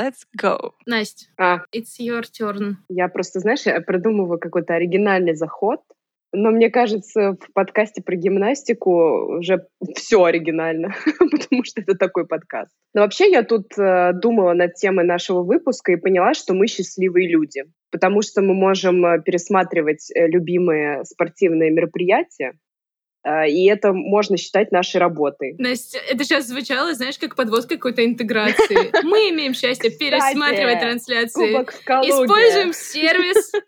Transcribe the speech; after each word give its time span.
let's 0.00 0.24
go. 0.40 0.72
Настя, 0.86 1.26
А, 1.38 1.58
it's 1.74 1.98
your 2.00 2.22
turn. 2.22 2.76
я 2.88 3.08
просто, 3.08 3.40
знаешь, 3.40 3.66
я 3.66 3.80
придумываю 3.80 4.38
какой-то 4.38 4.74
оригинальный 4.74 5.34
заход, 5.34 5.80
но 6.32 6.50
мне 6.50 6.70
кажется, 6.70 7.32
в 7.40 7.52
подкасте 7.52 8.02
про 8.02 8.14
гимнастику 8.14 9.38
уже 9.38 9.66
все 9.96 10.22
оригинально, 10.22 10.94
потому 11.18 11.64
что 11.64 11.80
это 11.80 11.96
такой 11.96 12.26
подкаст. 12.26 12.70
Но 12.94 13.02
вообще 13.02 13.30
я 13.30 13.42
тут 13.42 13.76
э, 13.76 14.12
думала 14.14 14.52
над 14.52 14.74
темой 14.74 15.04
нашего 15.04 15.42
выпуска 15.42 15.92
и 15.92 15.96
поняла, 15.96 16.34
что 16.34 16.54
мы 16.54 16.68
счастливые 16.68 17.28
люди, 17.28 17.64
потому 17.90 18.22
что 18.22 18.42
мы 18.42 18.54
можем 18.54 19.04
э, 19.04 19.20
пересматривать 19.22 20.10
э, 20.14 20.28
любимые 20.28 21.04
спортивные 21.04 21.70
мероприятия, 21.70 22.52
и 23.24 23.66
это 23.66 23.92
можно 23.92 24.36
считать 24.36 24.72
нашей 24.72 24.96
работой. 24.96 25.54
Настя, 25.58 25.98
это 25.98 26.24
сейчас 26.24 26.46
звучало, 26.46 26.94
знаешь, 26.94 27.18
как 27.18 27.36
подводка 27.36 27.76
какой-то 27.76 28.04
интеграции. 28.04 28.90
Мы 29.04 29.30
имеем 29.30 29.54
счастье 29.54 29.90
пересматривать 29.90 30.80
трансляции. 30.80 31.52
Используем 31.52 32.72
сервис. 32.72 33.52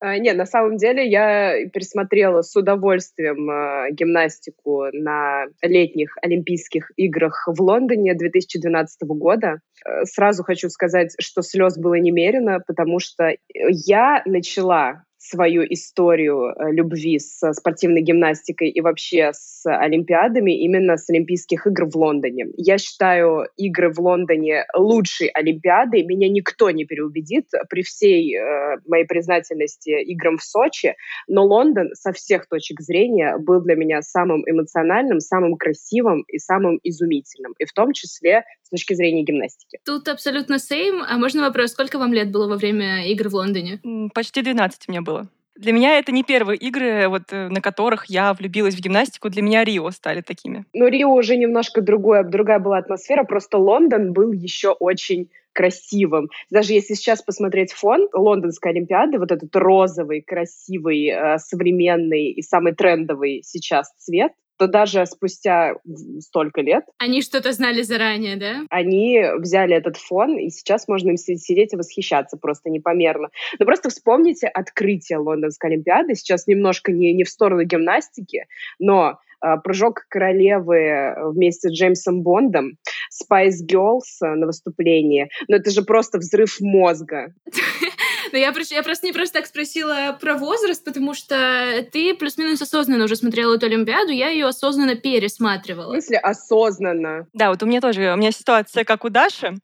А, 0.00 0.16
Не, 0.18 0.32
на 0.32 0.46
самом 0.46 0.76
деле 0.78 1.06
я 1.06 1.68
пересмотрела 1.74 2.40
с 2.40 2.56
удовольствием 2.56 3.50
э, 3.50 3.92
гимнастику 3.92 4.86
на 4.92 5.44
летних 5.60 6.16
Олимпийских 6.22 6.90
играх 6.96 7.46
в 7.46 7.60
Лондоне 7.60 8.14
2012 8.14 9.02
года. 9.08 9.60
Сразу 10.04 10.42
хочу 10.42 10.70
сказать, 10.70 11.14
что 11.20 11.42
слез 11.42 11.76
было 11.76 11.94
немерено, 11.94 12.60
потому 12.66 12.98
что 12.98 13.34
я 13.52 14.22
начала 14.24 15.04
свою 15.30 15.62
историю 15.62 16.50
э, 16.50 16.72
любви 16.72 17.18
с 17.18 17.52
спортивной 17.52 18.02
гимнастикой 18.02 18.70
и 18.70 18.80
вообще 18.80 19.30
с 19.32 19.62
Олимпиадами 19.64 20.52
именно 20.64 20.96
с 20.96 21.08
Олимпийских 21.10 21.66
игр 21.66 21.86
в 21.86 21.96
Лондоне. 21.96 22.46
Я 22.56 22.78
считаю 22.78 23.46
игры 23.56 23.92
в 23.92 23.98
Лондоне 24.00 24.64
лучшей 24.76 25.28
Олимпиадой. 25.28 26.04
Меня 26.04 26.28
никто 26.28 26.70
не 26.70 26.84
переубедит 26.84 27.46
при 27.68 27.82
всей 27.82 28.36
э, 28.36 28.76
моей 28.86 29.04
признательности 29.04 29.90
играм 29.90 30.38
в 30.38 30.42
Сочи, 30.42 30.94
но 31.28 31.44
Лондон 31.44 31.90
со 31.94 32.12
всех 32.12 32.46
точек 32.48 32.80
зрения 32.80 33.36
был 33.38 33.60
для 33.60 33.76
меня 33.76 34.02
самым 34.02 34.42
эмоциональным, 34.46 35.20
самым 35.20 35.56
красивым 35.56 36.22
и 36.28 36.38
самым 36.38 36.80
изумительным, 36.82 37.54
и 37.58 37.64
в 37.64 37.72
том 37.72 37.92
числе 37.92 38.44
с 38.62 38.70
точки 38.70 38.94
зрения 38.94 39.22
гимнастики. 39.22 39.78
Тут 39.84 40.08
абсолютно 40.08 40.58
сейм. 40.58 41.02
А 41.02 41.18
можно 41.18 41.42
вопрос, 41.42 41.72
сколько 41.72 41.98
вам 41.98 42.12
лет 42.12 42.30
было 42.30 42.48
во 42.48 42.56
время 42.56 43.06
игр 43.08 43.28
в 43.28 43.34
Лондоне? 43.34 43.80
Почти 44.14 44.42
12 44.42 44.88
мне 44.88 45.00
было. 45.00 45.19
Для 45.56 45.72
меня 45.72 45.98
это 45.98 46.12
не 46.12 46.22
первые 46.22 46.56
игры, 46.56 47.08
вот, 47.08 47.32
э, 47.32 47.48
на 47.48 47.60
которых 47.60 48.06
я 48.06 48.32
влюбилась 48.32 48.74
в 48.74 48.80
гимнастику. 48.80 49.28
Для 49.28 49.42
меня 49.42 49.64
Рио 49.64 49.90
стали 49.90 50.20
такими. 50.20 50.64
Но 50.72 50.88
Рио 50.88 51.12
уже 51.12 51.36
немножко 51.36 51.82
другое, 51.82 52.22
другая 52.22 52.58
была 52.58 52.78
атмосфера, 52.78 53.24
просто 53.24 53.58
Лондон 53.58 54.12
был 54.12 54.32
еще 54.32 54.70
очень 54.70 55.30
красивым. 55.52 56.30
Даже 56.50 56.72
если 56.72 56.94
сейчас 56.94 57.22
посмотреть 57.22 57.72
фон 57.72 58.08
Лондонской 58.12 58.70
Олимпиады, 58.70 59.18
вот 59.18 59.32
этот 59.32 59.54
розовый, 59.54 60.22
красивый, 60.22 61.08
э, 61.08 61.38
современный 61.38 62.30
и 62.30 62.42
самый 62.42 62.74
трендовый 62.74 63.42
сейчас 63.44 63.92
цвет, 63.98 64.32
то 64.60 64.66
даже 64.66 65.06
спустя 65.06 65.76
столько 66.18 66.60
лет 66.60 66.84
Они 66.98 67.22
что-то 67.22 67.52
знали 67.52 67.80
заранее, 67.80 68.36
да? 68.36 68.66
они 68.68 69.24
взяли 69.38 69.74
этот 69.74 69.96
фон, 69.96 70.36
и 70.36 70.50
сейчас 70.50 70.86
можно 70.86 71.08
им 71.08 71.16
си- 71.16 71.38
сидеть 71.38 71.72
и 71.72 71.76
восхищаться 71.76 72.36
просто 72.36 72.68
непомерно. 72.68 73.30
Но 73.58 73.64
просто 73.64 73.88
вспомните 73.88 74.48
открытие 74.48 75.18
Лондонской 75.18 75.70
Олимпиады. 75.70 76.14
Сейчас 76.14 76.46
немножко 76.46 76.92
не, 76.92 77.14
не 77.14 77.24
в 77.24 77.30
сторону 77.30 77.62
гимнастики, 77.62 78.48
но 78.78 79.18
а, 79.40 79.56
прыжок 79.56 80.04
королевы 80.10 81.14
вместе 81.32 81.70
с 81.70 81.72
Джеймсом 81.72 82.22
Бондом, 82.22 82.72
Spice 83.10 83.64
Girls 83.66 84.02
а, 84.20 84.34
на 84.36 84.44
выступлении. 84.44 85.30
Но 85.48 85.56
это 85.56 85.70
же 85.70 85.82
просто 85.82 86.18
взрыв 86.18 86.60
мозга. 86.60 87.32
Но 88.32 88.38
я, 88.38 88.52
я 88.70 88.82
просто 88.82 89.06
не 89.06 89.12
просто 89.12 89.38
так 89.38 89.46
спросила 89.46 90.16
про 90.20 90.36
возраст, 90.36 90.84
потому 90.84 91.14
что 91.14 91.86
ты 91.92 92.14
плюс-минус 92.14 92.60
осознанно 92.62 93.04
уже 93.04 93.16
смотрела 93.16 93.56
эту 93.56 93.66
Олимпиаду, 93.66 94.12
я 94.12 94.28
ее 94.28 94.46
осознанно 94.46 94.94
В 94.94 95.00
пересматривала. 95.00 95.92
смысле 95.92 96.18
осознанно. 96.18 97.26
Да, 97.32 97.50
вот 97.50 97.62
у 97.62 97.66
меня 97.66 97.80
тоже, 97.80 98.12
у 98.12 98.16
меня 98.16 98.32
ситуация 98.32 98.84
как 98.84 99.04
у 99.04 99.08
Даши, 99.08 99.54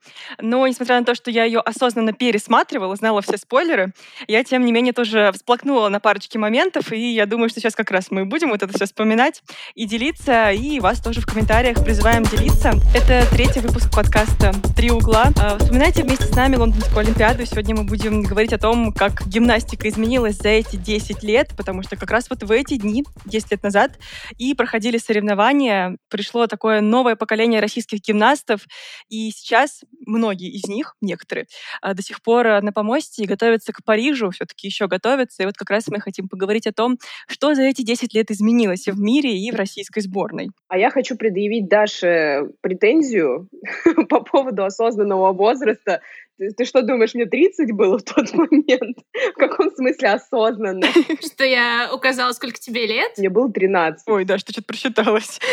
но 0.41 0.67
несмотря 0.67 0.99
на 0.99 1.05
то, 1.05 1.15
что 1.15 1.31
я 1.31 1.45
ее 1.45 1.61
осознанно 1.61 2.13
пересматривала, 2.13 2.97
знала 2.97 3.23
все 3.23 3.37
спойлеры, 3.37 3.93
я, 4.27 4.45
тем 4.45 4.65
не 4.65 4.73
менее, 4.73 4.93
тоже 4.93 5.31
всплакнула 5.35 5.89
на 5.89 6.01
парочке 6.01 6.39
моментов, 6.39 6.93
и 6.93 7.15
я 7.15 7.27
думаю, 7.27 7.49
что 7.49 7.61
сейчас 7.61 7.75
как 7.75 7.91
раз 7.91 8.11
мы 8.11 8.25
будем 8.25 8.51
вот 8.51 8.63
это 8.63 8.73
все 8.73 8.87
вспоминать 8.87 9.43
и 9.75 9.87
делиться, 9.87 10.51
и 10.51 10.81
вас 10.81 11.01
тоже 11.01 11.21
в 11.21 11.27
комментариях 11.27 11.83
призываем 11.85 12.23
делиться. 12.25 12.73
Это 12.95 13.25
третий 13.31 13.61
выпуск 13.61 13.93
подкаста 13.95 14.53
«Три 14.77 14.91
угла». 14.91 15.27
А, 15.39 15.59
Вспоминайте 15.59 16.03
вместе 16.03 16.25
с 16.25 16.35
нами 16.35 16.57
Лондонскую 16.57 17.01
Олимпиаду. 17.01 17.45
Сегодня 17.47 17.75
мы 17.75 17.85
будем 17.85 18.23
говорить 18.23 18.53
о 18.53 18.56
том, 18.59 18.93
как 18.93 19.27
гимнастика 19.27 19.89
изменилась 19.89 20.37
за 20.37 20.49
эти 20.49 20.77
10 20.77 21.23
лет, 21.23 21.49
потому 21.57 21.83
что 21.83 21.97
как 21.97 22.11
раз 22.11 22.29
вот 22.31 22.43
в 22.43 22.51
эти 22.51 22.77
дни, 22.77 23.05
10 23.25 23.51
лет 23.53 23.63
назад, 23.63 23.99
и 24.39 24.55
проходили 24.55 24.99
соревнования. 24.99 25.97
Пришло 26.09 26.47
такое 26.47 26.81
новое 26.81 27.17
поколение 27.17 27.61
российских 27.61 28.01
гимнастов, 28.01 28.67
и 29.09 29.31
сейчас 29.31 29.83
многие 30.07 30.51
из 30.51 30.67
них, 30.69 30.97
некоторые, 31.01 31.47
а, 31.81 31.95
до 31.95 32.03
сих 32.03 32.23
пор 32.23 32.47
а, 32.47 32.61
на 32.61 32.73
помосте 32.73 33.23
и 33.23 33.27
готовятся 33.27 33.73
к 33.73 33.85
Парижу, 33.85 34.31
все-таки 34.31 34.67
еще 34.67 34.87
готовятся. 34.87 35.43
И 35.43 35.47
вот 35.47 35.57
как 35.57 35.71
раз 35.71 35.89
мы 35.89 36.01
хотим 36.01 36.29
поговорить 36.29 36.67
о 36.67 36.73
том, 36.73 36.99
что 37.29 37.55
за 37.55 37.63
эти 37.63 37.83
10 37.83 38.15
лет 38.15 38.31
изменилось 38.31 38.87
в 38.87 38.99
мире, 38.99 39.37
и 39.37 39.51
в 39.51 39.55
российской 39.55 40.01
сборной. 40.01 40.51
А 40.69 40.79
я 40.79 40.91
хочу 40.91 41.17
предъявить 41.17 41.69
Даше 41.69 42.51
претензию 42.61 43.49
по 44.09 44.21
поводу 44.21 44.65
осознанного 44.65 45.33
возраста. 45.33 46.01
Ты, 46.39 46.51
ты 46.51 46.65
что 46.67 46.83
думаешь, 46.83 47.15
мне 47.15 47.25
30 47.25 47.73
было 47.73 47.99
в 47.99 48.03
тот 48.03 48.33
момент? 48.35 48.99
В 49.35 49.39
каком 49.39 49.71
смысле 49.71 50.11
осознанно? 50.11 50.87
Что 51.25 51.45
я 51.45 51.91
указала, 51.93 52.33
сколько 52.33 52.59
тебе 52.59 52.87
лет? 52.87 53.13
Мне 53.17 53.31
было 53.31 53.51
13. 53.51 54.03
Ой, 54.09 54.25
да, 54.25 54.37
что 54.39 54.53
что-то 54.53 54.67
просчиталась. 54.67 55.41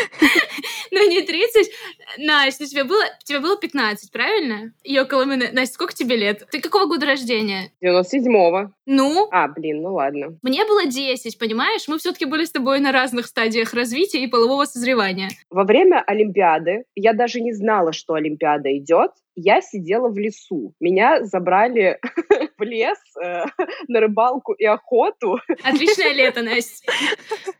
Ну, 0.90 1.08
не 1.10 1.22
30. 1.22 1.70
Настя, 2.18 2.66
тебе 2.66 2.84
было, 2.84 3.02
тебе 3.24 3.40
было 3.40 3.56
15, 3.58 4.12
правильно? 4.12 4.72
И 4.84 4.96
около 5.00 5.24
меня. 5.24 5.48
Настя, 5.52 5.74
сколько 5.74 5.92
тебе 5.92 6.14
лет? 6.16 6.46
Ты 6.52 6.60
какого 6.60 6.86
года 6.86 7.04
рождения? 7.06 7.72
97-го. 7.82 8.70
Ну, 8.86 9.26
А, 9.32 9.48
блин, 9.48 9.82
ну 9.82 9.94
ладно. 9.94 10.38
мне 10.42 10.64
было 10.64 10.86
10, 10.86 11.36
понимаешь? 11.38 11.88
Мы 11.88 11.98
все-таки 11.98 12.26
были 12.26 12.44
с 12.44 12.52
тобой 12.52 12.78
на 12.78 12.92
разных 12.92 13.26
стадиях 13.26 13.74
развития 13.74 14.22
и 14.22 14.28
полового 14.28 14.66
созревания. 14.66 15.30
Во 15.50 15.64
время 15.64 16.00
Олимпиады 16.06 16.84
я 16.94 17.12
даже 17.12 17.40
не 17.40 17.52
знала, 17.52 17.92
что 17.92 18.14
Олимпиада 18.14 18.76
идет. 18.76 19.10
Я 19.36 19.60
сидела 19.60 20.08
в 20.08 20.16
лесу. 20.16 20.74
Меня 20.80 21.24
забрали 21.24 21.98
в 22.58 22.62
лес 22.62 22.98
э, 23.22 23.44
на 23.88 24.00
рыбалку 24.00 24.52
и 24.52 24.64
охоту. 24.64 25.38
Отличное 25.64 26.12
лето, 26.12 26.42
Настя. 26.42 26.92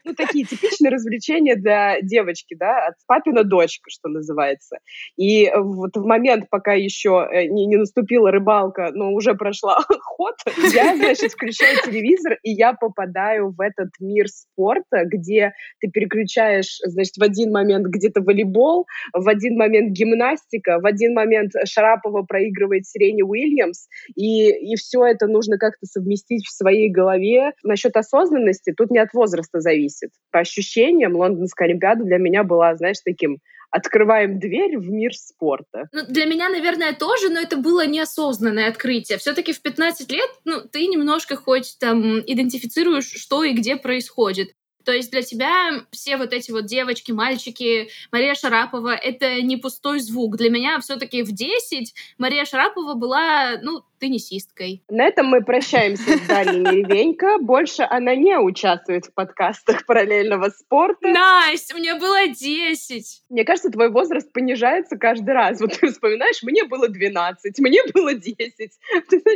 Ну, 0.05 0.15
такие 0.15 0.45
типичные 0.45 0.91
развлечения 0.91 1.57
для 1.57 2.01
девочки, 2.01 2.55
да, 2.55 2.87
от 2.87 2.95
папина 3.07 3.43
дочка, 3.43 3.91
что 3.91 4.09
называется. 4.09 4.79
И 5.17 5.51
вот 5.57 5.97
в 5.97 6.05
момент, 6.05 6.49
пока 6.49 6.75
еще 6.75 7.27
э, 7.31 7.47
не, 7.47 7.67
не 7.67 7.77
наступила 7.77 8.31
рыбалка, 8.31 8.91
но 8.93 9.13
уже 9.13 9.35
прошла 9.35 9.77
охота, 9.77 10.53
я, 10.73 10.95
значит, 10.97 11.33
включаю 11.33 11.79
телевизор, 11.85 12.39
и 12.43 12.51
я 12.53 12.75
попадаю 12.75 13.51
в 13.51 13.61
этот 13.61 13.91
мир 13.99 14.29
спорта, 14.29 15.05
где 15.05 15.53
ты 15.81 15.91
переключаешь, 15.91 16.79
значит, 16.85 17.17
в 17.17 17.23
один 17.23 17.51
момент 17.51 17.87
где-то 17.87 18.21
волейбол, 18.21 18.87
в 19.13 19.29
один 19.29 19.57
момент 19.57 19.91
гимнастика, 19.91 20.79
в 20.81 20.87
один 20.87 21.15
момент 21.15 21.53
Шарапова 21.67 22.23
проигрывает 22.23 22.87
Сирене 22.87 23.25
Уильямс, 23.25 23.87
и, 24.15 24.51
и 24.51 24.77
все 24.77 25.05
это 25.05 25.27
нужно 25.27 25.59
как-то 25.59 25.87
совместить 25.87 26.47
в 26.47 26.53
своей 26.53 26.91
голове. 26.91 27.53
Насчет 27.63 27.97
осознанности 27.97 28.73
тут 28.77 28.91
не 28.91 28.99
от 28.99 29.13
возраста 29.13 29.61
зависит. 29.61 30.11
По 30.31 30.41
ощущениям, 30.41 31.17
Лондонская 31.17 31.69
Олимпиада 31.69 32.05
для 32.05 32.19
меня 32.19 32.45
была, 32.45 32.75
знаешь, 32.77 32.99
таким 33.05 33.39
открываем 33.75 34.39
дверь 34.39 34.79
в 34.79 34.89
мир 34.89 35.13
спорта. 35.15 35.89
Ну, 35.93 36.03
для 36.09 36.27
меня, 36.27 36.49
наверное, 36.49 36.93
тоже, 36.93 37.29
но 37.29 37.41
это 37.41 37.57
было 37.57 37.85
неосознанное 37.85 38.69
открытие. 38.69 39.19
Все-таки 39.19 39.53
в 39.53 39.61
15 39.63 40.13
лет, 40.13 40.31
ну, 40.45 40.61
ты 40.61 40.87
немножко 40.87 41.35
хоть 41.35 41.77
там 41.81 42.21
идентифицируешь, 42.21 43.11
что 43.11 43.43
и 43.43 43.53
где 43.53 43.75
происходит. 43.75 44.51
То 44.85 44.93
есть 44.93 45.11
для 45.11 45.23
тебя 45.23 45.85
все 45.91 46.17
вот 46.17 46.33
эти 46.33 46.51
вот 46.51 46.67
девочки, 46.67 47.13
мальчики, 47.13 47.89
Мария 48.13 48.35
Шарапова— 48.35 48.95
это 49.03 49.41
не 49.43 49.57
пустой 49.57 50.01
звук. 50.01 50.37
Для 50.37 50.51
меня 50.51 50.79
все-таки 50.81 51.23
в 51.23 51.33
10 51.33 51.95
Мария 52.19 52.45
Шарапова 52.45 52.95
была, 52.95 53.59
ну, 53.63 53.83
теннисисткой. 53.99 54.83
На 54.91 55.07
этом 55.07 55.27
мы 55.27 55.43
прощаемся 55.43 56.19
с 56.19 56.21
Дарьей 56.27 56.61
Неревенько. 56.61 57.39
Больше 57.39 57.87
она 57.89 58.15
не 58.15 58.39
участвует 58.39 59.07
в 59.07 59.15
подкастах 59.15 59.87
параллельного 59.87 60.51
спорта. 60.51 61.09
Настя, 61.09 61.75
мне 61.75 61.95
было 61.95 62.29
10. 62.29 63.23
Мне 63.31 63.45
кажется, 63.45 63.71
твой 63.71 63.91
возраст 63.91 64.31
понижается 64.33 64.97
каждый 64.97 65.33
раз. 65.33 65.61
Вот 65.61 65.79
ты 65.79 65.91
вспоминаешь, 65.91 66.43
мне 66.43 66.65
было 66.65 66.89
12, 66.89 67.59
мне 67.61 67.81
было 67.95 68.15
10. 68.15 68.53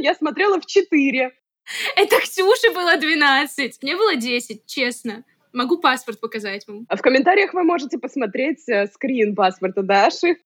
Я 0.00 0.15
смотрела 0.15 0.61
в 0.61 0.67
4. 0.67 1.33
Это 1.97 2.21
Ксюше 2.21 2.73
было 2.73 2.97
12. 2.97 3.83
Мне 3.83 3.97
было 3.97 4.17
10, 4.17 4.67
честно. 4.67 5.25
Могу 5.53 5.79
паспорт 5.79 6.21
показать 6.21 6.67
вам. 6.69 6.87
А 6.89 6.97
в 6.97 7.03
комментариях 7.03 7.55
вы 7.55 7.62
можете 7.65 7.99
посмотреть 7.99 8.69
э, 8.69 8.87
скрин 8.87 9.35
паспорта 9.35 9.83
Даши. 9.83 10.37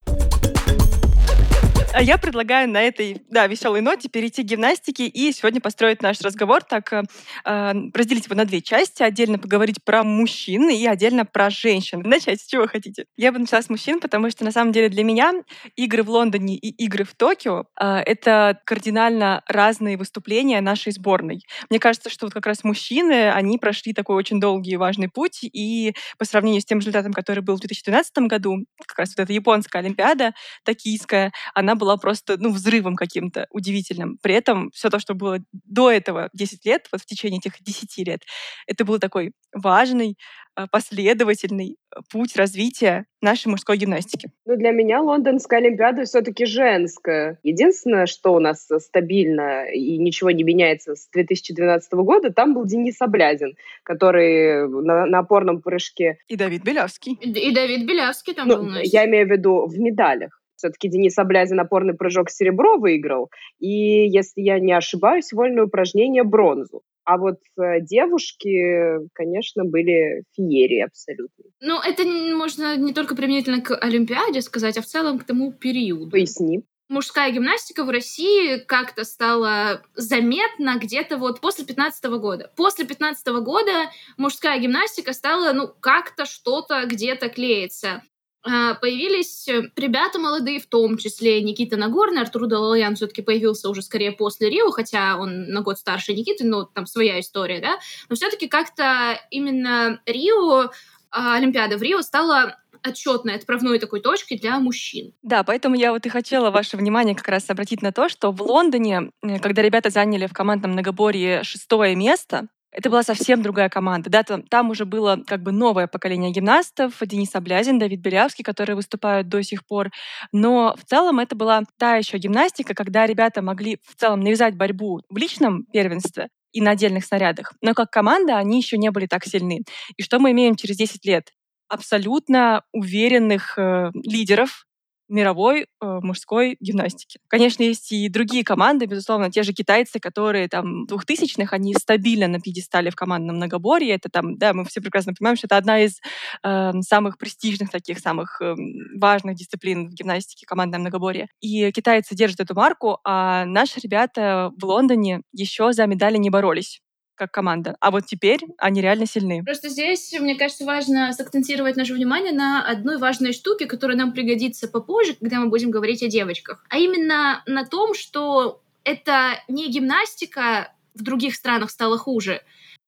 А 1.94 2.00
я 2.00 2.16
предлагаю 2.16 2.70
на 2.70 2.80
этой, 2.82 3.22
да, 3.28 3.46
веселой 3.46 3.82
ноте 3.82 4.08
перейти 4.08 4.42
к 4.42 4.46
гимнастике 4.46 5.06
и 5.06 5.30
сегодня 5.30 5.60
построить 5.60 6.00
наш 6.00 6.22
разговор 6.22 6.62
так, 6.62 6.90
э, 6.90 7.02
э, 7.44 7.72
разделить 7.92 8.24
его 8.24 8.34
на 8.34 8.46
две 8.46 8.62
части, 8.62 9.02
отдельно 9.02 9.38
поговорить 9.38 9.84
про 9.84 10.02
мужчин 10.02 10.70
и 10.70 10.86
отдельно 10.86 11.26
про 11.26 11.50
женщин. 11.50 12.00
Начать 12.00 12.40
с 12.40 12.46
чего 12.46 12.66
хотите? 12.66 13.04
Я 13.18 13.30
бы 13.30 13.38
начала 13.38 13.60
с 13.60 13.68
мужчин, 13.68 14.00
потому 14.00 14.30
что 14.30 14.42
на 14.42 14.52
самом 14.52 14.72
деле 14.72 14.88
для 14.88 15.04
меня 15.04 15.32
игры 15.76 16.02
в 16.02 16.08
Лондоне 16.08 16.56
и 16.56 16.70
игры 16.82 17.04
в 17.04 17.14
Токио 17.14 17.64
э, 17.78 17.84
это 18.06 18.58
кардинально 18.64 19.42
разные 19.46 19.98
выступления 19.98 20.62
нашей 20.62 20.92
сборной. 20.92 21.42
Мне 21.68 21.78
кажется, 21.78 22.08
что 22.08 22.24
вот 22.24 22.32
как 22.32 22.46
раз 22.46 22.64
мужчины, 22.64 23.30
они 23.30 23.58
прошли 23.58 23.92
такой 23.92 24.16
очень 24.16 24.40
долгий 24.40 24.72
и 24.72 24.76
важный 24.76 25.10
путь, 25.10 25.40
и 25.42 25.94
по 26.16 26.24
сравнению 26.24 26.62
с 26.62 26.64
тем 26.64 26.78
результатом, 26.78 27.12
который 27.12 27.40
был 27.40 27.56
в 27.56 27.60
2012 27.60 28.16
году, 28.28 28.64
как 28.86 28.98
раз 28.98 29.10
вот 29.10 29.24
эта 29.24 29.32
японская 29.34 29.82
Олимпиада 29.82 30.32
токийская, 30.64 31.32
она 31.54 31.74
была 31.82 31.96
просто 31.96 32.36
ну, 32.38 32.52
взрывом 32.52 32.94
каким-то 32.94 33.48
удивительным. 33.50 34.16
При 34.22 34.34
этом 34.34 34.70
все 34.72 34.88
то, 34.88 35.00
что 35.00 35.14
было 35.14 35.38
до 35.52 35.90
этого 35.90 36.30
10 36.32 36.64
лет, 36.64 36.86
вот 36.92 37.00
в 37.00 37.06
течение 37.06 37.40
этих 37.40 37.60
10 37.60 38.06
лет, 38.06 38.20
это 38.68 38.84
был 38.84 39.00
такой 39.00 39.32
важный, 39.52 40.16
а, 40.54 40.68
последовательный 40.68 41.74
э, 41.74 42.00
путь 42.12 42.36
развития 42.36 43.06
нашей 43.20 43.48
мужской 43.48 43.78
гимнастики. 43.78 44.30
Ну, 44.46 44.56
для 44.56 44.70
меня 44.70 45.00
Лондонская 45.00 45.58
Олимпиада 45.58 46.04
все-таки 46.04 46.44
женская. 46.44 47.40
Единственное, 47.42 48.06
что 48.06 48.32
у 48.32 48.38
нас 48.38 48.68
стабильно 48.78 49.64
и 49.64 49.98
ничего 49.98 50.30
не 50.30 50.44
меняется 50.44 50.94
с 50.94 51.08
2012 51.10 51.92
года, 51.94 52.32
там 52.32 52.54
был 52.54 52.64
Денис 52.64 53.00
Облязин, 53.00 53.56
который 53.82 54.68
на, 54.68 55.06
на 55.06 55.18
опорном 55.18 55.62
прыжке... 55.62 56.18
И 56.28 56.36
Давид 56.36 56.62
Белявский. 56.62 57.18
И, 57.20 57.30
и 57.30 57.52
Давид 57.52 57.88
Белявский 57.88 58.34
там 58.34 58.46
ну, 58.46 58.56
был. 58.58 58.76
Я 58.84 59.06
имею 59.06 59.26
в 59.26 59.30
виду 59.32 59.66
в 59.66 59.76
медалях. 59.80 60.41
Все-таки 60.62 60.88
Денис 60.88 61.18
Облязин 61.18 61.58
опорный 61.58 61.94
прыжок 61.94 62.30
серебро 62.30 62.78
выиграл. 62.78 63.30
И, 63.58 64.06
если 64.06 64.42
я 64.42 64.60
не 64.60 64.72
ошибаюсь, 64.72 65.32
вольное 65.32 65.64
упражнение 65.64 66.22
бронзу. 66.22 66.82
А 67.04 67.18
вот 67.18 67.38
э, 67.58 67.80
девушки, 67.80 69.08
конечно, 69.12 69.64
были 69.64 70.22
феерии 70.36 70.84
абсолютно. 70.84 71.44
Ну, 71.60 71.80
это 71.80 72.04
можно 72.04 72.76
не 72.76 72.94
только 72.94 73.16
применительно 73.16 73.60
к 73.60 73.76
Олимпиаде 73.76 74.40
сказать, 74.40 74.78
а 74.78 74.82
в 74.82 74.86
целом 74.86 75.18
к 75.18 75.24
тому 75.24 75.52
периоду. 75.52 76.12
Поясни 76.12 76.62
мужская 76.92 77.30
гимнастика 77.32 77.84
в 77.84 77.90
России 77.90 78.58
как-то 78.58 79.04
стала 79.04 79.82
заметна 79.94 80.78
где-то 80.78 81.16
вот 81.16 81.40
после 81.40 81.64
15 81.64 82.04
года. 82.20 82.52
После 82.54 82.84
15 82.84 83.26
года 83.42 83.90
мужская 84.16 84.58
гимнастика 84.60 85.12
стала, 85.12 85.52
ну, 85.52 85.68
как-то 85.80 86.26
что-то 86.26 86.84
где-то 86.86 87.30
клеиться. 87.30 88.02
А, 88.44 88.74
появились 88.74 89.46
э, 89.48 89.70
ребята 89.76 90.18
молодые, 90.18 90.58
в 90.58 90.66
том 90.66 90.98
числе 90.98 91.40
Никита 91.42 91.76
Нагорный, 91.76 92.22
Артур 92.22 92.48
Далаян 92.48 92.96
все-таки 92.96 93.22
появился 93.22 93.68
уже 93.68 93.82
скорее 93.82 94.10
после 94.12 94.50
Рио, 94.50 94.70
хотя 94.72 95.16
он 95.16 95.44
на 95.44 95.60
год 95.60 95.78
старше 95.78 96.12
Никиты, 96.12 96.44
но 96.44 96.64
там 96.64 96.86
своя 96.86 97.20
история, 97.20 97.60
да, 97.60 97.78
но 98.08 98.16
все-таки 98.16 98.48
как-то 98.48 99.20
именно 99.30 100.00
Рио, 100.06 100.70
а, 101.10 101.36
Олимпиада 101.36 101.78
в 101.78 101.82
Рио 101.82 102.02
стала 102.02 102.58
отчетной 102.82 103.36
отправной 103.36 103.78
такой 103.78 104.00
точкой 104.00 104.38
для 104.38 104.58
мужчин. 104.58 105.12
Да, 105.22 105.44
поэтому 105.44 105.76
я 105.76 105.92
вот 105.92 106.04
и 106.04 106.08
хотела 106.08 106.50
ваше 106.50 106.76
внимание 106.76 107.14
как 107.14 107.28
раз 107.28 107.48
обратить 107.48 107.80
на 107.80 107.92
то, 107.92 108.08
что 108.08 108.32
в 108.32 108.42
Лондоне, 108.42 109.12
э, 109.22 109.38
когда 109.38 109.62
ребята 109.62 109.90
заняли 109.90 110.26
в 110.26 110.32
командном 110.32 110.72
многоборье 110.72 111.44
шестое 111.44 111.94
место, 111.94 112.48
это 112.72 112.88
была 112.88 113.02
совсем 113.02 113.42
другая 113.42 113.68
команда. 113.68 114.10
Да, 114.10 114.22
там, 114.22 114.42
там 114.42 114.70
уже 114.70 114.86
было 114.86 115.22
как 115.26 115.42
бы 115.42 115.52
новое 115.52 115.86
поколение 115.86 116.32
гимнастов, 116.32 116.94
Денис 117.02 117.34
Облязин, 117.34 117.78
Давид 117.78 118.00
Белявский, 118.00 118.42
которые 118.42 118.76
выступают 118.76 119.28
до 119.28 119.42
сих 119.42 119.66
пор. 119.66 119.90
Но 120.32 120.74
в 120.78 120.84
целом 120.84 121.18
это 121.18 121.36
была 121.36 121.62
та 121.78 121.96
еще 121.96 122.18
гимнастика, 122.18 122.74
когда 122.74 123.06
ребята 123.06 123.42
могли 123.42 123.78
в 123.86 123.94
целом 123.96 124.20
навязать 124.20 124.56
борьбу 124.56 125.00
в 125.10 125.16
личном 125.16 125.64
первенстве, 125.72 126.28
и 126.52 126.60
на 126.60 126.72
отдельных 126.72 127.04
снарядах. 127.04 127.52
Но 127.62 127.74
как 127.74 127.90
команда 127.90 128.36
они 128.38 128.58
еще 128.58 128.76
не 128.78 128.90
были 128.90 129.06
так 129.06 129.24
сильны. 129.24 129.62
И 129.96 130.02
что 130.02 130.18
мы 130.18 130.32
имеем 130.32 130.54
через 130.54 130.76
10 130.76 131.04
лет? 131.06 131.30
Абсолютно 131.68 132.62
уверенных 132.72 133.58
э, 133.58 133.90
лидеров, 133.94 134.66
мировой 135.12 135.62
э, 135.62 135.66
мужской 135.80 136.56
гимнастики. 136.60 137.20
Конечно, 137.28 137.62
есть 137.62 137.92
и 137.92 138.08
другие 138.08 138.44
команды, 138.44 138.86
безусловно, 138.86 139.30
те 139.30 139.42
же 139.42 139.52
китайцы, 139.52 140.00
которые 140.00 140.48
там 140.48 140.86
двухтысячных, 140.86 141.52
они 141.52 141.74
стабильно 141.74 142.28
на 142.28 142.40
пьедестале 142.40 142.90
в 142.90 142.96
командном 142.96 143.36
многоборье. 143.36 143.94
Это 143.94 144.08
там, 144.08 144.38
да, 144.38 144.52
мы 144.54 144.64
все 144.64 144.80
прекрасно 144.80 145.12
понимаем, 145.14 145.36
что 145.36 145.46
это 145.46 145.56
одна 145.58 145.80
из 145.80 146.00
э, 146.42 146.72
самых 146.80 147.18
престижных 147.18 147.70
таких, 147.70 147.98
самых 147.98 148.40
э, 148.40 148.54
важных 148.98 149.36
дисциплин 149.36 149.88
в 149.90 149.92
гимнастике 149.92 150.46
командное 150.46 150.80
многоборье. 150.80 151.28
И 151.40 151.70
китайцы 151.72 152.14
держат 152.14 152.40
эту 152.40 152.54
марку, 152.54 152.98
а 153.04 153.44
наши 153.44 153.80
ребята 153.80 154.50
в 154.56 154.64
Лондоне 154.64 155.20
еще 155.32 155.72
за 155.72 155.86
медали 155.86 156.16
не 156.16 156.30
боролись 156.30 156.80
как 157.22 157.30
команда. 157.30 157.76
А 157.80 157.90
вот 157.92 158.06
теперь 158.06 158.40
они 158.58 158.80
реально 158.80 159.06
сильны. 159.06 159.44
Просто 159.44 159.68
здесь, 159.68 160.12
мне 160.18 160.34
кажется, 160.34 160.64
важно 160.64 161.12
сакцентировать 161.12 161.76
наше 161.76 161.94
внимание 161.94 162.32
на 162.32 162.66
одной 162.66 162.98
важной 162.98 163.32
штуке, 163.32 163.66
которая 163.66 163.96
нам 163.96 164.12
пригодится 164.12 164.66
попозже, 164.66 165.14
когда 165.20 165.38
мы 165.38 165.48
будем 165.48 165.70
говорить 165.70 166.02
о 166.02 166.08
девочках. 166.08 166.64
А 166.68 166.78
именно 166.78 167.42
на 167.46 167.64
том, 167.64 167.94
что 167.94 168.60
это 168.82 169.38
не 169.46 169.70
гимнастика 169.70 170.72
в 170.94 171.02
других 171.02 171.36
странах 171.36 171.70
стала 171.70 171.96
хуже 171.96 172.42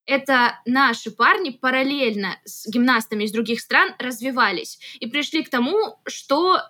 это 0.06 0.59
наши 0.67 1.11
парни 1.11 1.51
параллельно 1.51 2.39
с 2.45 2.67
гимнастами 2.69 3.25
из 3.25 3.33
других 3.33 3.61
стран 3.61 3.95
развивались 3.99 4.79
и 5.01 5.06
пришли 5.06 5.43
к 5.43 5.51
тому, 5.51 5.99
что 6.06 6.61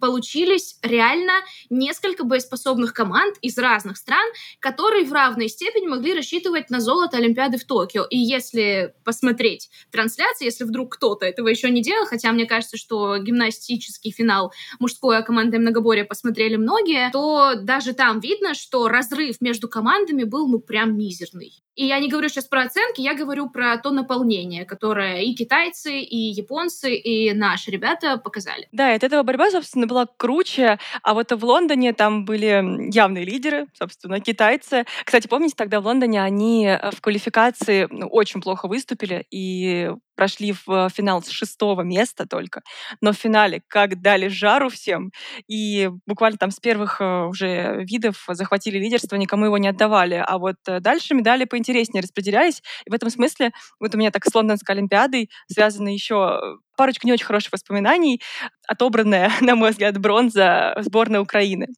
получились 0.00 0.78
реально 0.82 1.32
несколько 1.70 2.24
боеспособных 2.24 2.92
команд 2.92 3.36
из 3.40 3.56
разных 3.58 3.96
стран, 3.96 4.26
которые 4.60 5.04
в 5.04 5.12
равной 5.12 5.48
степени 5.48 5.86
могли 5.86 6.14
рассчитывать 6.14 6.70
на 6.70 6.80
золото 6.80 7.16
Олимпиады 7.16 7.58
в 7.58 7.64
Токио. 7.64 8.04
И 8.04 8.18
если 8.18 8.94
посмотреть 9.04 9.70
трансляции, 9.90 10.44
если 10.44 10.64
вдруг 10.64 10.94
кто-то 10.94 11.24
этого 11.24 11.48
еще 11.48 11.70
не 11.70 11.82
делал, 11.82 12.06
хотя 12.06 12.32
мне 12.32 12.46
кажется, 12.46 12.76
что 12.76 13.18
гимнастический 13.18 14.12
финал 14.12 14.52
мужское 14.78 15.22
командное 15.22 15.60
многоборье 15.60 16.04
посмотрели 16.04 16.56
многие, 16.56 17.10
то 17.10 17.54
даже 17.54 17.94
там 17.94 18.20
видно, 18.20 18.54
что 18.54 18.88
разрыв 18.88 19.40
между 19.40 19.68
командами 19.68 20.24
был 20.24 20.48
ну 20.48 20.58
прям 20.58 20.96
мизерный. 20.96 21.62
И 21.74 21.86
я 21.86 21.98
не 22.00 22.08
говорю 22.08 22.28
сейчас 22.28 22.44
про 22.44 22.64
оценки, 22.82 23.00
я 23.00 23.14
говорю 23.14 23.48
про 23.48 23.76
то 23.78 23.90
наполнение, 23.90 24.64
которое 24.64 25.22
и 25.22 25.34
китайцы, 25.34 26.00
и 26.00 26.16
японцы, 26.16 26.94
и 26.94 27.32
наши 27.32 27.70
ребята 27.70 28.16
показали. 28.18 28.68
Да, 28.72 28.92
и 28.92 28.96
от 28.96 29.04
этого 29.04 29.22
борьба, 29.22 29.50
собственно, 29.50 29.86
была 29.86 30.06
круче. 30.16 30.78
А 31.02 31.14
вот 31.14 31.32
в 31.32 31.44
Лондоне 31.44 31.92
там 31.92 32.24
были 32.24 32.92
явные 32.92 33.24
лидеры, 33.24 33.66
собственно, 33.74 34.20
китайцы. 34.20 34.84
Кстати, 35.04 35.26
помните, 35.28 35.54
тогда 35.56 35.80
в 35.80 35.86
Лондоне 35.86 36.22
они 36.22 36.66
э, 36.66 36.90
в 36.90 37.00
квалификации 37.00 37.88
ну, 37.90 38.06
очень 38.06 38.40
плохо 38.40 38.68
выступили, 38.68 39.26
и 39.30 39.90
прошли 40.14 40.54
в 40.66 40.88
финал 40.90 41.22
с 41.22 41.28
шестого 41.30 41.82
места 41.82 42.26
только, 42.26 42.62
но 43.00 43.12
в 43.12 43.16
финале 43.16 43.62
как 43.68 44.00
дали 44.00 44.28
жару 44.28 44.68
всем, 44.68 45.12
и 45.48 45.90
буквально 46.06 46.38
там 46.38 46.50
с 46.50 46.60
первых 46.60 47.00
э, 47.00 47.24
уже 47.26 47.84
видов 47.84 48.24
захватили 48.28 48.78
лидерство, 48.78 49.16
никому 49.16 49.46
его 49.46 49.58
не 49.58 49.68
отдавали, 49.68 50.22
а 50.24 50.38
вот 50.38 50.56
э, 50.68 50.80
дальше 50.80 51.14
медали 51.14 51.44
поинтереснее 51.44 52.02
распределялись, 52.02 52.62
и 52.84 52.90
в 52.90 52.94
этом 52.94 53.10
смысле 53.10 53.52
вот 53.80 53.94
у 53.94 53.98
меня 53.98 54.10
так 54.10 54.24
с 54.24 54.34
Лондонской 54.34 54.74
Олимпиадой 54.74 55.30
связаны 55.50 55.88
еще 55.88 56.40
э, 56.42 56.56
парочка 56.76 57.06
не 57.06 57.12
очень 57.12 57.26
хороших 57.26 57.52
воспоминаний, 57.52 58.20
отобранная, 58.66 59.30
на 59.40 59.54
мой 59.56 59.70
взгляд, 59.70 59.98
бронза 59.98 60.74
сборной 60.80 61.20
Украины. 61.20 61.68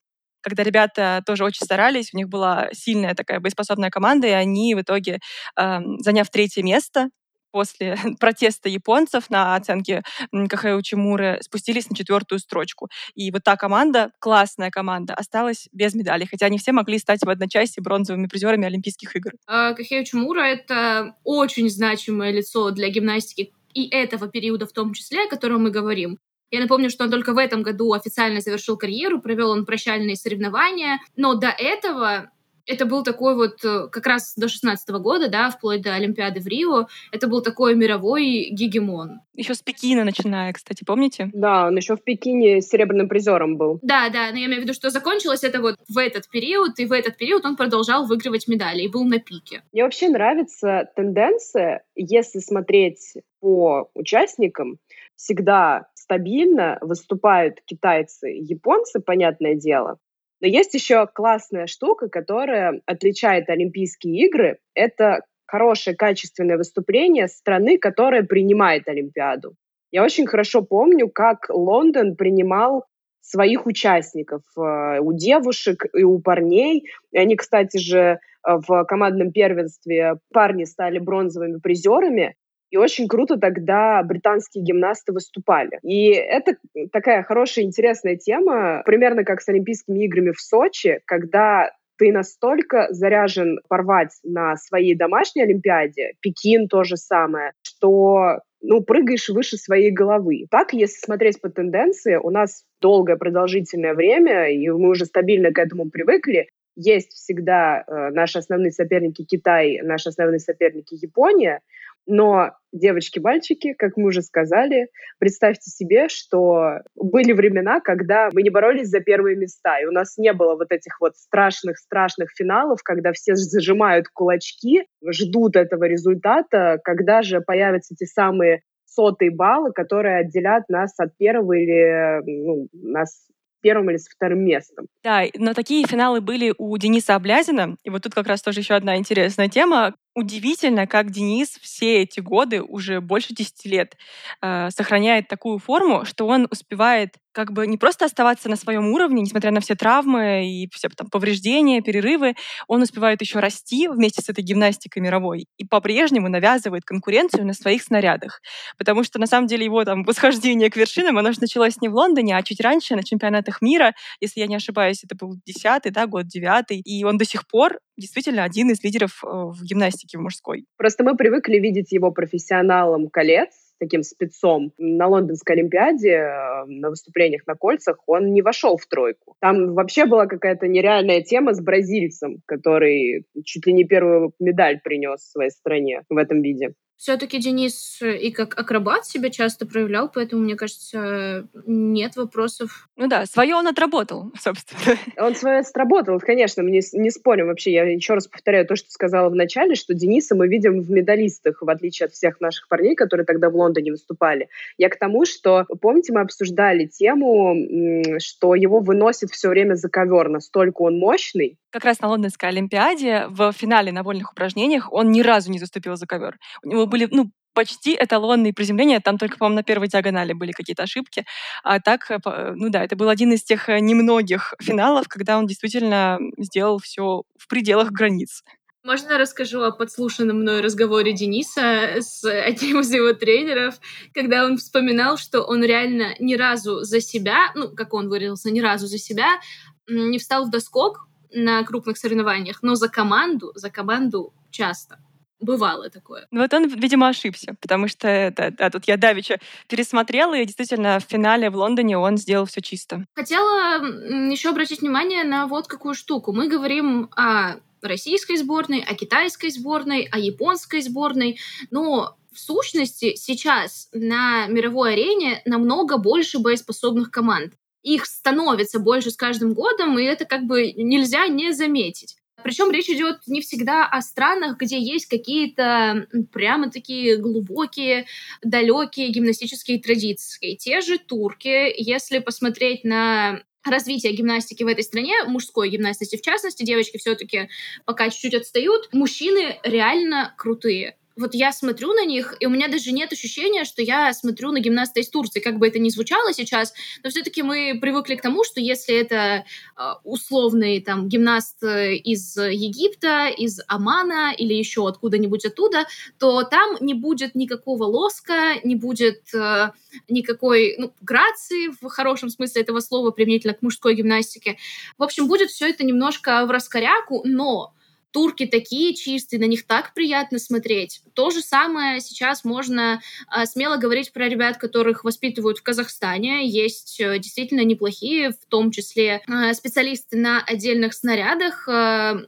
Когда 0.42 0.62
ребята 0.62 1.22
тоже 1.26 1.44
очень 1.44 1.64
старались, 1.64 2.10
у 2.12 2.18
них 2.18 2.28
была 2.28 2.68
сильная 2.72 3.14
такая 3.14 3.40
боеспособная 3.40 3.90
команда, 3.90 4.26
и 4.26 4.30
они 4.30 4.74
в 4.74 4.82
итоге, 4.82 5.20
э, 5.58 5.78
заняв 6.00 6.28
третье 6.30 6.62
место, 6.62 7.08
после 7.54 7.96
протеста 8.18 8.68
японцев 8.68 9.30
на 9.30 9.54
оценке 9.54 10.02
Кахэ 10.32 10.74
Учимуры 10.74 11.38
спустились 11.40 11.88
на 11.88 11.94
четвертую 11.94 12.40
строчку. 12.40 12.88
И 13.14 13.30
вот 13.30 13.44
та 13.44 13.56
команда, 13.56 14.10
классная 14.18 14.72
команда, 14.72 15.14
осталась 15.14 15.68
без 15.72 15.94
медалей, 15.94 16.26
хотя 16.28 16.46
они 16.46 16.58
все 16.58 16.72
могли 16.72 16.98
стать 16.98 17.20
в 17.22 17.30
одночасье 17.30 17.80
бронзовыми 17.80 18.26
призерами 18.26 18.66
Олимпийских 18.66 19.14
игр. 19.14 19.30
А, 19.46 19.72
Кахэ 19.72 20.00
Учимура— 20.00 20.40
это 20.42 21.14
очень 21.22 21.70
значимое 21.70 22.32
лицо 22.32 22.72
для 22.72 22.88
гимнастики 22.88 23.52
и 23.72 23.88
этого 23.88 24.26
периода 24.28 24.66
в 24.66 24.72
том 24.72 24.92
числе, 24.92 25.26
о 25.26 25.28
котором 25.28 25.62
мы 25.62 25.70
говорим. 25.70 26.18
Я 26.50 26.60
напомню, 26.60 26.90
что 26.90 27.04
он 27.04 27.10
только 27.10 27.34
в 27.34 27.38
этом 27.38 27.62
году 27.62 27.92
официально 27.92 28.40
завершил 28.40 28.76
карьеру, 28.76 29.20
провел 29.20 29.50
он 29.50 29.64
прощальные 29.64 30.16
соревнования, 30.16 30.98
но 31.16 31.34
до 31.34 31.48
этого 31.48 32.30
это 32.66 32.86
был 32.86 33.02
такой 33.02 33.34
вот 33.34 33.64
э, 33.64 33.88
как 33.90 34.06
раз 34.06 34.34
до 34.36 34.48
16 34.48 34.88
года, 35.00 35.28
да, 35.28 35.50
вплоть 35.50 35.82
до 35.82 35.94
Олимпиады 35.94 36.40
в 36.40 36.46
Рио, 36.46 36.86
это 37.12 37.28
был 37.28 37.42
такой 37.42 37.74
мировой 37.74 38.48
гегемон. 38.50 39.20
Еще 39.34 39.54
с 39.54 39.62
Пекина 39.62 40.04
начиная, 40.04 40.52
кстати, 40.52 40.84
помните? 40.84 41.30
Да, 41.32 41.66
он 41.66 41.76
еще 41.76 41.96
в 41.96 42.02
Пекине 42.02 42.60
серебряным 42.60 43.08
призером 43.08 43.56
был. 43.56 43.78
Да, 43.82 44.08
да, 44.08 44.30
но 44.30 44.38
я 44.38 44.46
имею 44.46 44.60
в 44.60 44.64
виду, 44.64 44.74
что 44.74 44.90
закончилось 44.90 45.44
это 45.44 45.60
вот 45.60 45.76
в 45.88 45.98
этот 45.98 46.28
период, 46.28 46.78
и 46.78 46.86
в 46.86 46.92
этот 46.92 47.16
период 47.16 47.44
он 47.44 47.56
продолжал 47.56 48.06
выигрывать 48.06 48.48
медали 48.48 48.82
и 48.82 48.88
был 48.88 49.04
на 49.04 49.18
пике. 49.18 49.62
Мне 49.72 49.84
вообще 49.84 50.08
нравится 50.08 50.88
тенденция, 50.96 51.82
если 51.94 52.38
смотреть 52.38 53.14
по 53.40 53.90
участникам, 53.94 54.78
всегда 55.16 55.86
стабильно 55.94 56.78
выступают 56.80 57.60
китайцы 57.64 58.32
и 58.32 58.42
японцы, 58.42 59.00
понятное 59.00 59.54
дело. 59.54 59.98
Но 60.40 60.48
есть 60.48 60.74
еще 60.74 61.06
классная 61.06 61.66
штука, 61.66 62.08
которая 62.08 62.80
отличает 62.86 63.48
Олимпийские 63.48 64.26
игры. 64.26 64.58
Это 64.74 65.20
хорошее, 65.46 65.96
качественное 65.96 66.56
выступление 66.56 67.28
страны, 67.28 67.78
которая 67.78 68.24
принимает 68.24 68.88
Олимпиаду. 68.88 69.54
Я 69.90 70.02
очень 70.02 70.26
хорошо 70.26 70.62
помню, 70.62 71.08
как 71.08 71.46
Лондон 71.48 72.16
принимал 72.16 72.84
своих 73.20 73.64
участников 73.66 74.42
э, 74.56 74.98
у 75.00 75.12
девушек 75.12 75.84
и 75.94 76.02
у 76.02 76.18
парней. 76.18 76.84
И 77.12 77.18
они, 77.18 77.36
кстати 77.36 77.78
же, 77.78 77.98
э, 77.98 78.18
в 78.44 78.84
командном 78.84 79.32
первенстве 79.32 80.16
парни 80.32 80.64
стали 80.64 80.98
бронзовыми 80.98 81.58
призерами. 81.60 82.34
И 82.70 82.76
очень 82.76 83.08
круто 83.08 83.36
тогда 83.36 84.02
британские 84.02 84.64
гимнасты 84.64 85.12
выступали. 85.12 85.78
И 85.82 86.10
это 86.10 86.56
такая 86.92 87.22
хорошая, 87.22 87.64
интересная 87.64 88.16
тема, 88.16 88.82
примерно 88.84 89.24
как 89.24 89.40
с 89.40 89.48
Олимпийскими 89.48 90.04
играми 90.04 90.32
в 90.32 90.40
Сочи, 90.40 91.00
когда 91.04 91.70
ты 91.96 92.12
настолько 92.12 92.88
заряжен 92.90 93.60
порвать 93.68 94.10
на 94.24 94.56
своей 94.56 94.94
домашней 94.94 95.42
Олимпиаде, 95.42 96.14
Пекин 96.20 96.68
то 96.68 96.82
же 96.82 96.96
самое, 96.96 97.52
что 97.62 98.40
ну, 98.60 98.82
прыгаешь 98.82 99.28
выше 99.28 99.56
своей 99.56 99.90
головы. 99.90 100.46
Так, 100.50 100.72
если 100.72 100.98
смотреть 100.98 101.40
по 101.40 101.50
тенденции, 101.50 102.16
у 102.16 102.30
нас 102.30 102.64
долгое 102.80 103.16
продолжительное 103.16 103.94
время, 103.94 104.50
и 104.50 104.68
мы 104.70 104.90
уже 104.90 105.04
стабильно 105.04 105.52
к 105.52 105.58
этому 105.58 105.90
привыкли, 105.90 106.48
есть 106.76 107.12
всегда 107.12 107.84
э, 107.86 108.10
наши 108.10 108.38
основные 108.38 108.72
соперники 108.72 109.24
Китай, 109.24 109.80
наши 109.82 110.08
основные 110.08 110.40
соперники 110.40 110.94
Япония, 110.94 111.60
но, 112.06 112.50
девочки-мальчики, 112.72 113.74
как 113.74 113.96
мы 113.96 114.08
уже 114.08 114.22
сказали, 114.22 114.88
представьте 115.18 115.70
себе, 115.70 116.08
что 116.08 116.80
были 116.94 117.32
времена, 117.32 117.80
когда 117.80 118.28
мы 118.32 118.42
не 118.42 118.50
боролись 118.50 118.88
за 118.88 119.00
первые 119.00 119.36
места, 119.36 119.78
и 119.78 119.86
у 119.86 119.92
нас 119.92 120.18
не 120.18 120.32
было 120.32 120.56
вот 120.56 120.70
этих 120.70 121.00
вот 121.00 121.16
страшных-страшных 121.16 122.30
финалов, 122.36 122.82
когда 122.82 123.12
все 123.12 123.34
зажимают 123.36 124.08
кулачки, 124.08 124.86
ждут 125.08 125.56
этого 125.56 125.84
результата, 125.84 126.78
когда 126.84 127.22
же 127.22 127.40
появятся 127.40 127.94
те 127.94 128.06
самые 128.06 128.62
сотые 128.86 129.30
баллы, 129.30 129.72
которые 129.72 130.18
отделят 130.18 130.68
нас 130.68 130.94
от 130.98 131.16
первого 131.16 131.54
или 131.54 132.20
ну, 132.24 132.68
нас 132.72 133.26
первым 133.60 133.90
или 133.90 133.96
с 133.96 134.08
вторым 134.08 134.44
местом. 134.44 134.86
Да, 135.02 135.22
но 135.36 135.54
такие 135.54 135.86
финалы 135.86 136.20
были 136.20 136.54
у 136.58 136.76
Дениса 136.76 137.14
Облязина. 137.14 137.76
И 137.82 137.90
вот 137.90 138.02
тут 138.02 138.14
как 138.14 138.26
раз 138.26 138.42
тоже 138.42 138.60
еще 138.60 138.74
одна 138.74 138.96
интересная 138.96 139.48
тема. 139.48 139.94
Удивительно, 140.14 140.86
как 140.86 141.10
Денис 141.10 141.58
все 141.60 142.02
эти 142.02 142.20
годы, 142.20 142.62
уже 142.62 143.00
больше 143.00 143.34
10 143.34 143.66
лет, 143.66 143.96
э, 144.42 144.70
сохраняет 144.70 145.26
такую 145.26 145.58
форму, 145.58 146.04
что 146.04 146.28
он 146.28 146.46
успевает 146.52 147.16
как 147.32 147.52
бы 147.52 147.66
не 147.66 147.76
просто 147.76 148.04
оставаться 148.04 148.48
на 148.48 148.54
своем 148.54 148.86
уровне, 148.92 149.20
несмотря 149.22 149.50
на 149.50 149.60
все 149.60 149.74
травмы 149.74 150.48
и 150.48 150.68
все 150.72 150.88
там, 150.88 151.08
повреждения, 151.10 151.80
перерывы, 151.82 152.36
он 152.68 152.82
успевает 152.82 153.20
еще 153.22 153.40
расти 153.40 153.88
вместе 153.88 154.22
с 154.22 154.28
этой 154.28 154.44
гимнастикой 154.44 155.02
мировой 155.02 155.48
и 155.58 155.64
по-прежнему 155.66 156.28
навязывает 156.28 156.84
конкуренцию 156.84 157.44
на 157.44 157.52
своих 157.52 157.82
снарядах. 157.82 158.40
Потому 158.78 159.02
что 159.02 159.18
на 159.18 159.26
самом 159.26 159.48
деле 159.48 159.64
его 159.64 159.84
там 159.84 160.04
восхождение 160.04 160.70
к 160.70 160.76
вершинам, 160.76 161.18
оно 161.18 161.32
же 161.32 161.40
началось 161.40 161.80
не 161.80 161.88
в 161.88 161.94
Лондоне, 161.94 162.36
а 162.36 162.42
чуть 162.44 162.60
раньше, 162.60 162.94
на 162.94 163.02
чемпионатах 163.02 163.60
мира. 163.60 163.94
Если 164.20 164.38
я 164.38 164.46
не 164.46 164.54
ошибаюсь, 164.54 165.02
это 165.02 165.16
был 165.16 165.34
десятый, 165.44 165.90
да, 165.90 166.06
год 166.06 166.28
девятый. 166.28 166.78
И 166.78 167.02
он 167.02 167.18
до 167.18 167.24
сих 167.24 167.48
пор 167.48 167.80
действительно 167.96 168.44
один 168.44 168.70
из 168.70 168.82
лидеров 168.82 169.22
э, 169.24 169.26
в 169.26 169.62
гимнастике 169.62 170.18
в 170.18 170.20
мужской. 170.20 170.64
Просто 170.76 171.04
мы 171.04 171.16
привыкли 171.16 171.58
видеть 171.58 171.92
его 171.92 172.10
профессионалом 172.10 173.08
колец, 173.08 173.50
таким 173.78 174.02
спецом. 174.02 174.72
На 174.78 175.08
Лондонской 175.08 175.56
Олимпиаде, 175.56 176.10
э, 176.10 176.64
на 176.66 176.90
выступлениях 176.90 177.46
на 177.46 177.54
кольцах, 177.54 177.98
он 178.06 178.32
не 178.32 178.42
вошел 178.42 178.76
в 178.76 178.86
тройку. 178.86 179.36
Там 179.40 179.74
вообще 179.74 180.06
была 180.06 180.26
какая-то 180.26 180.66
нереальная 180.66 181.22
тема 181.22 181.54
с 181.54 181.60
бразильцем, 181.60 182.38
который 182.46 183.26
чуть 183.44 183.66
ли 183.66 183.72
не 183.72 183.84
первую 183.84 184.32
медаль 184.38 184.80
принес 184.82 185.20
своей 185.30 185.50
стране 185.50 186.02
в 186.08 186.16
этом 186.16 186.42
виде. 186.42 186.74
Все-таки 186.96 187.38
Денис 187.38 188.00
и 188.02 188.30
как 188.30 188.58
акробат 188.58 189.04
себя 189.04 189.28
часто 189.28 189.66
проявлял, 189.66 190.08
поэтому, 190.08 190.42
мне 190.42 190.54
кажется, 190.54 191.48
нет 191.66 192.16
вопросов. 192.16 192.88
Ну 192.96 193.08
да, 193.08 193.26
свое 193.26 193.56
он 193.56 193.66
отработал, 193.66 194.32
собственно. 194.40 194.96
Он 195.18 195.34
свое 195.34 195.58
отработал, 195.58 196.18
конечно, 196.20 196.62
мы 196.62 196.70
не, 196.70 196.80
не 196.92 197.10
спорим 197.10 197.48
вообще. 197.48 197.72
Я 197.72 197.84
еще 197.84 198.14
раз 198.14 198.28
повторяю 198.28 198.66
то, 198.66 198.76
что 198.76 198.90
сказала 198.90 199.28
в 199.28 199.34
начале, 199.34 199.74
что 199.74 199.92
Дениса 199.94 200.34
мы 200.34 200.48
видим 200.48 200.80
в 200.80 200.90
медалистах, 200.90 201.62
в 201.62 201.68
отличие 201.68 202.06
от 202.06 202.12
всех 202.12 202.40
наших 202.40 202.68
парней, 202.68 202.94
которые 202.94 203.26
тогда 203.26 203.50
в 203.50 203.56
Лондоне 203.56 203.90
выступали. 203.90 204.48
Я 204.78 204.88
к 204.88 204.98
тому, 204.98 205.24
что, 205.24 205.66
помните, 205.80 206.12
мы 206.12 206.20
обсуждали 206.20 206.86
тему, 206.86 208.18
что 208.18 208.54
его 208.54 208.80
выносит 208.80 209.30
все 209.30 209.48
время 209.48 209.74
за 209.74 209.88
ковер, 209.88 210.28
настолько 210.28 210.82
он 210.82 210.98
мощный, 210.98 211.58
как 211.74 211.84
раз 211.84 211.98
на 211.98 212.06
Лондонской 212.06 212.50
Олимпиаде 212.50 213.26
в 213.30 213.50
финале 213.50 213.90
на 213.90 214.04
вольных 214.04 214.30
упражнениях 214.30 214.92
он 214.92 215.10
ни 215.10 215.22
разу 215.22 215.50
не 215.50 215.58
заступил 215.58 215.96
за 215.96 216.06
ковер. 216.06 216.38
У 216.62 216.68
него 216.68 216.86
были, 216.86 217.08
ну, 217.10 217.32
почти 217.52 217.96
эталонные 217.98 218.54
приземления. 218.54 219.00
Там 219.00 219.18
только, 219.18 219.38
по-моему, 219.38 219.56
на 219.56 219.64
первой 219.64 219.88
диагонали 219.88 220.34
были 220.34 220.52
какие-то 220.52 220.84
ошибки. 220.84 221.24
А 221.64 221.80
так, 221.80 222.08
э, 222.12 222.52
ну 222.54 222.68
да, 222.68 222.84
это 222.84 222.94
был 222.94 223.08
один 223.08 223.32
из 223.32 223.42
тех 223.42 223.68
э, 223.68 223.80
немногих 223.80 224.54
финалов, 224.62 225.08
когда 225.08 225.36
он 225.36 225.48
действительно 225.48 226.20
сделал 226.38 226.78
все 226.78 227.24
в 227.36 227.48
пределах 227.48 227.90
границ. 227.90 228.44
Можно 228.84 229.18
расскажу 229.18 229.62
о 229.62 229.72
подслушанном 229.72 230.42
мной 230.42 230.60
разговоре 230.60 231.12
Дениса 231.12 231.96
с 231.98 232.22
одним 232.24 232.80
из 232.82 232.92
его 232.92 233.14
тренеров, 233.14 233.80
когда 234.12 234.44
он 234.44 234.58
вспоминал, 234.58 235.16
что 235.16 235.42
он 235.42 235.64
реально 235.64 236.14
ни 236.20 236.36
разу 236.36 236.84
за 236.84 237.00
себя, 237.00 237.50
ну, 237.56 237.74
как 237.74 237.94
он 237.94 238.08
выразился, 238.08 238.52
ни 238.52 238.60
разу 238.60 238.86
за 238.86 238.98
себя 238.98 239.40
не 239.86 240.18
встал 240.18 240.46
в 240.46 240.50
доскок, 240.50 241.08
на 241.34 241.62
крупных 241.64 241.98
соревнованиях, 241.98 242.62
но 242.62 242.74
за 242.74 242.88
команду, 242.88 243.52
за 243.54 243.70
команду 243.70 244.32
часто. 244.50 244.98
Бывало 245.40 245.90
такое. 245.90 246.26
Ну 246.30 246.40
вот 246.40 246.54
он, 246.54 246.68
видимо, 246.68 247.08
ошибся, 247.08 247.54
потому 247.60 247.88
что 247.88 248.08
это, 248.08 248.50
да, 248.56 248.70
тут 248.70 248.84
я 248.86 248.96
Давича 248.96 249.40
пересмотрела, 249.68 250.34
и 250.34 250.46
действительно 250.46 250.98
в 251.00 251.10
финале 251.10 251.50
в 251.50 251.56
Лондоне 251.56 251.98
он 251.98 252.16
сделал 252.16 252.46
все 252.46 252.62
чисто. 252.62 253.04
Хотела 253.14 253.84
еще 254.30 254.50
обратить 254.50 254.80
внимание 254.80 255.24
на 255.24 255.46
вот 255.46 255.66
какую 255.66 255.94
штуку. 255.94 256.32
Мы 256.32 256.48
говорим 256.48 257.10
о 257.16 257.56
российской 257.82 258.36
сборной, 258.36 258.80
о 258.80 258.94
китайской 258.94 259.50
сборной, 259.50 260.08
о 260.10 260.18
японской 260.18 260.80
сборной, 260.80 261.38
но 261.70 262.16
в 262.32 262.38
сущности 262.38 263.14
сейчас 263.14 263.88
на 263.92 264.46
мировой 264.46 264.94
арене 264.94 265.42
намного 265.44 265.98
больше 265.98 266.38
боеспособных 266.38 267.10
команд 267.10 267.52
их 267.84 268.06
становится 268.06 268.80
больше 268.80 269.10
с 269.10 269.16
каждым 269.16 269.54
годом, 269.54 269.98
и 269.98 270.02
это 270.02 270.24
как 270.24 270.44
бы 270.44 270.72
нельзя 270.72 271.28
не 271.28 271.52
заметить. 271.52 272.16
Причем 272.42 272.70
речь 272.70 272.90
идет 272.90 273.20
не 273.26 273.40
всегда 273.40 273.86
о 273.86 274.02
странах, 274.02 274.58
где 274.58 274.78
есть 274.78 275.06
какие-то 275.06 276.06
прямо 276.32 276.70
такие 276.70 277.16
глубокие, 277.16 278.06
далекие 278.42 279.08
гимнастические 279.10 279.80
традиции. 279.80 280.56
Те 280.56 280.80
же 280.80 280.98
турки, 280.98 281.72
если 281.76 282.18
посмотреть 282.18 282.84
на 282.84 283.42
развитие 283.64 284.12
гимнастики 284.12 284.62
в 284.62 284.66
этой 284.66 284.84
стране, 284.84 285.24
мужской 285.26 285.70
гимнастики 285.70 286.16
в 286.16 286.22
частности, 286.22 286.64
девочки 286.64 286.98
все-таки 286.98 287.48
пока 287.86 288.10
чуть-чуть 288.10 288.34
отстают, 288.34 288.90
мужчины 288.92 289.58
реально 289.62 290.34
крутые 290.36 290.96
вот 291.16 291.34
я 291.34 291.52
смотрю 291.52 291.92
на 291.92 292.04
них, 292.04 292.34
и 292.40 292.46
у 292.46 292.50
меня 292.50 292.68
даже 292.68 292.92
нет 292.92 293.12
ощущения, 293.12 293.64
что 293.64 293.82
я 293.82 294.12
смотрю 294.12 294.50
на 294.52 294.60
гимнаста 294.60 295.00
из 295.00 295.08
Турции, 295.08 295.40
как 295.40 295.58
бы 295.58 295.68
это 295.68 295.78
ни 295.78 295.88
звучало 295.88 296.32
сейчас, 296.32 296.74
но 297.02 297.10
все-таки 297.10 297.42
мы 297.42 297.78
привыкли 297.80 298.16
к 298.16 298.22
тому, 298.22 298.44
что 298.44 298.60
если 298.60 298.94
это 298.96 299.16
э, 299.16 299.82
условный 300.02 300.80
там 300.80 301.08
гимнаст 301.08 301.62
э, 301.62 301.94
из 301.96 302.36
Египта, 302.36 303.28
из 303.28 303.60
Омана 303.68 304.32
или 304.36 304.54
еще 304.54 304.88
откуда-нибудь 304.88 305.44
оттуда, 305.44 305.86
то 306.18 306.42
там 306.42 306.76
не 306.80 306.94
будет 306.94 307.34
никакого 307.34 307.84
лоска, 307.84 308.54
не 308.64 308.74
будет 308.74 309.32
э, 309.34 309.70
никакой 310.08 310.74
ну, 310.78 310.92
грации 311.00 311.68
в 311.80 311.88
хорошем 311.88 312.28
смысле 312.28 312.62
этого 312.62 312.80
слова 312.80 313.10
применительно 313.10 313.54
к 313.54 313.62
мужской 313.62 313.94
гимнастике. 313.94 314.56
В 314.98 315.02
общем, 315.02 315.28
будет 315.28 315.50
все 315.50 315.68
это 315.68 315.84
немножко 315.84 316.44
в 316.46 316.50
раскоряку, 316.50 317.22
но 317.24 317.72
турки 318.14 318.46
такие 318.46 318.94
чистые, 318.94 319.40
на 319.40 319.46
них 319.46 319.66
так 319.66 319.92
приятно 319.92 320.38
смотреть. 320.38 321.02
То 321.14 321.30
же 321.30 321.42
самое 321.42 322.00
сейчас 322.00 322.44
можно 322.44 323.02
э, 323.36 323.44
смело 323.44 323.76
говорить 323.76 324.12
про 324.12 324.28
ребят, 324.28 324.56
которых 324.56 325.02
воспитывают 325.02 325.58
в 325.58 325.64
Казахстане. 325.64 326.46
Есть 326.48 327.00
э, 327.00 327.18
действительно 327.18 327.64
неплохие, 327.64 328.30
в 328.30 328.46
том 328.48 328.70
числе 328.70 329.20
э, 329.26 329.52
специалисты 329.52 330.16
на 330.16 330.40
отдельных 330.40 330.94
снарядах. 330.94 331.68
Э, 331.68 332.24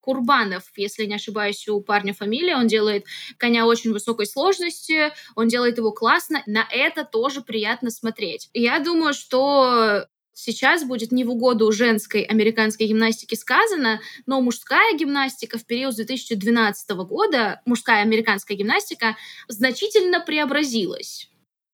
Курбанов, 0.00 0.64
если 0.76 1.04
не 1.06 1.14
ошибаюсь, 1.14 1.68
у 1.68 1.80
парня 1.80 2.14
фамилия, 2.14 2.56
он 2.56 2.66
делает 2.66 3.04
коня 3.36 3.66
очень 3.66 3.92
высокой 3.92 4.26
сложности, 4.26 5.12
он 5.36 5.48
делает 5.48 5.76
его 5.78 5.92
классно, 5.92 6.42
на 6.46 6.66
это 6.70 7.04
тоже 7.04 7.42
приятно 7.42 7.90
смотреть. 7.90 8.48
Я 8.54 8.78
думаю, 8.78 9.12
что 9.12 10.06
сейчас 10.40 10.84
будет 10.84 11.12
не 11.12 11.24
в 11.24 11.30
угоду 11.30 11.70
женской 11.72 12.22
американской 12.22 12.86
гимнастике 12.86 13.36
сказано, 13.36 14.00
но 14.26 14.40
мужская 14.40 14.96
гимнастика 14.96 15.58
в 15.58 15.66
период 15.66 15.92
с 15.92 15.96
2012 15.96 16.90
года, 16.90 17.60
мужская 17.66 18.02
американская 18.02 18.56
гимнастика, 18.56 19.16
значительно 19.48 20.20
преобразилась. 20.20 21.28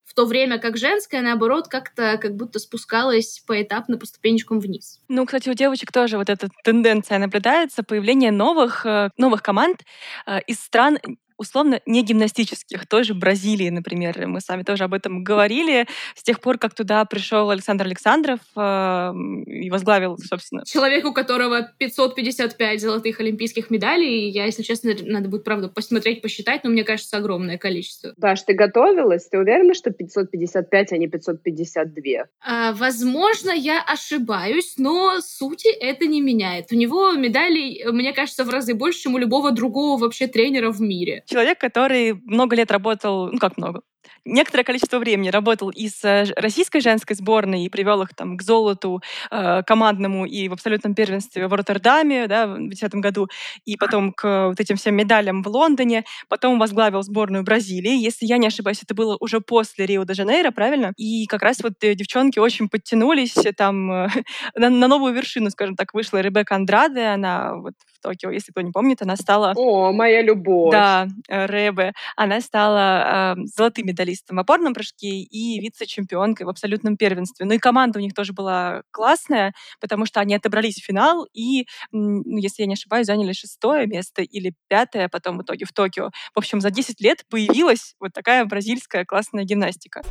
В 0.05 0.15
то 0.15 0.25
время 0.25 0.59
как 0.59 0.79
женская, 0.79 1.21
наоборот, 1.21 1.69
как-то 1.69 2.17
как 2.17 2.37
будто 2.37 2.59
спускалась 2.59 3.43
поэтапно 3.47 3.99
по 3.99 4.07
ступенечкам 4.07 4.61
вниз. 4.61 5.01
Ну, 5.09 5.27
кстати, 5.27 5.49
у 5.51 5.55
девочек 5.55 5.93
тоже 5.93 6.17
вот 6.17 6.31
эта 6.31 6.49
тенденция 6.65 7.19
наблюдается, 7.19 7.83
появление 7.83 8.31
новых, 8.31 8.87
э, 8.87 9.11
новых 9.19 9.43
команд 9.43 9.83
э, 10.27 10.41
из 10.47 10.59
стран 10.61 10.99
условно 11.39 11.81
не 11.87 12.03
гимнастических, 12.03 12.87
той 12.87 13.05
же 13.05 13.15
Бразилии, 13.15 13.69
например. 13.69 14.27
Мы 14.27 14.41
с 14.41 14.49
вами 14.49 14.63
тоже 14.63 14.85
об 14.85 14.95
этом 14.95 15.23
говорили. 15.23 15.87
С 16.15 16.23
тех 16.23 16.41
пор, 16.41 16.59
как 16.59 16.75
туда 16.75 17.05
пришел 17.05 17.51
Александр 17.51 17.87
Александров 17.87 18.41
э, 18.57 19.13
и 19.47 19.71
возглавил, 19.71 20.19
собственно... 20.19 20.65
Человек, 20.67 21.05
у 21.05 21.13
которого 21.13 21.71
555 21.79 22.81
золотых 22.81 23.21
олимпийских 23.21 23.71
медалей. 23.71 24.31
Я, 24.31 24.47
если 24.47 24.63
честно, 24.63 24.95
надо 25.03 25.29
будет, 25.29 25.45
правда, 25.45 25.69
посмотреть, 25.69 26.23
посчитать, 26.23 26.65
но 26.65 26.71
мне 26.71 26.85
кажется, 26.85 27.19
огромное 27.19 27.59
количество. 27.59 28.15
Даш, 28.17 28.43
ты 28.43 28.55
готовилась? 28.55 29.29
Ты 29.29 29.39
уверена, 29.39 29.75
что 29.75 29.91
555, 29.91 30.93
а 30.93 30.97
не 30.97 31.09
552? 31.09 32.03
А, 32.41 32.73
возможно, 32.73 33.51
я 33.51 33.83
ошибаюсь, 33.83 34.75
но 34.79 35.21
сути 35.21 35.69
это 35.69 36.07
не 36.07 36.21
меняет. 36.21 36.73
У 36.73 36.77
него 36.77 37.13
медалей, 37.13 37.85
мне 37.91 38.13
кажется, 38.13 38.45
в 38.45 38.49
разы 38.49 38.75
больше, 38.75 39.01
чем 39.01 39.15
у 39.15 39.19
любого 39.19 39.53
другого 39.53 40.01
вообще 40.01 40.27
тренера 40.27 40.71
в 40.71 40.81
мире 40.81 41.25
человек, 41.27 41.59
который 41.59 42.15
много 42.25 42.57
лет 42.57 42.71
работал, 42.71 43.31
ну 43.31 43.39
как 43.39 43.57
много, 43.57 43.83
некоторое 44.25 44.65
количество 44.65 44.99
времени 44.99 45.29
работал 45.29 45.71
и 45.71 45.89
с 45.89 46.05
э, 46.05 46.33
российской 46.37 46.81
женской 46.81 47.17
сборной 47.17 47.65
и 47.65 47.69
привел 47.69 48.03
их 48.03 48.11
там 48.15 48.37
к 48.37 48.43
золоту 48.43 49.01
э, 49.31 49.63
командному 49.65 50.27
и 50.27 50.49
в 50.49 50.53
абсолютном 50.53 50.95
первенстве 50.95 51.47
в 51.49 51.53
Роттердаме 51.53 52.27
да, 52.27 52.47
в 52.47 52.57
2010 52.57 52.95
году, 52.97 53.29
и 53.65 53.77
потом 53.77 54.13
к 54.13 54.49
вот 54.49 54.61
этим 54.61 54.77
всем 54.77 54.97
медалям 54.97 55.43
в 55.43 55.49
Лондоне, 55.49 56.05
потом 56.29 56.59
возглавил 56.59 57.03
сборную 57.03 57.45
Бразилии. 57.45 57.97
Если 57.97 58.27
я 58.27 58.39
не 58.39 58.47
ошибаюсь, 58.47 58.83
это 58.83 58.95
было 58.95 59.17
уже 59.21 59.41
после 59.41 59.87
Рио-де-Жанейро, 59.87 60.51
правильно? 60.51 60.93
И 60.97 61.27
как 61.27 61.43
раз 61.43 61.59
вот 61.63 61.75
э, 61.83 61.95
девчонки 61.95 62.39
очень 62.39 62.69
подтянулись, 62.69 63.35
там 63.57 63.93
э, 63.93 64.09
на, 64.55 64.71
на 64.71 64.89
новую 64.89 65.15
вершину, 65.15 65.51
скажем 65.51 65.77
так, 65.77 65.95
вышла 65.95 66.21
Ребекка 66.21 66.57
Андраде, 66.57 67.03
она 67.03 67.55
вот 67.57 67.75
Токио, 68.07 68.31
если 68.31 68.53
кто 68.53 68.61
не 68.61 68.71
помнит, 68.71 69.03
она 69.03 69.17
стала... 69.17 69.53
О, 69.57 69.91
моя 69.91 70.23
любовь! 70.23 70.71
Да, 70.71 71.09
Ребе. 71.29 71.93
Она 72.15 72.41
стала 72.41 73.35
э, 73.37 73.43
золотым 73.57 73.87
медалистом 73.87 74.37
в 74.37 74.41
опорном 74.41 74.75
прыжке 74.75 75.09
и 75.09 75.59
вице-чемпионкой 75.61 76.47
в 76.47 76.49
абсолютном 76.49 76.97
первенстве. 76.97 77.47
Ну 77.47 77.55
и 77.55 77.59
команда 77.59 77.99
у 77.99 78.03
них 78.03 78.15
тоже 78.15 78.33
была 78.33 78.83
классная, 78.93 79.55
потому 79.81 80.07
что 80.07 80.21
они 80.21 80.37
отобрались 80.37 80.77
в 80.77 80.85
финал 80.85 81.27
и, 81.33 81.67
ну, 81.91 82.23
если 82.39 82.63
я 82.63 82.69
не 82.69 82.75
ошибаюсь, 82.75 83.07
заняли 83.07 83.33
шестое 83.33 83.89
место 83.89 84.23
или 84.23 84.55
пятое 84.69 85.09
потом 85.09 85.39
в 85.39 85.43
итоге 85.43 85.65
в 85.65 85.73
Токио. 85.73 86.11
В 86.33 86.39
общем, 86.39 86.61
за 86.61 86.71
10 86.71 87.01
лет 87.01 87.25
появилась 87.29 87.95
вот 87.99 88.13
такая 88.13 88.45
бразильская 88.45 89.05
классная 89.05 89.43
гимнастика. 89.43 90.03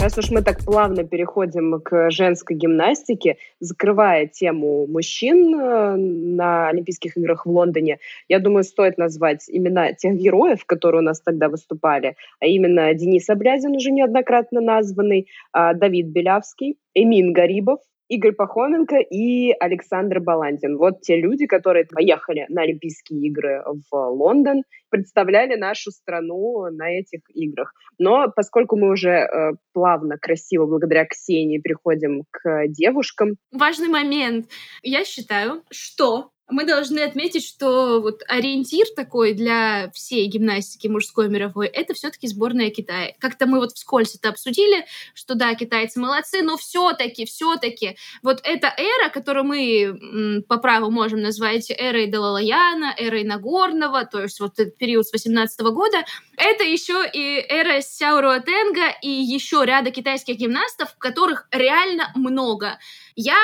Раз 0.00 0.16
уж 0.16 0.30
мы 0.30 0.42
так 0.42 0.64
плавно 0.64 1.02
переходим 1.02 1.80
к 1.80 2.10
женской 2.10 2.54
гимнастике, 2.54 3.36
закрывая 3.58 4.26
тему 4.26 4.86
мужчин 4.86 5.52
э, 5.54 5.96
на 5.96 6.68
Олимпийских 6.68 7.16
играх 7.16 7.44
в 7.44 7.50
Лондоне, 7.50 7.98
я 8.28 8.38
думаю, 8.38 8.62
стоит 8.62 8.96
назвать 8.96 9.46
имена 9.48 9.92
тех 9.94 10.14
героев, 10.14 10.64
которые 10.66 11.00
у 11.00 11.04
нас 11.04 11.20
тогда 11.20 11.48
выступали, 11.48 12.14
а 12.38 12.46
именно 12.46 12.94
Денис 12.94 13.28
Облязин, 13.28 13.74
уже 13.74 13.90
неоднократно 13.90 14.60
названный, 14.60 15.26
а, 15.52 15.74
Давид 15.74 16.06
Белявский, 16.06 16.76
Эмин 16.94 17.32
Гарибов, 17.32 17.80
Игорь 18.08 18.32
Пахоменко 18.32 18.96
и 18.96 19.52
Александр 19.52 20.20
Баландин. 20.20 20.76
Вот 20.78 21.02
те 21.02 21.16
люди, 21.16 21.46
которые 21.46 21.84
поехали 21.86 22.46
на 22.48 22.62
Олимпийские 22.62 23.26
игры 23.28 23.62
в 23.90 23.96
Лондон, 23.96 24.62
представляли 24.90 25.56
нашу 25.56 25.90
страну 25.90 26.70
на 26.70 26.90
этих 26.90 27.20
играх. 27.34 27.72
Но 27.98 28.32
поскольку 28.34 28.76
мы 28.76 28.90
уже 28.90 29.10
э, 29.10 29.52
плавно, 29.72 30.16
красиво, 30.18 30.66
благодаря 30.66 31.04
Ксении, 31.04 31.58
переходим 31.58 32.24
к 32.30 32.68
девушкам. 32.68 33.36
Важный 33.52 33.88
момент. 33.88 34.46
Я 34.82 35.04
считаю, 35.04 35.62
что 35.70 36.30
мы 36.50 36.64
должны 36.64 37.00
отметить, 37.00 37.46
что 37.46 38.00
вот 38.00 38.22
ориентир 38.26 38.86
такой 38.96 39.34
для 39.34 39.90
всей 39.92 40.26
гимнастики 40.26 40.88
мужской 40.88 41.28
мировой— 41.28 41.66
это 41.68 41.94
все 41.94 42.10
таки 42.10 42.26
сборная 42.26 42.70
Китая. 42.70 43.12
Как-то 43.18 43.46
мы 43.46 43.58
вот 43.58 43.72
вскользь 43.72 44.14
это 44.14 44.30
обсудили, 44.30 44.86
что 45.14 45.34
да, 45.34 45.54
китайцы 45.54 46.00
молодцы, 46.00 46.42
но 46.42 46.56
все 46.56 46.92
таки 46.94 47.26
все 47.26 47.56
таки 47.56 47.96
вот 48.22 48.40
эта 48.44 48.72
эра, 48.76 49.10
которую 49.10 49.44
мы 49.44 50.42
по 50.48 50.56
праву 50.56 50.90
можем 50.90 51.20
назвать 51.20 51.70
эрой 51.70 52.06
Далалаяна, 52.06 52.94
эрой 52.96 53.24
Нагорного, 53.24 54.06
то 54.06 54.22
есть 54.22 54.40
вот 54.40 54.58
этот 54.58 54.76
период 54.78 55.06
с 55.06 55.12
18 55.12 55.60
года, 55.60 56.04
это 56.36 56.64
еще 56.64 57.04
и 57.12 57.44
эра 57.48 57.80
Сяо 57.82 58.40
Тенга 58.40 58.88
и 59.02 59.10
еще 59.10 59.64
ряда 59.64 59.90
китайских 59.90 60.36
гимнастов, 60.36 60.96
которых 60.98 61.46
реально 61.50 62.10
много. 62.14 62.78
Я 63.16 63.36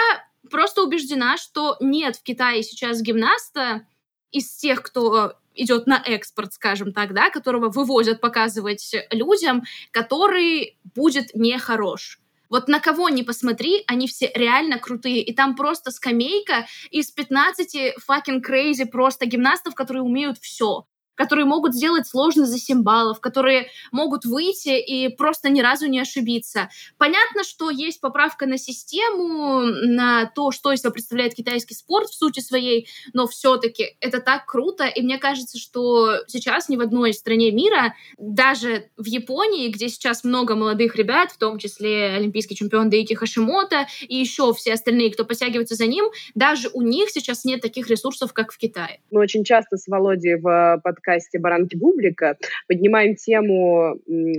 просто 0.51 0.83
убеждена, 0.83 1.37
что 1.37 1.77
нет 1.81 2.17
в 2.17 2.23
Китае 2.23 2.63
сейчас 2.63 3.01
гимнаста 3.01 3.87
из 4.31 4.55
тех, 4.57 4.83
кто 4.83 5.35
идет 5.55 5.87
на 5.87 6.03
экспорт, 6.05 6.53
скажем 6.55 6.93
так, 6.93 7.15
да, 7.15 7.31
которого 7.31 7.69
вывозят 7.69 8.21
показывать 8.21 8.95
людям, 9.11 9.63
который 9.93 10.77
будет 10.95 11.35
нехорош. 11.35 12.21
Вот 12.51 12.69
на 12.69 12.81
кого 12.81 13.09
не 13.09 13.23
посмотри, 13.23 13.83
они 13.87 14.07
все 14.07 14.31
реально 14.35 14.79
крутые. 14.79 15.23
И 15.23 15.35
там 15.35 15.57
просто 15.57 15.91
скамейка 15.91 16.67
из 16.91 17.11
15 17.11 17.97
fucking 18.09 18.43
crazy 18.43 18.87
просто 18.87 19.27
гимнастов, 19.27 19.75
которые 19.75 20.03
умеют 20.03 20.39
все 20.39 20.87
которые 21.15 21.45
могут 21.45 21.75
сделать 21.75 22.07
сложно 22.07 22.47
за 22.47 22.59
7 22.59 22.83
баллов, 22.83 23.21
которые 23.21 23.69
могут 23.93 24.25
выйти 24.25 24.81
и 24.81 25.09
просто 25.09 25.51
ни 25.51 25.61
разу 25.61 25.87
не 25.87 26.01
ошибиться. 26.01 26.69
Понятно, 26.99 27.45
что 27.45 27.71
есть 27.71 28.01
поправка 28.01 28.47
на 28.47 28.59
систему, 28.59 29.61
на 29.61 30.27
то, 30.27 30.51
что 30.51 30.73
из 30.73 30.81
себя 30.81 30.91
представляет 30.91 31.35
китайский 31.35 31.75
спорт 31.75 32.09
в 32.09 32.15
сути 32.15 32.41
своей, 32.41 32.89
но 33.13 33.27
все-таки 33.27 33.97
это 34.01 34.21
так 34.21 34.47
круто, 34.47 34.87
и 34.87 35.03
мне 35.03 35.19
кажется, 35.19 35.59
что 35.59 36.19
сейчас 36.27 36.69
ни 36.69 36.77
в 36.77 36.81
одной 36.81 37.13
стране 37.15 37.51
мира, 37.51 37.95
даже 38.19 38.91
в 38.97 39.07
Японии, 39.07 39.69
где 39.69 39.89
сейчас 39.89 40.25
много 40.25 40.55
молодых 40.55 40.97
ребят, 40.97 41.33
в 41.33 41.39
том 41.39 41.59
числе 41.59 42.15
олимпийский 42.17 42.57
чемпион 42.57 42.91
Дейки 42.91 43.15
Хашимото 43.15 43.87
и 44.03 44.17
еще 44.17 44.53
все 44.55 44.75
остальные, 44.75 45.13
кто 45.13 45.25
посягивается 45.25 45.75
за 45.75 45.87
ним, 45.87 46.07
даже 46.35 46.69
у 46.73 46.83
них 46.83 47.11
сейчас 47.11 47.45
нет 47.45 47.61
таких 47.61 47.89
ресурсов, 47.89 48.33
как 48.33 48.53
в 48.53 48.59
Китае. 48.59 49.01
Мы 49.11 49.21
очень 49.21 49.45
часто 49.45 49.77
с 49.77 49.87
Володей 49.87 50.37
в 50.37 50.81
подкасте 51.05 51.39
«Баранки 51.39 51.77
Бублика» 51.77 52.37
поднимаем 52.69 53.15
тему 53.15 53.97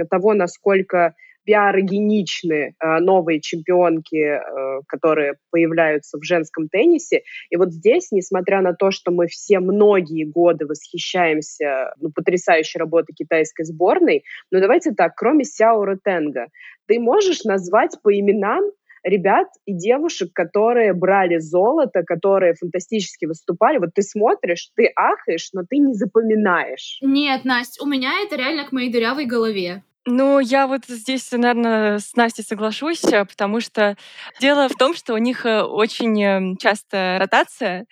того, 0.09 0.33
насколько 0.33 1.15
пиарогеничны 1.45 2.73
э, 2.79 2.99
новые 3.01 3.39
чемпионки, 3.39 4.15
э, 4.15 4.81
которые 4.87 5.35
появляются 5.51 6.17
в 6.17 6.23
женском 6.23 6.67
теннисе. 6.69 7.21
И 7.51 7.55
вот 7.57 7.71
здесь, 7.71 8.11
несмотря 8.11 8.61
на 8.61 8.73
то, 8.73 8.89
что 8.89 9.11
мы 9.11 9.27
все 9.27 9.59
многие 9.59 10.25
годы 10.25 10.65
восхищаемся 10.65 11.93
ну, 12.01 12.09
потрясающей 12.11 12.79
работой 12.79 13.13
китайской 13.13 13.63
сборной, 13.63 14.23
но 14.49 14.59
давайте 14.59 14.91
так, 14.91 15.13
кроме 15.15 15.43
Сяо 15.43 15.85
Ротенга, 15.85 16.47
ты 16.87 16.99
можешь 16.99 17.43
назвать 17.43 17.95
по 18.01 18.11
именам 18.11 18.63
ребят 19.05 19.47
и 19.65 19.73
девушек, 19.73 20.33
которые 20.33 20.93
брали 20.93 21.37
золото, 21.37 22.03
которые 22.03 22.55
фантастически 22.55 23.25
выступали. 23.25 23.77
Вот 23.77 23.91
ты 23.93 24.01
смотришь, 24.01 24.71
ты 24.75 24.91
ахаешь, 24.95 25.49
но 25.53 25.61
ты 25.61 25.77
не 25.77 25.93
запоминаешь. 25.93 26.97
Нет, 27.01 27.45
Настя, 27.45 27.83
у 27.83 27.87
меня 27.87 28.11
это 28.25 28.35
реально 28.35 28.65
к 28.65 28.71
моей 28.71 28.91
дырявой 28.91 29.25
голове. 29.25 29.83
Ну, 30.07 30.39
я 30.39 30.67
вот 30.67 30.81
здесь, 30.87 31.31
наверное, 31.31 31.97
с 31.97 32.15
Настей 32.15 32.43
соглашусь, 32.43 33.03
э, 33.05 33.25
потому 33.25 33.59
что 33.59 33.97
дело 34.39 34.69
в 34.69 34.75
том, 34.75 34.93
что 34.93 35.15
у 35.15 35.17
них 35.17 35.47
э, 35.47 35.63
очень 35.63 36.21
эм, 36.21 36.57
часто 36.57 37.17
ротация, 37.19 37.87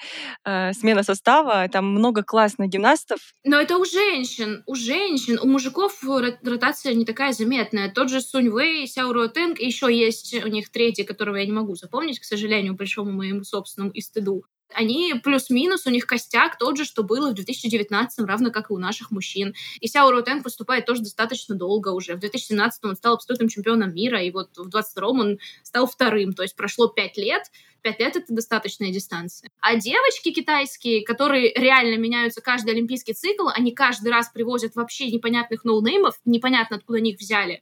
э, 0.46 0.74
смена 0.74 1.02
состава, 1.02 1.68
там 1.70 1.88
много 1.88 2.22
классных 2.22 2.70
гимнастов. 2.70 3.20
Но 3.44 3.60
это 3.60 3.78
у 3.80 3.86
женщин, 3.86 4.62
у 4.68 4.76
женщин, 4.76 5.40
у 5.42 5.48
мужиков 5.48 6.04
ротация 6.44 6.94
не 6.94 7.06
такая 7.06 7.34
заметная. 7.34 7.92
Тот 7.92 8.12
же 8.12 8.22
Сунь 8.22 8.50
Вэй, 8.50 8.86
Сяо 8.86 9.12
Ро 9.12 9.28
Тэнг, 9.28 9.60
еще 9.60 9.92
есть 9.92 10.36
у 10.36 10.48
них 10.50 10.70
третий, 10.70 11.06
которого 11.06 11.38
я 11.38 11.46
не 11.48 11.52
могу 11.52 11.74
запомнить, 11.74 12.20
к 12.20 12.26
сожалению, 12.26 12.76
большому 12.76 13.12
моему 13.12 13.44
собственному 13.44 13.92
и 13.92 14.02
стыду 14.02 14.44
они 14.74 15.16
плюс-минус, 15.24 15.86
у 15.86 15.90
них 15.90 16.06
костяк 16.06 16.58
тот 16.58 16.78
же, 16.78 16.86
что 16.86 17.04
было 17.04 17.32
в 17.32 17.34
2019, 17.34 18.26
равно 18.28 18.52
как 18.52 18.70
и 18.70 18.74
у 18.74 18.78
наших 18.78 19.12
мужчин. 19.12 19.54
И 19.80 19.88
Сяо 19.88 20.12
Роутенг 20.12 20.44
выступает 20.44 20.86
тоже 20.86 21.02
достаточно 21.02 21.56
долго 21.56 21.90
уже. 21.90 22.16
В 22.16 22.20
2017 22.20 22.84
он 22.86 22.96
стал 22.96 23.16
абсолютным 23.16 23.50
чемпионом 23.50 23.94
мира, 23.94 24.22
и 24.22 24.32
вот 24.32 24.58
в 24.58 24.70
22 24.70 25.08
он 25.08 25.40
стал 25.64 25.88
вторым. 25.88 26.34
То 26.34 26.44
есть 26.44 26.56
прошло 26.56 26.88
пять 26.88 27.18
лет, 27.18 27.44
пять 27.82 28.00
лет— 28.00 28.16
это 28.18 28.34
достаточная 28.34 28.92
дистанция. 28.92 29.50
А 29.60 29.76
девочки 29.76 30.32
китайские, 30.32 31.04
которые 31.04 31.54
реально 31.54 31.98
меняются 31.98 32.42
каждый 32.42 32.74
олимпийский 32.74 33.14
цикл, 33.14 33.48
они 33.48 33.72
каждый 33.74 34.12
раз 34.12 34.30
привозят 34.30 34.76
вообще 34.76 35.12
непонятных 35.12 35.64
ноунеймов, 35.64 36.20
непонятно, 36.26 36.78
откуда 36.78 37.00
они 37.00 37.12
их 37.12 37.20
взяли. 37.20 37.62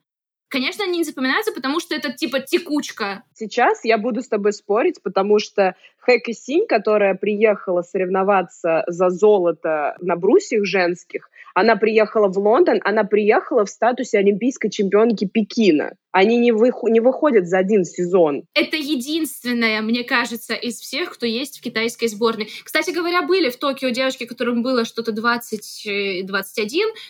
Конечно, 0.52 0.84
они 0.84 0.98
не 0.98 1.04
запоминаются, 1.06 1.54
потому 1.54 1.80
что 1.80 1.96
это 1.96 2.12
типа 2.12 2.42
текучка. 2.42 3.24
Сейчас 3.34 3.86
я 3.86 3.98
буду 3.98 4.22
с 4.22 4.28
тобой 4.28 4.52
спорить, 4.52 5.02
потому 5.02 5.40
что 5.40 5.76
Хэк 6.00 6.26
Синь, 6.34 6.68
которая 6.68 7.16
приехала 7.16 7.84
соревноваться 7.84 8.84
за 8.86 9.10
золото 9.10 9.96
на 10.02 10.18
брусьях 10.18 10.66
женских, 10.66 11.30
Она 11.54 11.76
приехала 11.78 12.28
в 12.28 12.38
Лондон, 12.38 12.80
она 12.84 13.04
приехала 13.06 13.66
в 13.66 13.70
статусе 13.70 14.20
олимпийской 14.20 14.70
чемпионки 14.70 15.26
Пекина. 15.26 15.94
Они 16.12 16.38
не, 16.38 16.52
вы, 16.52 16.72
не 16.90 17.00
выходят 17.00 17.48
за 17.48 17.60
один 17.60 17.86
сезон. 17.86 18.44
Это 18.54 18.76
единственная, 18.76 19.82
мне 19.82 20.04
кажется, 20.04 20.54
из 20.54 20.80
всех, 20.80 21.14
кто 21.14 21.26
есть 21.26 21.60
в 21.60 21.62
китайской 21.62 22.08
сборной. 22.08 22.50
Кстати 22.64 22.92
говоря, 22.92 23.22
были 23.22 23.50
в 23.50 23.58
Токио 23.58 23.90
девочки, 23.90 24.26
которым 24.26 24.62
было 24.62 24.86
что-то 24.86 25.12
20-21, 25.12 26.26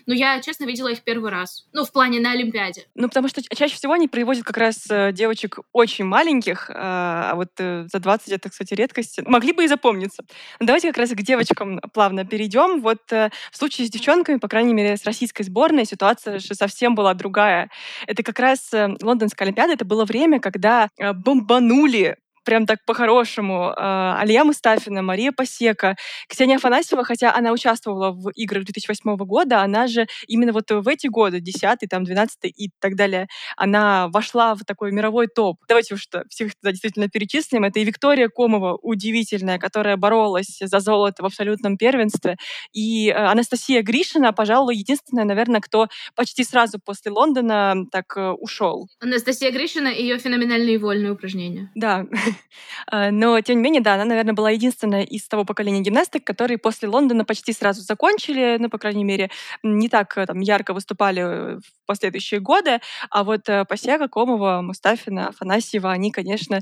но 0.05 0.13
я, 0.13 0.39
честно, 0.41 0.65
видела 0.65 0.89
их 0.89 1.01
первый 1.01 1.31
раз. 1.31 1.67
Ну, 1.73 1.83
в 1.83 1.91
плане 1.91 2.19
на 2.19 2.31
Олимпиаде. 2.31 2.85
Ну, 2.95 3.07
потому 3.07 3.27
что 3.27 3.41
чаще 3.55 3.75
всего 3.75 3.93
они 3.93 4.07
привозят 4.07 4.43
как 4.43 4.57
раз 4.57 4.85
э, 4.89 5.11
девочек 5.13 5.59
очень 5.73 6.05
маленьких, 6.05 6.69
а, 6.73 7.31
а 7.31 7.35
вот 7.35 7.49
э, 7.57 7.87
за 7.91 7.99
20 7.99 8.29
это, 8.29 8.49
кстати, 8.49 8.73
редкость. 8.73 9.19
Могли 9.25 9.53
бы 9.53 9.63
и 9.63 9.67
запомниться. 9.67 10.23
Давайте 10.59 10.89
как 10.89 10.97
раз 10.97 11.09
к 11.11 11.21
девочкам 11.21 11.79
плавно 11.93 12.25
перейдем. 12.25 12.81
Вот 12.81 13.11
э, 13.11 13.29
в 13.51 13.57
случае 13.57 13.87
с 13.87 13.89
девчонками, 13.89 14.37
по 14.37 14.47
крайней 14.47 14.73
мере, 14.73 14.95
с 14.97 15.05
российской 15.05 15.43
сборной, 15.43 15.85
ситуация 15.85 16.39
же 16.39 16.53
совсем 16.53 16.93
была 16.93 17.13
другая. 17.13 17.69
Это 18.05 18.23
как 18.23 18.39
раз 18.39 18.71
Лондонская 19.01 19.45
Олимпиада, 19.45 19.73
это 19.73 19.86
было 19.86 20.06
время, 20.06 20.39
когда 20.39 20.89
бомбанули 21.15 22.17
прям 22.43 22.65
так 22.65 22.80
по-хорошему. 22.86 23.73
А, 23.75 24.19
Алия 24.19 24.43
Мустафина, 24.43 25.01
Мария 25.01 25.32
Посека, 25.32 25.95
Ксения 26.27 26.58
Афанасьева, 26.58 27.04
хотя 27.04 27.34
она 27.34 27.51
участвовала 27.51 28.12
в 28.12 28.30
играх 28.32 28.63
2008 28.65 29.15
года, 29.17 29.62
она 29.62 29.88
же 29.88 30.08
именно 30.27 30.54
вот 30.54 30.69
в 30.69 30.88
эти 30.88 31.08
годы, 31.08 31.39
10 31.39 31.80
там, 31.89 32.04
12 32.04 32.45
и 32.45 32.69
так 32.80 32.95
далее, 32.95 33.27
она 33.58 34.08
вошла 34.10 34.56
в 34.56 34.63
такой 34.65 34.91
мировой 34.91 35.27
топ. 35.27 35.58
Давайте 35.67 35.95
уж 35.95 36.08
всех 36.30 36.56
туда 36.56 36.71
действительно 36.71 37.08
перечислим. 37.08 37.63
Это 37.63 37.80
и 37.80 37.84
Виктория 37.84 38.30
Комова, 38.30 38.77
удивительная, 38.82 39.60
которая 39.60 39.97
боролась 39.97 40.58
за 40.60 40.80
золото 40.80 41.23
в 41.23 41.25
абсолютном 41.25 41.77
первенстве, 41.77 42.38
и 42.73 43.10
э, 43.10 43.13
Анастасия 43.13 43.82
Гришина, 43.82 44.34
пожалуй, 44.34 44.75
единственная, 44.75 45.25
наверное, 45.25 45.62
кто 45.62 45.88
почти 46.15 46.43
сразу 46.43 46.80
после 46.84 47.12
Лондона 47.12 47.75
так 47.91 48.17
э, 48.17 48.32
ушел. 48.32 48.88
Анастасия 48.99 49.51
Гришина 49.51 49.89
и 49.89 50.01
ее 50.04 50.17
феноменальные 50.17 50.77
вольные 50.80 51.12
упражнения. 51.12 51.71
Да, 51.75 52.06
но, 53.12 53.39
тем 53.41 53.58
не 53.58 53.63
менее, 53.63 53.82
да, 53.82 53.96
она, 53.96 54.06
наверное, 54.06 54.34
была 54.34 54.52
единственная 54.52 55.04
из 55.04 55.28
того 55.28 55.46
поколения 55.46 55.82
гимнасток, 55.82 56.24
которые 56.24 56.58
после 56.58 56.88
Лондона 56.88 57.26
почти 57.26 57.54
сразу 57.54 57.82
закончили, 57.82 58.58
ну, 58.60 58.70
по 58.70 58.78
крайней 58.78 59.04
мере, 59.04 59.30
не 59.63 59.89
так 59.89 60.17
э, 60.17 60.26
там, 60.26 60.39
ярко 60.39 60.74
выступали 60.74 61.22
э, 61.22 61.58
в 61.58 61.81
последующие 61.91 62.39
годы. 62.39 62.80
А 63.10 63.23
вот 63.23 63.47
э, 63.47 63.65
Посяга, 63.65 64.08
Комова, 64.08 64.62
Мустафина, 64.62 65.30
Афанасьева, 65.30 65.91
они, 65.91 66.12
конечно, 66.12 66.62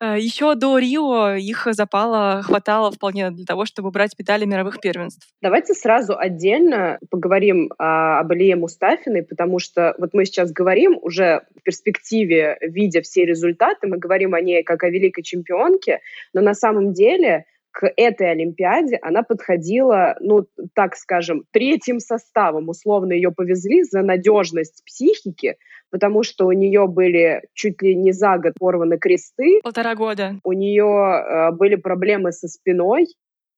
еще 0.00 0.54
до 0.54 0.78
Рио 0.78 1.36
их 1.36 1.68
запала 1.70 2.42
хватало 2.42 2.90
вполне 2.90 3.30
для 3.30 3.44
того, 3.44 3.64
чтобы 3.64 3.90
брать 3.90 4.12
медали 4.18 4.44
мировых 4.44 4.80
первенств. 4.80 5.26
Давайте 5.42 5.74
сразу 5.74 6.16
отдельно 6.16 6.98
поговорим 7.10 7.70
а, 7.78 8.20
об 8.20 8.32
Илье 8.32 8.56
Мустафиной, 8.56 9.22
потому 9.22 9.58
что 9.58 9.94
вот 9.98 10.10
мы 10.12 10.24
сейчас 10.24 10.52
говорим 10.52 10.98
уже 11.02 11.42
в 11.58 11.62
перспективе, 11.62 12.58
видя 12.60 13.02
все 13.02 13.24
результаты, 13.24 13.86
мы 13.86 13.98
говорим 13.98 14.34
о 14.34 14.40
ней 14.40 14.62
как 14.62 14.82
о 14.84 14.90
великой 14.90 15.22
чемпионке, 15.22 16.00
но 16.32 16.40
на 16.40 16.54
самом 16.54 16.92
деле 16.92 17.44
к 17.76 17.92
этой 17.96 18.30
Олимпиаде 18.30 18.98
она 19.02 19.22
подходила, 19.22 20.16
ну, 20.20 20.46
так 20.74 20.96
скажем, 20.96 21.44
третьим 21.50 22.00
составом. 22.00 22.70
Условно 22.70 23.12
ее 23.12 23.32
повезли 23.32 23.82
за 23.82 24.00
надежность 24.00 24.82
психики, 24.86 25.56
потому 25.90 26.22
что 26.22 26.46
у 26.46 26.52
нее 26.52 26.86
были 26.86 27.42
чуть 27.52 27.82
ли 27.82 27.94
не 27.94 28.12
за 28.12 28.38
год 28.38 28.54
порваны 28.58 28.96
кресты. 28.96 29.60
Полтора 29.62 29.94
года. 29.94 30.40
У 30.42 30.52
нее 30.52 30.86
э, 30.86 31.50
были 31.52 31.74
проблемы 31.74 32.32
со 32.32 32.48
спиной. 32.48 33.08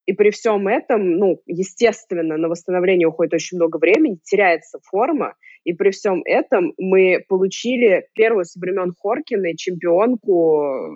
И 0.06 0.14
при 0.14 0.30
всем 0.30 0.66
этом, 0.66 1.12
ну, 1.18 1.40
естественно, 1.46 2.36
на 2.36 2.48
восстановление 2.48 3.06
уходит 3.06 3.34
очень 3.34 3.56
много 3.56 3.76
времени, 3.76 4.18
теряется 4.24 4.80
форма. 4.82 5.34
И 5.62 5.74
при 5.74 5.90
всем 5.90 6.22
этом 6.24 6.72
мы 6.76 7.22
получили 7.28 8.08
первую 8.14 8.46
со 8.46 8.58
времен 8.58 8.94
Хоркиной 9.00 9.54
чемпионку 9.54 10.88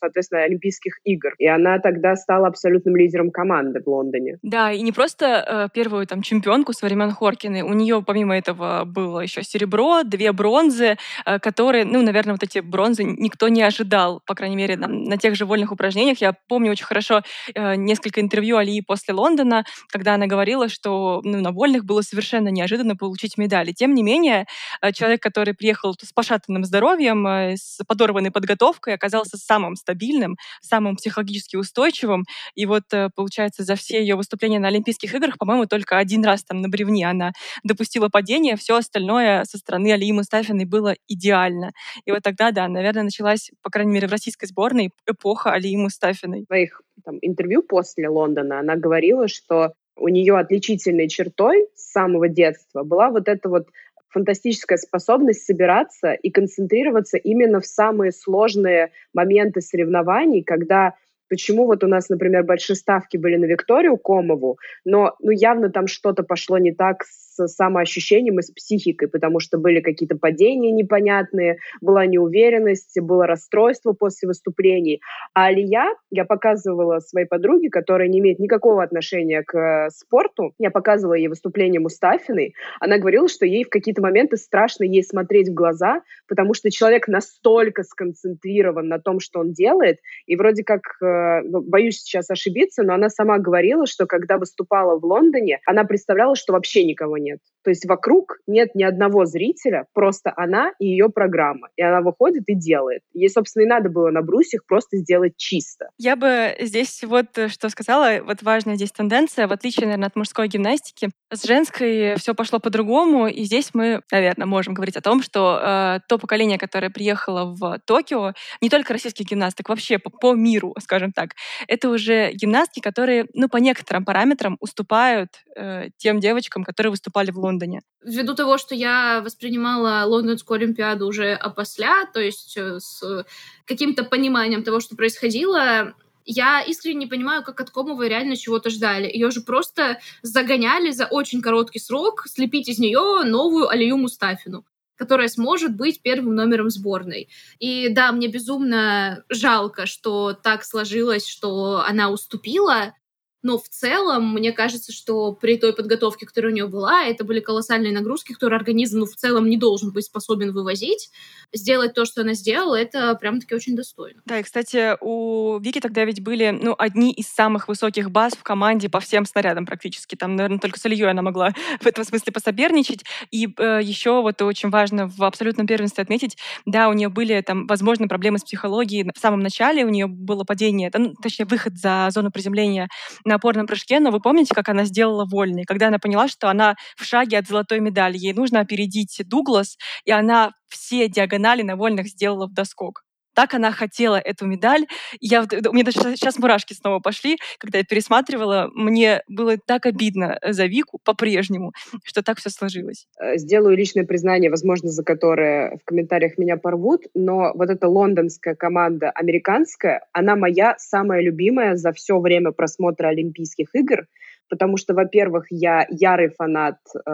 соответственно, 0.00 0.42
Олимпийских 0.42 0.98
игр. 1.04 1.34
И 1.38 1.46
она 1.46 1.78
тогда 1.78 2.16
стала 2.16 2.48
абсолютным 2.48 2.96
лидером 2.96 3.30
команды 3.30 3.80
в 3.84 3.88
Лондоне. 3.88 4.38
Да, 4.42 4.72
и 4.72 4.80
не 4.82 4.92
просто 4.92 5.26
э, 5.26 5.68
первую 5.72 6.06
там 6.06 6.22
чемпионку 6.22 6.72
с 6.72 6.82
времен 6.82 7.10
Хоркины. 7.10 7.62
У 7.62 7.72
нее, 7.72 8.02
помимо 8.06 8.36
этого, 8.36 8.84
было 8.84 9.20
еще 9.20 9.42
серебро, 9.42 10.02
две 10.04 10.32
бронзы, 10.32 10.96
э, 11.26 11.38
которые, 11.38 11.84
ну, 11.84 12.02
наверное, 12.02 12.34
вот 12.34 12.42
эти 12.42 12.60
бронзы 12.60 13.04
никто 13.04 13.48
не 13.48 13.62
ожидал, 13.62 14.22
по 14.26 14.34
крайней 14.34 14.56
мере, 14.56 14.76
там, 14.76 15.04
на 15.04 15.16
тех 15.16 15.34
же 15.34 15.44
вольных 15.44 15.72
упражнениях. 15.72 16.18
Я 16.20 16.34
помню 16.48 16.72
очень 16.72 16.86
хорошо 16.86 17.22
э, 17.54 17.76
несколько 17.76 18.20
интервью 18.20 18.56
Алии 18.56 18.80
после 18.80 19.14
Лондона, 19.14 19.64
когда 19.88 20.14
она 20.14 20.26
говорила, 20.26 20.68
что 20.68 21.20
ну, 21.24 21.40
на 21.40 21.52
вольных 21.52 21.84
было 21.84 22.02
совершенно 22.02 22.48
неожиданно 22.48 22.96
получить 22.96 23.38
медали. 23.38 23.72
Тем 23.72 23.94
не 23.94 24.02
менее, 24.02 24.46
э, 24.80 24.92
человек, 24.92 25.22
который 25.22 25.54
приехал 25.54 25.94
с 26.00 26.12
пошатанным 26.12 26.64
здоровьем, 26.64 27.26
э, 27.26 27.56
с 27.56 27.80
подорванной 27.86 28.30
подготовкой, 28.30 28.94
оказался 28.94 29.36
самым 29.36 29.76
стабильным, 29.88 30.36
самым 30.60 30.96
психологически 30.96 31.56
устойчивым. 31.56 32.24
И 32.54 32.66
вот, 32.66 32.84
э, 32.92 33.08
получается, 33.14 33.64
за 33.64 33.74
все 33.74 34.00
ее 34.00 34.16
выступления 34.16 34.58
на 34.58 34.68
Олимпийских 34.68 35.14
играх, 35.14 35.38
по-моему, 35.38 35.66
только 35.66 35.96
один 35.96 36.24
раз 36.24 36.44
там 36.44 36.60
на 36.60 36.68
бревне 36.68 37.08
она 37.08 37.32
допустила 37.64 38.08
падение, 38.08 38.56
все 38.56 38.76
остальное 38.76 39.44
со 39.44 39.56
стороны 39.56 39.92
Алии 39.92 40.12
Мустафиной 40.12 40.66
было 40.66 40.94
идеально. 41.08 41.70
И 42.04 42.10
вот 42.10 42.22
тогда, 42.22 42.50
да, 42.50 42.68
наверное, 42.68 43.04
началась, 43.04 43.50
по 43.62 43.70
крайней 43.70 43.92
мере, 43.92 44.08
в 44.08 44.10
российской 44.10 44.46
сборной 44.46 44.90
эпоха 45.06 45.52
Алии 45.52 45.76
Мустафиной. 45.76 46.42
В 46.42 46.46
своих 46.46 46.82
там, 47.04 47.18
интервью 47.22 47.62
после 47.62 48.08
Лондона 48.08 48.60
она 48.60 48.76
говорила, 48.76 49.28
что 49.28 49.72
у 49.96 50.08
нее 50.08 50.36
отличительной 50.36 51.08
чертой 51.08 51.66
с 51.74 51.92
самого 51.92 52.28
детства 52.28 52.82
была 52.82 53.10
вот 53.10 53.28
эта 53.28 53.48
вот 53.48 53.68
фантастическая 54.08 54.78
способность 54.78 55.44
собираться 55.44 56.12
и 56.12 56.30
концентрироваться 56.30 57.16
именно 57.16 57.60
в 57.60 57.66
самые 57.66 58.12
сложные 58.12 58.92
моменты 59.12 59.60
соревнований, 59.60 60.42
когда 60.42 60.94
почему 61.28 61.66
вот 61.66 61.84
у 61.84 61.86
нас, 61.86 62.08
например, 62.08 62.44
большие 62.44 62.76
ставки 62.76 63.16
были 63.16 63.36
на 63.36 63.46
Викторию 63.46 63.96
Комову, 63.96 64.58
но 64.84 65.14
ну, 65.20 65.30
явно 65.30 65.70
там 65.70 65.86
что-то 65.86 66.22
пошло 66.22 66.58
не 66.58 66.72
так 66.72 67.04
с 67.04 67.46
самоощущением 67.46 68.38
и 68.38 68.42
с 68.42 68.50
психикой, 68.50 69.08
потому 69.08 69.40
что 69.40 69.58
были 69.58 69.80
какие-то 69.80 70.16
падения 70.16 70.72
непонятные, 70.72 71.58
была 71.80 72.06
неуверенность, 72.06 72.98
было 73.00 73.26
расстройство 73.26 73.92
после 73.92 74.28
выступлений. 74.28 75.00
А 75.34 75.46
Алия, 75.46 75.94
я 76.10 76.24
показывала 76.24 77.00
своей 77.00 77.26
подруге, 77.26 77.70
которая 77.70 78.08
не 78.08 78.18
имеет 78.18 78.38
никакого 78.38 78.82
отношения 78.82 79.42
к 79.42 79.56
э, 79.56 79.90
спорту, 79.90 80.54
я 80.58 80.70
показывала 80.70 81.14
ей 81.14 81.28
выступление 81.28 81.80
Мустафиной, 81.80 82.54
она 82.80 82.98
говорила, 82.98 83.28
что 83.28 83.46
ей 83.46 83.64
в 83.64 83.68
какие-то 83.68 84.02
моменты 84.02 84.36
страшно 84.36 84.84
ей 84.84 85.02
смотреть 85.02 85.48
в 85.48 85.54
глаза, 85.54 86.02
потому 86.26 86.54
что 86.54 86.70
человек 86.70 87.08
настолько 87.08 87.82
сконцентрирован 87.82 88.88
на 88.88 88.98
том, 88.98 89.20
что 89.20 89.40
он 89.40 89.52
делает, 89.52 89.98
и 90.26 90.36
вроде 90.36 90.64
как 90.64 90.80
э, 91.02 91.17
боюсь 91.44 92.00
сейчас 92.00 92.30
ошибиться, 92.30 92.82
но 92.82 92.94
она 92.94 93.08
сама 93.08 93.38
говорила, 93.38 93.86
что 93.86 94.06
когда 94.06 94.38
выступала 94.38 94.98
в 94.98 95.04
Лондоне, 95.04 95.60
она 95.66 95.84
представляла, 95.84 96.36
что 96.36 96.52
вообще 96.52 96.84
никого 96.84 97.18
нет. 97.18 97.38
То 97.64 97.70
есть 97.70 97.86
вокруг 97.86 98.38
нет 98.46 98.74
ни 98.74 98.82
одного 98.82 99.26
зрителя, 99.26 99.86
просто 99.92 100.32
она 100.36 100.72
и 100.78 100.86
ее 100.86 101.10
программа. 101.10 101.68
И 101.76 101.82
она 101.82 102.00
выходит 102.00 102.44
и 102.46 102.54
делает. 102.54 103.02
Ей, 103.12 103.28
собственно, 103.28 103.64
и 103.64 103.66
надо 103.66 103.90
было 103.90 104.10
на 104.10 104.22
брусьях 104.22 104.64
просто 104.66 104.96
сделать 104.96 105.34
чисто. 105.36 105.90
Я 105.98 106.16
бы 106.16 106.54
здесь 106.60 107.02
вот 107.04 107.36
э, 107.36 107.48
что 107.48 107.68
сказала, 107.68 108.22
вот 108.22 108.42
важная 108.42 108.76
здесь 108.76 108.92
тенденция, 108.92 109.46
в 109.48 109.52
отличие, 109.52 109.86
наверное, 109.86 110.08
от 110.08 110.16
мужской 110.16 110.48
гимнастики, 110.48 111.10
с 111.30 111.44
женской 111.44 112.14
все 112.16 112.34
пошло 112.34 112.58
по-другому, 112.58 113.26
и 113.26 113.44
здесь 113.44 113.70
мы, 113.74 114.00
наверное, 114.10 114.46
можем 114.46 114.74
говорить 114.74 114.96
о 114.96 115.02
том, 115.02 115.22
что 115.22 115.60
э, 115.62 116.00
то 116.08 116.18
поколение, 116.18 116.58
которое 116.58 116.90
приехало 116.90 117.54
в 117.54 117.80
Токио, 117.84 118.32
не 118.60 118.70
только 118.70 118.92
российских 118.92 119.26
гимнасток, 119.26 119.68
вообще 119.68 119.98
по, 119.98 120.10
по 120.10 120.34
миру, 120.34 120.74
скажем 120.80 121.07
так, 121.12 121.30
это 121.66 121.90
уже 121.90 122.32
гимнастки, 122.32 122.80
которые, 122.80 123.26
ну, 123.34 123.48
по 123.48 123.58
некоторым 123.58 124.04
параметрам 124.04 124.56
уступают 124.60 125.30
э, 125.56 125.88
тем 125.96 126.20
девочкам, 126.20 126.64
которые 126.64 126.90
выступали 126.90 127.30
в 127.30 127.38
Лондоне 127.38 127.58
Лондоне? 127.58 127.80
Ввиду 128.04 128.34
того, 128.34 128.58
что 128.58 128.74
я 128.74 129.20
воспринимала 129.24 130.04
Лондонскую 130.06 130.56
Олимпиаду 130.56 131.06
уже 131.06 131.32
опосля, 131.32 132.06
то 132.12 132.20
есть 132.20 132.56
э, 132.56 132.78
с 132.80 133.24
каким-то 133.64 134.04
пониманием 134.04 134.62
того, 134.62 134.80
что 134.80 134.96
происходило, 134.96 135.94
я 136.24 136.62
искренне 136.62 137.00
не 137.00 137.06
понимаю, 137.06 137.42
как 137.42 137.60
от 137.60 137.70
Комовой 137.70 138.08
реально 138.08 138.36
чего-то 138.36 138.70
ждали. 138.70 139.06
Ее 139.06 139.30
же 139.30 139.40
просто 139.40 139.98
загоняли 140.22 140.90
за 140.90 141.06
очень 141.06 141.40
короткий 141.40 141.80
срок 141.80 142.24
слепить 142.26 142.68
из 142.68 142.78
нее 142.78 143.24
новую 143.24 143.68
Алию 143.68 143.96
Мустафину 143.96 144.64
которая 144.98 145.28
сможет 145.28 145.76
быть 145.76 146.02
первым 146.02 146.34
номером 146.34 146.68
сборной. 146.68 147.28
И 147.58 147.88
да, 147.88 148.12
мне 148.12 148.28
безумно 148.28 149.24
жалко, 149.28 149.86
что 149.86 150.32
так 150.34 150.64
сложилось, 150.64 151.26
что 151.26 151.82
она 151.86 152.10
уступила, 152.10 152.92
Но 153.42 153.56
в 153.56 153.68
целом, 153.68 154.32
мне 154.32 154.52
кажется, 154.52 154.92
что 154.92 155.32
при 155.32 155.58
той 155.58 155.72
подготовке, 155.72 156.26
которая 156.26 156.50
у 156.50 156.54
нее 156.54 156.66
была, 156.66 157.04
это 157.04 157.24
были 157.24 157.40
колоссальные 157.40 157.92
нагрузки, 157.92 158.32
которые 158.32 158.56
организм 158.56 158.98
ну, 158.98 159.06
в 159.06 159.14
целом 159.14 159.48
не 159.48 159.56
должен 159.56 159.92
быть 159.92 160.06
способен 160.06 160.52
вывозить. 160.52 161.10
Сделать 161.52 161.94
то, 161.94 162.04
что 162.04 162.22
она 162.22 162.34
сделала, 162.34 162.74
это 162.74 163.14
прям-таки 163.14 163.54
очень 163.54 163.76
достойно. 163.76 164.20
Да, 164.26 164.40
и, 164.40 164.42
кстати, 164.42 164.96
у 165.00 165.58
Вики 165.60 165.80
тогда 165.80 166.04
ведь 166.04 166.20
были 166.20 166.50
ну, 166.50 166.74
одни 166.76 167.12
из 167.12 167.28
самых 167.28 167.68
высоких 167.68 168.10
баз 168.10 168.34
в 168.34 168.42
команде 168.42 168.88
по 168.88 168.98
всем 168.98 169.24
снарядам 169.24 169.66
практически. 169.66 170.16
Там, 170.16 170.34
наверное, 170.34 170.58
только 170.58 170.80
с 170.80 170.86
Ильей 170.86 171.08
она 171.08 171.22
могла 171.22 171.52
в 171.80 171.86
этом 171.86 172.04
смысле 172.04 172.32
посоперничать. 172.32 173.04
И 173.30 173.48
э, 173.56 173.80
еще 173.82 174.20
вот 174.20 174.42
очень 174.42 174.70
важно 174.70 175.06
в 175.08 175.22
абсолютном 175.22 175.66
первенстве 175.66 176.02
отметить, 176.02 176.36
да, 176.66 176.88
у 176.88 176.92
нее 176.92 177.08
были 177.08 177.40
там, 177.42 177.66
возможно, 177.66 178.08
проблемы 178.08 178.38
с 178.38 178.44
психологией. 178.44 179.10
В 179.14 179.18
самом 179.20 179.40
начале 179.40 179.84
у 179.84 179.88
нее 179.88 180.08
было 180.08 180.42
падение, 180.42 180.90
ну, 180.92 181.14
точнее, 181.22 181.44
выход 181.44 181.76
за 181.76 182.08
зону 182.10 182.32
приземления 182.32 182.88
на 183.28 183.36
опорном 183.36 183.66
прыжке, 183.66 184.00
но 184.00 184.10
вы 184.10 184.20
помните, 184.20 184.54
как 184.54 184.68
она 184.68 184.84
сделала 184.84 185.24
вольный, 185.24 185.64
когда 185.64 185.88
она 185.88 185.98
поняла, 185.98 186.28
что 186.28 186.50
она 186.50 186.74
в 186.96 187.04
шаге 187.04 187.38
от 187.38 187.46
золотой 187.46 187.80
медали, 187.80 188.18
ей 188.18 188.32
нужно 188.32 188.60
опередить 188.60 189.20
Дуглас, 189.24 189.76
и 190.04 190.10
она 190.10 190.52
все 190.68 191.08
диагонали 191.08 191.62
на 191.62 191.76
вольных 191.76 192.08
сделала 192.08 192.46
в 192.46 192.52
доскок 192.52 193.04
так 193.38 193.54
она 193.54 193.70
хотела 193.70 194.16
эту 194.16 194.46
медаль. 194.46 194.88
Я, 195.20 195.42
у 195.42 195.72
меня 195.72 195.84
даже 195.84 196.16
сейчас 196.16 196.40
мурашки 196.40 196.72
снова 196.72 196.98
пошли, 196.98 197.36
когда 197.58 197.78
я 197.78 197.84
пересматривала. 197.84 198.68
Мне 198.74 199.22
было 199.28 199.56
так 199.64 199.86
обидно 199.86 200.40
за 200.44 200.66
Вику 200.66 200.98
по-прежнему, 201.04 201.70
что 202.02 202.24
так 202.24 202.38
все 202.38 202.50
сложилось. 202.50 203.06
Э, 203.20 203.36
сделаю 203.36 203.76
личное 203.76 204.04
признание, 204.04 204.50
возможно, 204.50 204.88
за 204.88 205.04
которое 205.04 205.76
в 205.76 205.84
комментариях 205.84 206.36
меня 206.36 206.56
порвут, 206.56 207.04
но 207.14 207.52
вот 207.54 207.70
эта 207.70 207.86
лондонская 207.86 208.56
команда 208.56 209.10
американская, 209.10 210.04
она 210.12 210.34
моя 210.34 210.74
самая 210.78 211.22
любимая 211.22 211.76
за 211.76 211.92
все 211.92 212.18
время 212.18 212.50
просмотра 212.50 213.06
Олимпийских 213.06 213.68
игр, 213.72 214.08
потому 214.50 214.76
что, 214.76 214.94
во-первых, 214.94 215.46
я 215.50 215.86
ярый 215.90 216.30
фанат 216.30 216.78
э, 216.92 217.10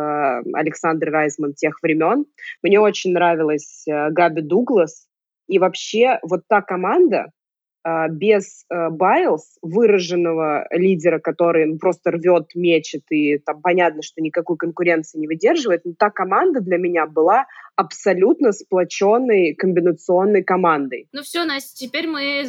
Александры 0.55 1.11
Райзман 1.11 1.53
тех 1.53 1.83
времен. 1.83 2.25
Мне 2.63 2.81
очень 2.81 3.13
нравилась 3.13 3.85
э, 3.87 4.09
Габи 4.09 4.41
Дуглас, 4.41 5.07
и 5.47 5.59
вообще 5.59 6.19
вот 6.23 6.43
та 6.49 6.63
команда 6.63 7.31
э, 7.87 8.09
без 8.11 8.65
э, 8.71 8.91
Байлз, 8.91 9.59
выраженного 9.63 10.67
лидера, 10.71 11.19
который 11.19 11.67
ну, 11.67 11.79
просто 11.79 12.11
рвет, 12.11 12.55
мечет, 12.55 13.03
и 13.11 13.39
там 13.39 13.61
понятно, 13.63 14.03
что 14.03 14.21
никакой 14.21 14.57
конкуренции 14.57 15.19
не 15.19 15.27
выдерживает, 15.27 15.85
но 15.85 15.93
та 15.99 16.11
команда 16.11 16.61
для 16.61 16.79
меня 16.79 17.07
была 17.07 17.47
абсолютно 17.77 18.53
сплоченной 18.53 19.55
комбинационной 19.55 20.43
командой. 20.43 21.09
Ну 21.13 21.23
все, 21.23 21.45
Настя, 21.45 21.87
теперь 21.87 22.07
мы 22.07 22.45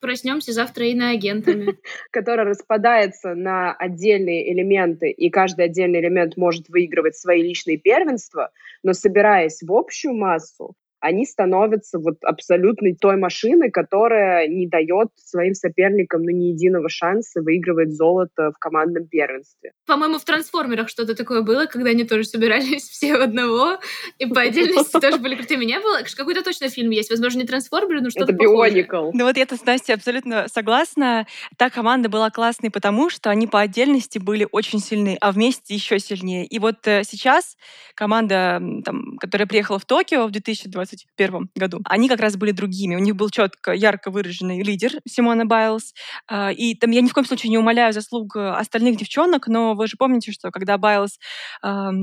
проснемся 0.00 0.52
завтра 0.52 0.86
и 0.86 0.94
на 0.94 1.10
агентами. 1.10 1.76
Которая 2.10 2.46
распадается 2.46 3.34
на 3.34 3.72
отдельные 3.72 4.52
элементы, 4.52 5.10
и 5.10 5.30
каждый 5.30 5.66
отдельный 5.66 6.00
элемент 6.00 6.36
может 6.36 6.68
выигрывать 6.68 7.16
свои 7.16 7.42
личные 7.42 7.78
первенства, 7.78 8.50
но 8.82 8.92
собираясь 8.92 9.62
в 9.62 9.72
общую 9.72 10.14
массу, 10.14 10.74
они 11.00 11.24
становятся 11.24 11.98
вот 11.98 12.18
абсолютной 12.22 12.94
той 12.94 13.16
машиной, 13.16 13.70
которая 13.70 14.46
не 14.48 14.68
дает 14.68 15.08
своим 15.16 15.54
соперникам 15.54 16.22
ну, 16.22 16.30
ни 16.30 16.46
единого 16.46 16.88
шанса 16.88 17.42
выигрывать 17.42 17.92
золото 17.92 18.52
в 18.54 18.58
командном 18.58 19.06
первенстве. 19.06 19.72
По-моему, 19.86 20.18
в 20.18 20.24
«Трансформерах» 20.24 20.88
что-то 20.88 21.14
такое 21.14 21.42
было, 21.42 21.66
когда 21.66 21.90
они 21.90 22.04
тоже 22.04 22.24
собирались 22.24 22.82
все 22.88 23.16
в 23.16 23.20
одного, 23.20 23.78
и 24.18 24.26
по 24.26 24.42
отдельности 24.42 24.98
тоже 25.00 25.18
были 25.18 25.34
крутыми. 25.36 25.64
Не 25.64 25.80
было? 25.80 26.00
Какой-то 26.16 26.42
точно 26.42 26.68
фильм 26.68 26.90
есть, 26.90 27.10
возможно, 27.10 27.40
не 27.40 27.46
«Трансформеры», 27.46 28.00
но 28.00 28.10
что-то 28.10 28.32
Это 28.32 28.42
«Бионикл». 28.42 29.10
Ну 29.12 29.24
вот 29.24 29.36
я 29.36 29.46
с 29.46 29.64
Настей 29.64 29.94
абсолютно 29.94 30.46
согласна. 30.48 31.26
Та 31.56 31.70
команда 31.70 32.08
была 32.08 32.30
классной 32.30 32.70
потому, 32.70 33.10
что 33.10 33.30
они 33.30 33.46
по 33.46 33.60
отдельности 33.60 34.18
были 34.18 34.46
очень 34.52 34.80
сильны, 34.80 35.16
а 35.20 35.32
вместе 35.32 35.74
еще 35.74 35.98
сильнее. 35.98 36.44
И 36.46 36.58
вот 36.58 36.86
э, 36.86 37.02
сейчас 37.04 37.56
команда, 37.94 38.62
там, 38.84 39.16
которая 39.18 39.46
приехала 39.46 39.78
в 39.78 39.84
Токио 39.84 40.26
в 40.26 40.30
2020 40.30 40.89
2021 40.90 41.50
году, 41.54 41.80
они 41.84 42.08
как 42.08 42.20
раз 42.20 42.36
были 42.36 42.52
другими. 42.52 42.96
У 42.96 43.00
них 43.00 43.16
был 43.16 43.30
четко, 43.30 43.72
ярко 43.72 44.10
выраженный 44.10 44.62
лидер 44.62 44.92
Симона 45.06 45.46
Байлз. 45.46 45.94
А, 46.26 46.52
и 46.52 46.74
там 46.74 46.90
я 46.90 47.00
ни 47.00 47.08
в 47.08 47.12
коем 47.12 47.26
случае 47.26 47.50
не 47.50 47.58
умоляю 47.58 47.92
заслуг 47.92 48.36
э, 48.36 48.50
остальных 48.50 48.96
девчонок, 48.96 49.46
но 49.46 49.74
вы 49.74 49.86
же 49.86 49.96
помните, 49.98 50.32
что 50.32 50.50
когда 50.50 50.78
Байлз 50.78 51.18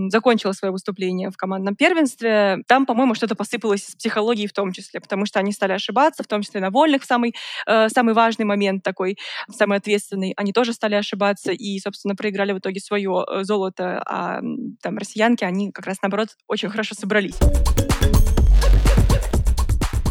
закончила 0.09 0.51
свое 0.51 0.71
выступление 0.71 1.29
в 1.31 1.37
командном 1.37 1.75
первенстве, 1.75 2.59
там, 2.67 2.85
по-моему, 2.85 3.15
что-то 3.15 3.35
посыпалось 3.35 3.85
с 3.85 3.95
психологией 3.95 4.47
в 4.47 4.53
том 4.53 4.71
числе, 4.71 4.99
потому 4.99 5.25
что 5.25 5.39
они 5.39 5.51
стали 5.51 5.73
ошибаться, 5.73 6.23
в 6.23 6.27
том 6.27 6.41
числе 6.41 6.61
на 6.61 6.69
вольных 6.69 7.03
самый, 7.03 7.35
э, 7.65 7.89
самый 7.89 8.13
важный 8.13 8.45
момент 8.45 8.83
такой, 8.83 9.17
самый 9.49 9.77
ответственный. 9.77 10.33
Они 10.37 10.53
тоже 10.53 10.73
стали 10.73 10.95
ошибаться 10.95 11.51
и, 11.51 11.79
собственно, 11.79 12.15
проиграли 12.15 12.53
в 12.53 12.59
итоге 12.59 12.79
свое 12.79 13.25
э, 13.27 13.43
золото, 13.43 14.01
а 14.05 14.41
там 14.81 14.97
россиянки, 14.97 15.43
они 15.43 15.71
как 15.71 15.85
раз, 15.85 15.97
наоборот, 16.01 16.29
очень 16.47 16.69
хорошо 16.69 16.95
собрались. 16.95 17.37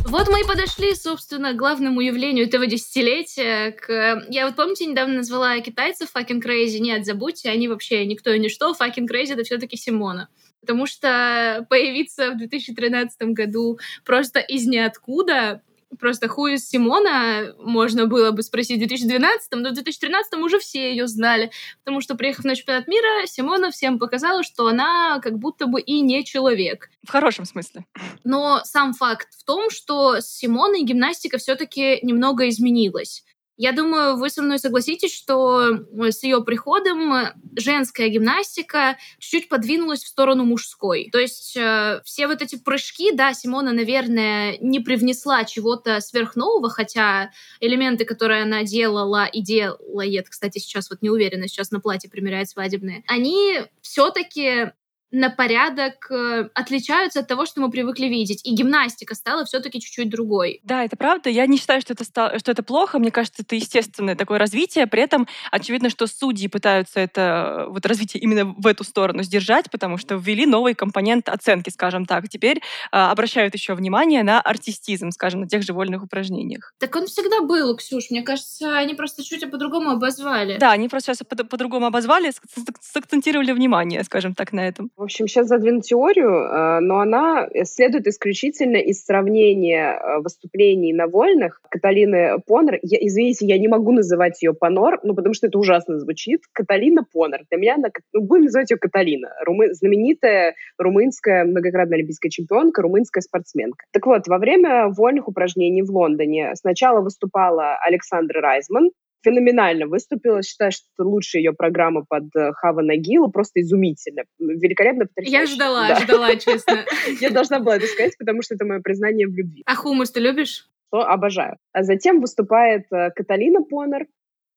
Вот 0.08 0.28
мы 0.28 0.42
и 0.42 0.44
подошли, 0.44 0.94
собственно, 0.94 1.52
к 1.52 1.56
главному 1.56 2.00
явлению 2.00 2.46
этого 2.46 2.66
десятилетия. 2.66 3.72
К... 3.72 4.24
Я 4.28 4.46
вот, 4.46 4.54
помните, 4.54 4.86
недавно 4.86 5.16
назвала 5.16 5.58
китайцев 5.60 6.10
fucking 6.14 6.40
crazy? 6.40 6.78
Нет, 6.78 7.04
забудьте, 7.04 7.50
они 7.50 7.66
вообще 7.66 8.06
никто 8.06 8.32
и 8.32 8.38
ничто. 8.38 8.72
Fucking 8.72 9.08
crazy— 9.10 9.32
это 9.34 9.42
все 9.42 9.58
таки 9.58 9.76
Симона. 9.76 10.28
Потому 10.60 10.86
что 10.86 11.66
появиться 11.68 12.30
в 12.30 12.38
2013 12.38 13.20
году 13.32 13.80
просто 14.04 14.38
из 14.38 14.66
ниоткуда 14.66 15.62
Просто 15.98 16.28
хую 16.28 16.58
Симона 16.58 17.54
можно 17.58 18.06
было 18.06 18.30
бы 18.30 18.42
спросить 18.42 18.76
в 18.76 18.80
2012, 18.80 19.48
но 19.52 19.70
в 19.70 19.74
2013 19.74 20.34
уже 20.34 20.58
все 20.58 20.90
ее 20.90 21.06
знали, 21.06 21.50
потому 21.84 22.00
что, 22.00 22.16
приехав 22.16 22.44
на 22.44 22.54
чемпионат 22.54 22.88
мира, 22.88 23.26
Симона 23.26 23.70
всем 23.70 23.98
показала, 23.98 24.42
что 24.42 24.66
она 24.66 25.20
как 25.20 25.38
будто 25.38 25.66
бы 25.66 25.80
и 25.80 26.00
не 26.00 26.24
человек. 26.24 26.90
В 27.06 27.10
хорошем 27.10 27.44
смысле. 27.44 27.86
Но 28.24 28.60
сам 28.64 28.92
факт 28.94 29.28
в 29.32 29.44
том, 29.44 29.70
что 29.70 30.20
с 30.20 30.26
Симоной 30.26 30.82
гимнастика 30.82 31.38
все-таки 31.38 32.00
немного 32.02 32.48
изменилась. 32.48 33.24
Я 33.56 33.72
думаю, 33.72 34.16
вы 34.16 34.28
со 34.28 34.42
мной 34.42 34.58
согласитесь, 34.58 35.14
что 35.14 35.70
э, 35.70 36.10
с 36.10 36.22
ее 36.22 36.44
приходом 36.44 37.12
э, 37.12 37.32
женская 37.56 38.08
гимнастика 38.08 38.98
чуть-чуть 39.18 39.48
подвинулась 39.48 40.04
в 40.04 40.08
сторону 40.08 40.44
мужской. 40.44 41.08
То 41.10 41.18
есть 41.18 41.56
э, 41.56 42.00
все 42.04 42.26
вот 42.26 42.42
эти 42.42 42.56
прыжки, 42.56 43.12
да, 43.12 43.32
Симона, 43.32 43.72
наверное, 43.72 44.58
не 44.60 44.80
привнесла 44.80 45.44
чего-то 45.44 46.00
сверхнового, 46.00 46.68
хотя 46.68 47.30
элементы, 47.60 48.04
которые 48.04 48.42
она 48.42 48.62
делала 48.62 49.24
и 49.24 49.40
делает, 49.40 50.28
кстати, 50.28 50.58
сейчас 50.58 50.90
вот 50.90 51.00
не 51.00 51.08
уверена, 51.08 51.48
сейчас 51.48 51.70
на 51.70 51.80
платье 51.80 52.10
примеряет 52.10 52.50
свадебные, 52.50 53.04
они 53.06 53.62
все-таки 53.80 54.72
на 55.10 55.30
порядок 55.30 56.10
э, 56.10 56.48
отличаются 56.54 57.20
от 57.20 57.28
того, 57.28 57.46
что 57.46 57.60
мы 57.60 57.70
привыкли 57.70 58.06
видеть. 58.06 58.44
И 58.44 58.54
гимнастика 58.54 59.14
стала 59.14 59.44
все-таки 59.44 59.80
чуть-чуть 59.80 60.10
другой. 60.10 60.60
Да, 60.64 60.84
это 60.84 60.96
правда. 60.96 61.30
Я 61.30 61.46
не 61.46 61.58
считаю, 61.58 61.80
что 61.80 61.92
это, 61.92 62.04
стало, 62.04 62.38
что 62.38 62.50
это 62.50 62.62
плохо. 62.62 62.98
Мне 62.98 63.10
кажется, 63.10 63.42
это 63.42 63.54
естественное 63.54 64.16
такое 64.16 64.38
развитие. 64.38 64.86
При 64.86 65.02
этом 65.02 65.28
очевидно, 65.50 65.90
что 65.90 66.06
судьи 66.06 66.48
пытаются 66.48 67.00
это 67.00 67.66
вот 67.68 67.86
развитие 67.86 68.20
именно 68.22 68.44
в 68.44 68.66
эту 68.66 68.84
сторону 68.84 69.22
сдержать, 69.22 69.70
потому 69.70 69.96
что 69.96 70.16
ввели 70.16 70.44
новый 70.44 70.74
компонент 70.74 71.28
оценки, 71.28 71.70
скажем 71.70 72.04
так. 72.04 72.28
Теперь 72.28 72.58
э, 72.58 72.60
обращают 72.96 73.54
еще 73.54 73.74
внимание 73.74 74.22
на 74.24 74.40
артистизм, 74.40 75.10
скажем, 75.10 75.42
на 75.42 75.48
тех 75.48 75.62
же 75.62 75.72
вольных 75.72 76.02
упражнениях. 76.02 76.72
Так 76.78 76.94
он 76.96 77.06
всегда 77.06 77.42
был, 77.42 77.76
Ксюш. 77.76 78.10
Мне 78.10 78.22
кажется, 78.22 78.76
они 78.76 78.94
просто 78.94 79.22
чуть 79.22 79.48
по-другому 79.50 79.90
обозвали. 79.90 80.58
Да, 80.58 80.72
они 80.72 80.88
просто 80.88 81.14
сейчас 81.14 81.26
по-другому 81.48 81.86
обозвали, 81.86 82.32
сакцентировали 82.80 83.52
внимание, 83.52 84.02
скажем 84.02 84.34
так, 84.34 84.52
на 84.52 84.66
этом. 84.66 84.90
В 84.96 85.02
общем, 85.02 85.26
сейчас 85.26 85.48
задвину 85.48 85.82
теорию, 85.82 86.30
э, 86.30 86.80
но 86.80 87.00
она 87.00 87.48
следует 87.64 88.06
исключительно 88.06 88.78
из 88.78 89.04
сравнения 89.04 89.92
э, 89.92 90.20
выступлений 90.20 90.94
на 90.94 91.06
вольных 91.06 91.60
Каталины 91.68 92.38
Понер. 92.46 92.78
Я, 92.82 92.96
извините, 93.02 93.44
я 93.44 93.58
не 93.58 93.68
могу 93.68 93.92
называть 93.92 94.42
ее 94.42 94.54
Понор, 94.54 94.98
ну, 95.02 95.14
потому 95.14 95.34
что 95.34 95.48
это 95.48 95.58
ужасно 95.58 95.98
звучит. 95.98 96.40
Каталина 96.54 97.04
Понер. 97.12 97.42
Для 97.50 97.58
меня 97.58 97.74
она, 97.74 97.88
ну, 98.14 98.22
будем 98.22 98.44
называть 98.44 98.70
ее 98.70 98.78
Каталина. 98.78 99.34
Румы, 99.44 99.74
знаменитая 99.74 100.54
румынская 100.78 101.44
многократная 101.44 101.98
олимпийская 101.98 102.30
чемпионка, 102.30 102.80
румынская 102.80 103.20
спортсменка. 103.20 103.84
Так 103.92 104.06
вот, 104.06 104.26
во 104.28 104.38
время 104.38 104.88
вольных 104.88 105.28
упражнений 105.28 105.82
в 105.82 105.90
Лондоне 105.90 106.52
сначала 106.54 107.02
выступала 107.02 107.76
Александра 107.84 108.40
Райзман, 108.40 108.92
феноменально 109.22 109.86
выступила. 109.86 110.42
Считаю, 110.42 110.72
что 110.72 110.84
лучшая 110.98 111.42
ее 111.42 111.52
программа 111.52 112.04
под 112.08 112.24
э, 112.36 112.52
Хава 112.52 112.82
Нагилу. 112.82 113.30
Просто 113.30 113.60
изумительно. 113.60 114.24
Великолепно 114.38 115.06
потрясающе. 115.06 115.38
Я 115.38 115.46
ждала, 115.46 115.88
да. 115.88 116.00
ждала, 116.00 116.36
честно. 116.36 116.84
Я 117.20 117.30
должна 117.30 117.60
была 117.60 117.76
это 117.76 117.86
сказать, 117.86 118.16
потому 118.18 118.42
что 118.42 118.54
это 118.54 118.64
мое 118.64 118.80
признание 118.80 119.26
в 119.26 119.34
любви. 119.34 119.62
А 119.66 119.74
хумус 119.74 120.10
ты 120.10 120.20
любишь? 120.20 120.68
Что 120.88 121.02
обожаю. 121.02 121.56
А 121.72 121.82
затем 121.82 122.20
выступает 122.20 122.86
э, 122.92 123.10
Каталина 123.10 123.62
Понер, 123.62 124.06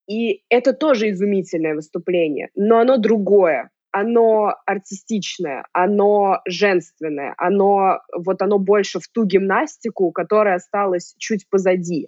и 0.07 0.43
это 0.49 0.73
тоже 0.73 1.11
изумительное 1.11 1.75
выступление, 1.75 2.49
но 2.55 2.79
оно 2.79 2.97
другое 2.97 3.69
оно 3.91 4.55
артистичное, 4.65 5.65
оно 5.73 6.41
женственное, 6.45 7.33
оно 7.37 7.99
вот 8.15 8.41
оно 8.41 8.59
больше 8.59 8.99
в 8.99 9.07
ту 9.07 9.25
гимнастику, 9.25 10.11
которая 10.11 10.55
осталась 10.55 11.15
чуть 11.17 11.49
позади. 11.49 12.07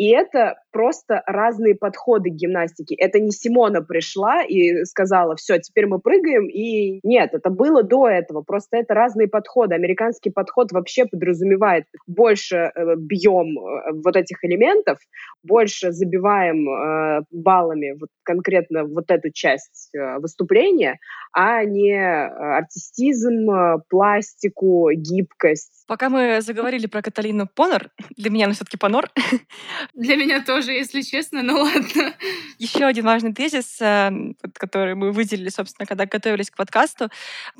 И 0.00 0.08
это 0.12 0.54
просто 0.72 1.22
разные 1.26 1.74
подходы 1.74 2.30
к 2.30 2.34
гимнастике. 2.34 2.94
Это 2.94 3.20
не 3.20 3.32
Симона 3.32 3.82
пришла 3.82 4.42
и 4.42 4.84
сказала, 4.84 5.36
все, 5.36 5.58
теперь 5.58 5.88
мы 5.88 5.98
прыгаем, 5.98 6.48
и 6.48 7.00
нет, 7.02 7.34
это 7.34 7.50
было 7.50 7.82
до 7.82 8.08
этого, 8.08 8.40
просто 8.40 8.78
это 8.78 8.94
разные 8.94 9.28
подходы. 9.28 9.74
Американский 9.74 10.30
подход 10.30 10.72
вообще 10.72 11.04
подразумевает 11.04 11.84
больше 12.06 12.72
э, 12.74 12.96
бьем 12.96 13.58
э, 13.58 14.00
вот 14.02 14.16
этих 14.16 14.42
элементов, 14.42 14.96
больше 15.42 15.92
забиваем 15.92 16.66
э, 16.66 17.20
баллами 17.30 17.94
вот 18.00 18.08
конкретно 18.22 18.84
вот 18.84 19.10
эту 19.10 19.30
часть 19.30 19.90
выступления, 20.18 20.98
а 21.32 21.64
не 21.64 21.98
артистизм, 21.98 23.82
пластику, 23.90 24.88
гибкость. 24.92 25.84
Пока 25.88 26.08
мы 26.08 26.40
заговорили 26.40 26.86
про 26.86 27.02
Каталину 27.02 27.48
Понор, 27.52 27.90
для 28.16 28.30
меня 28.30 28.44
она 28.44 28.54
все-таки 28.54 28.76
Понор. 28.76 29.10
Для 29.94 30.16
меня 30.16 30.42
тоже, 30.42 30.72
если 30.72 31.02
честно, 31.02 31.42
ну 31.42 31.60
ладно. 31.60 32.14
Еще 32.58 32.84
один 32.84 33.04
важный 33.04 33.34
тезис, 33.34 33.76
эм, 33.80 34.36
который 34.54 34.94
мы 34.94 35.12
выделили, 35.12 35.48
собственно, 35.48 35.86
когда 35.86 36.06
готовились 36.06 36.50
к 36.50 36.56
подкасту, 36.56 37.08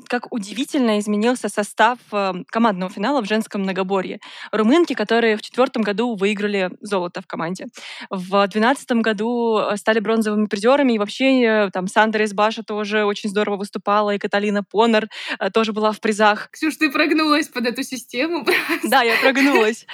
как 0.07 0.31
удивительно 0.31 0.99
изменился 0.99 1.49
состав 1.49 1.97
эм, 2.11 2.45
командного 2.45 2.91
финала 2.91 3.21
в 3.21 3.27
женском 3.27 3.61
многоборье. 3.61 4.19
Румынки, 4.51 4.93
которые 4.93 5.37
в 5.37 5.41
четвертом 5.41 5.81
году 5.81 6.15
выиграли 6.15 6.71
золото 6.81 7.21
в 7.21 7.27
команде. 7.27 7.67
В 8.09 8.47
двенадцатом 8.47 9.01
году 9.01 9.59
э, 9.59 9.77
стали 9.77 9.99
бронзовыми 9.99 10.45
призерами, 10.45 10.93
и 10.93 10.99
вообще 10.99 11.41
э, 11.41 11.69
там 11.71 11.87
Сандра 11.87 12.23
Избаша 12.25 12.63
тоже 12.63 13.03
очень 13.05 13.29
здорово 13.29 13.57
выступала, 13.57 14.15
и 14.15 14.19
Каталина 14.19 14.63
Понор 14.63 15.07
э, 15.39 15.49
тоже 15.51 15.73
была 15.73 15.91
в 15.91 15.99
призах. 15.99 16.49
Ксюш, 16.51 16.77
ты 16.77 16.91
прогнулась 16.91 17.47
под 17.47 17.65
эту 17.65 17.83
систему. 17.83 18.45
Да, 18.83 19.03
я 19.03 19.15
прогнулась 19.21 19.85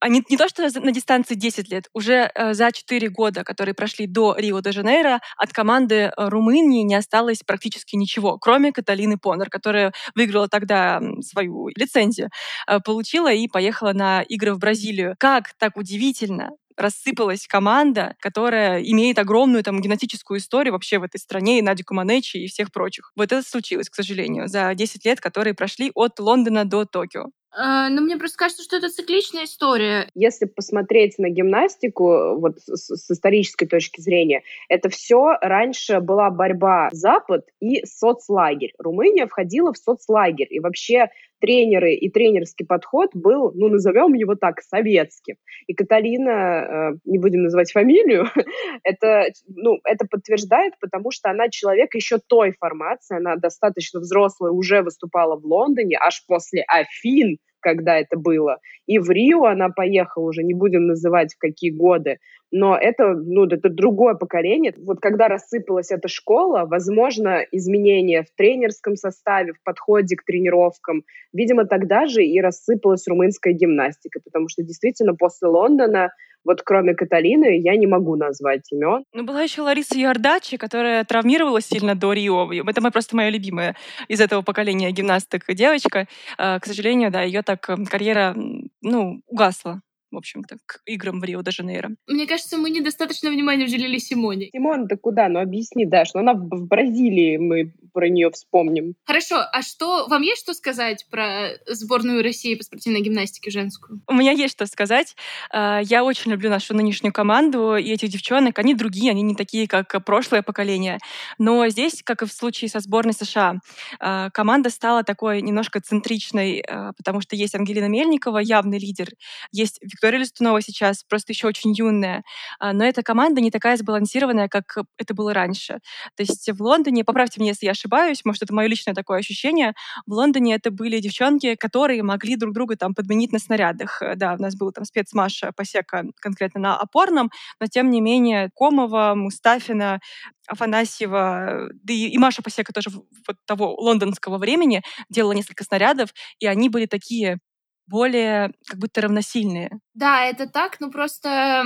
а 0.00 0.08
не, 0.08 0.22
не 0.28 0.36
то, 0.36 0.48
что 0.48 0.62
на 0.80 0.92
дистанции 0.92 1.34
10 1.34 1.70
лет, 1.70 1.88
уже 1.94 2.30
э, 2.34 2.54
за 2.54 2.72
4 2.72 3.08
года, 3.08 3.44
которые 3.44 3.74
прошли 3.74 4.06
до 4.06 4.34
Рио-де-Жанейро, 4.36 5.20
от 5.36 5.52
команды 5.52 5.94
э, 5.94 6.12
Румынии 6.16 6.82
не 6.82 6.94
осталось 6.94 7.40
практически 7.46 7.96
ничего, 7.96 8.38
кроме 8.38 8.72
Каталины 8.72 9.18
Понер, 9.18 9.48
которая 9.48 9.92
выиграла 10.14 10.48
тогда 10.48 11.00
свою 11.22 11.68
лицензию, 11.76 12.28
э, 12.66 12.80
получила 12.80 13.32
и 13.32 13.48
поехала 13.48 13.92
на 13.92 14.22
игры 14.22 14.54
в 14.54 14.58
Бразилию. 14.58 15.14
Как 15.18 15.54
так 15.58 15.76
удивительно 15.76 16.50
рассыпалась 16.76 17.46
команда, 17.46 18.16
которая 18.20 18.82
имеет 18.82 19.18
огромную 19.18 19.64
там 19.64 19.80
генетическую 19.80 20.38
историю 20.38 20.72
вообще 20.72 20.98
в 20.98 21.02
этой 21.02 21.18
стране, 21.18 21.58
и 21.58 21.62
Надю 21.62 21.84
Куманечи, 21.84 22.36
и 22.36 22.48
всех 22.48 22.72
прочих. 22.72 23.12
Вот 23.16 23.32
это 23.32 23.42
случилось, 23.42 23.88
к 23.88 23.94
сожалению, 23.94 24.48
за 24.48 24.74
10 24.74 25.04
лет, 25.04 25.20
которые 25.20 25.54
прошли 25.54 25.90
от 25.94 26.18
Лондона 26.18 26.64
до 26.64 26.84
Токио. 26.84 27.30
А, 27.58 27.88
ну, 27.88 28.02
мне 28.02 28.18
просто 28.18 28.36
кажется, 28.36 28.62
что 28.62 28.76
это 28.76 28.90
цикличная 28.90 29.44
история. 29.44 30.10
Если 30.14 30.44
посмотреть 30.44 31.18
на 31.18 31.30
гимнастику, 31.30 32.38
вот 32.38 32.58
с, 32.58 32.94
с 32.94 33.10
исторической 33.10 33.64
точки 33.64 34.02
зрения, 34.02 34.42
это 34.68 34.90
все 34.90 35.38
раньше 35.40 36.00
была 36.00 36.28
борьба 36.28 36.90
Запад 36.92 37.46
и 37.60 37.82
соцлагерь. 37.86 38.74
Румыния 38.78 39.26
входила 39.26 39.72
в 39.72 39.78
соцлагерь, 39.78 40.48
и 40.50 40.60
вообще 40.60 41.08
тренеры 41.40 41.94
и 41.94 42.10
тренерский 42.10 42.66
подход 42.66 43.10
был, 43.14 43.52
ну, 43.54 43.68
назовем 43.68 44.14
его 44.14 44.34
так, 44.34 44.60
советским. 44.62 45.36
И 45.66 45.74
Каталина, 45.74 46.30
э, 46.30 46.98
не 47.04 47.18
будем 47.18 47.42
называть 47.42 47.72
фамилию, 47.72 48.26
это, 48.84 49.26
ну, 49.48 49.78
это 49.84 50.06
подтверждает, 50.10 50.74
потому 50.80 51.10
что 51.10 51.30
она 51.30 51.48
человек 51.48 51.94
еще 51.94 52.18
той 52.18 52.52
формации, 52.52 53.16
она 53.16 53.36
достаточно 53.36 54.00
взрослая, 54.00 54.50
уже 54.50 54.82
выступала 54.82 55.36
в 55.36 55.44
Лондоне, 55.44 55.98
аж 55.98 56.24
после 56.26 56.64
Афин, 56.66 57.38
когда 57.66 57.98
это 57.98 58.16
было. 58.16 58.58
И 58.86 59.00
в 59.00 59.10
Рио 59.10 59.46
она 59.46 59.70
поехала 59.70 60.28
уже, 60.28 60.44
не 60.44 60.54
будем 60.54 60.86
называть 60.86 61.34
в 61.34 61.38
какие 61.38 61.72
годы, 61.72 62.18
но 62.52 62.76
это, 62.76 63.14
ну, 63.14 63.44
это 63.44 63.68
другое 63.68 64.14
поколение. 64.14 64.72
Вот 64.78 65.00
когда 65.00 65.26
рассыпалась 65.26 65.90
эта 65.90 66.06
школа, 66.06 66.64
возможно, 66.64 67.44
изменения 67.50 68.22
в 68.22 68.30
тренерском 68.36 68.94
составе, 68.94 69.52
в 69.52 69.62
подходе 69.64 70.14
к 70.14 70.24
тренировкам, 70.24 71.02
видимо, 71.32 71.64
тогда 71.64 72.06
же 72.06 72.24
и 72.24 72.40
рассыпалась 72.40 73.08
румынская 73.08 73.52
гимнастика, 73.52 74.20
потому 74.24 74.46
что 74.48 74.62
действительно 74.62 75.16
после 75.16 75.48
Лондона 75.48 76.10
вот 76.46 76.62
кроме 76.62 76.94
Каталины 76.94 77.60
я 77.60 77.76
не 77.76 77.86
могу 77.86 78.16
назвать 78.16 78.72
имен. 78.72 79.04
Ну, 79.12 79.24
была 79.24 79.42
еще 79.42 79.62
Лариса 79.62 79.98
Йордачи, 79.98 80.56
которая 80.56 81.04
травмировалась 81.04 81.66
сильно 81.66 81.94
до 81.94 82.12
Рио. 82.12 82.50
Это 82.52 82.80
просто 82.90 83.16
моя 83.16 83.30
любимая 83.30 83.76
из 84.08 84.20
этого 84.20 84.42
поколения 84.42 84.90
гимнасток 84.90 85.42
девочка. 85.48 86.06
А, 86.38 86.58
к 86.60 86.66
сожалению, 86.66 87.10
да, 87.10 87.22
ее 87.22 87.42
так 87.42 87.68
карьера, 87.90 88.34
ну, 88.80 89.20
угасла 89.26 89.82
в 90.10 90.16
общем-то, 90.16 90.56
к 90.66 90.80
играм 90.86 91.20
в 91.20 91.24
Рио-де-Жанейро. 91.24 91.90
Мне 92.06 92.26
кажется, 92.26 92.56
мы 92.56 92.70
недостаточно 92.70 93.30
внимания 93.30 93.64
уделили 93.64 93.98
Симоне. 93.98 94.50
Симон, 94.52 94.86
да 94.86 94.96
куда? 94.96 95.28
Ну 95.28 95.40
объясни, 95.40 95.84
Даш, 95.86 96.14
ну 96.14 96.20
она 96.20 96.34
в 96.34 96.66
Бразилии, 96.66 97.36
мы 97.36 97.72
про 97.92 98.08
нее 98.08 98.30
вспомним. 98.30 98.94
Хорошо, 99.06 99.36
а 99.36 99.62
что, 99.62 100.06
вам 100.08 100.22
есть 100.22 100.42
что 100.42 100.52
сказать 100.54 101.06
про 101.10 101.48
сборную 101.66 102.22
России 102.22 102.54
по 102.54 102.62
спортивной 102.62 103.00
гимнастике 103.00 103.50
женскую? 103.50 104.02
У 104.06 104.12
меня 104.12 104.32
есть 104.32 104.52
что 104.52 104.66
сказать. 104.66 105.16
А, 105.50 105.80
я 105.82 106.04
очень 106.04 106.30
люблю 106.30 106.50
нашу 106.50 106.74
нынешнюю 106.74 107.12
команду 107.12 107.76
и 107.76 107.90
этих 107.90 108.10
девчонок. 108.10 108.58
Они 108.58 108.74
другие, 108.74 109.10
они 109.10 109.22
не 109.22 109.34
такие, 109.34 109.66
как 109.66 110.04
прошлое 110.04 110.42
поколение. 110.42 110.98
Но 111.38 111.66
здесь, 111.68 112.02
как 112.04 112.22
и 112.22 112.26
в 112.26 112.32
случае 112.32 112.68
со 112.68 112.80
сборной 112.80 113.14
США, 113.14 113.60
а, 113.98 114.30
команда 114.30 114.70
стала 114.70 115.02
такой 115.02 115.40
немножко 115.40 115.80
центричной, 115.80 116.60
а, 116.60 116.92
потому 116.96 117.20
что 117.20 117.34
есть 117.34 117.54
Ангелина 117.54 117.88
Мельникова, 117.88 118.38
явный 118.38 118.78
лидер, 118.78 119.08
есть 119.52 119.80
Виктория 119.96 120.20
Листунова 120.20 120.60
сейчас, 120.60 121.02
просто 121.04 121.32
еще 121.32 121.46
очень 121.46 121.72
юная. 121.72 122.22
Но 122.60 122.84
эта 122.84 123.02
команда 123.02 123.40
не 123.40 123.50
такая 123.50 123.76
сбалансированная, 123.76 124.48
как 124.48 124.76
это 124.98 125.14
было 125.14 125.32
раньше. 125.32 125.78
То 126.16 126.22
есть 126.22 126.48
в 126.52 126.62
Лондоне, 126.62 127.02
поправьте 127.04 127.40
меня, 127.40 127.52
если 127.52 127.66
я 127.66 127.72
ошибаюсь, 127.72 128.24
может, 128.24 128.42
это 128.42 128.54
мое 128.54 128.68
личное 128.68 128.94
такое 128.94 129.18
ощущение, 129.18 129.72
в 130.06 130.12
Лондоне 130.12 130.54
это 130.54 130.70
были 130.70 131.00
девчонки, 131.00 131.54
которые 131.54 132.02
могли 132.02 132.36
друг 132.36 132.52
друга 132.52 132.76
там 132.76 132.94
подменить 132.94 133.32
на 133.32 133.38
снарядах. 133.38 134.02
Э, 134.02 134.14
да, 134.16 134.34
у 134.34 134.42
нас 134.42 134.54
был 134.54 134.70
там 134.70 134.84
спецмаш 134.84 135.44
Посека 135.56 136.04
конкретно 136.20 136.60
на 136.60 136.76
опорном, 136.76 137.30
но 137.58 137.66
тем 137.66 137.90
не 137.90 138.00
менее 138.00 138.50
Комова, 138.54 139.14
Мустафина, 139.14 140.00
Афанасьева, 140.46 141.70
да 141.72 141.92
и, 141.92 142.08
и 142.08 142.18
Маша 142.18 142.42
Посека 142.42 142.72
тоже 142.72 142.90
вот 142.90 143.36
того 143.46 143.74
лондонского 143.74 144.38
времени 144.38 144.82
делала 145.08 145.32
несколько 145.32 145.64
снарядов, 145.64 146.10
и 146.38 146.46
они 146.46 146.68
были 146.68 146.86
такие 146.86 147.38
более 147.86 148.52
как 148.66 148.78
будто 148.78 149.00
равносильные. 149.00 149.70
Да, 149.94 150.24
это 150.24 150.48
так, 150.48 150.80
но 150.80 150.90
просто 150.90 151.64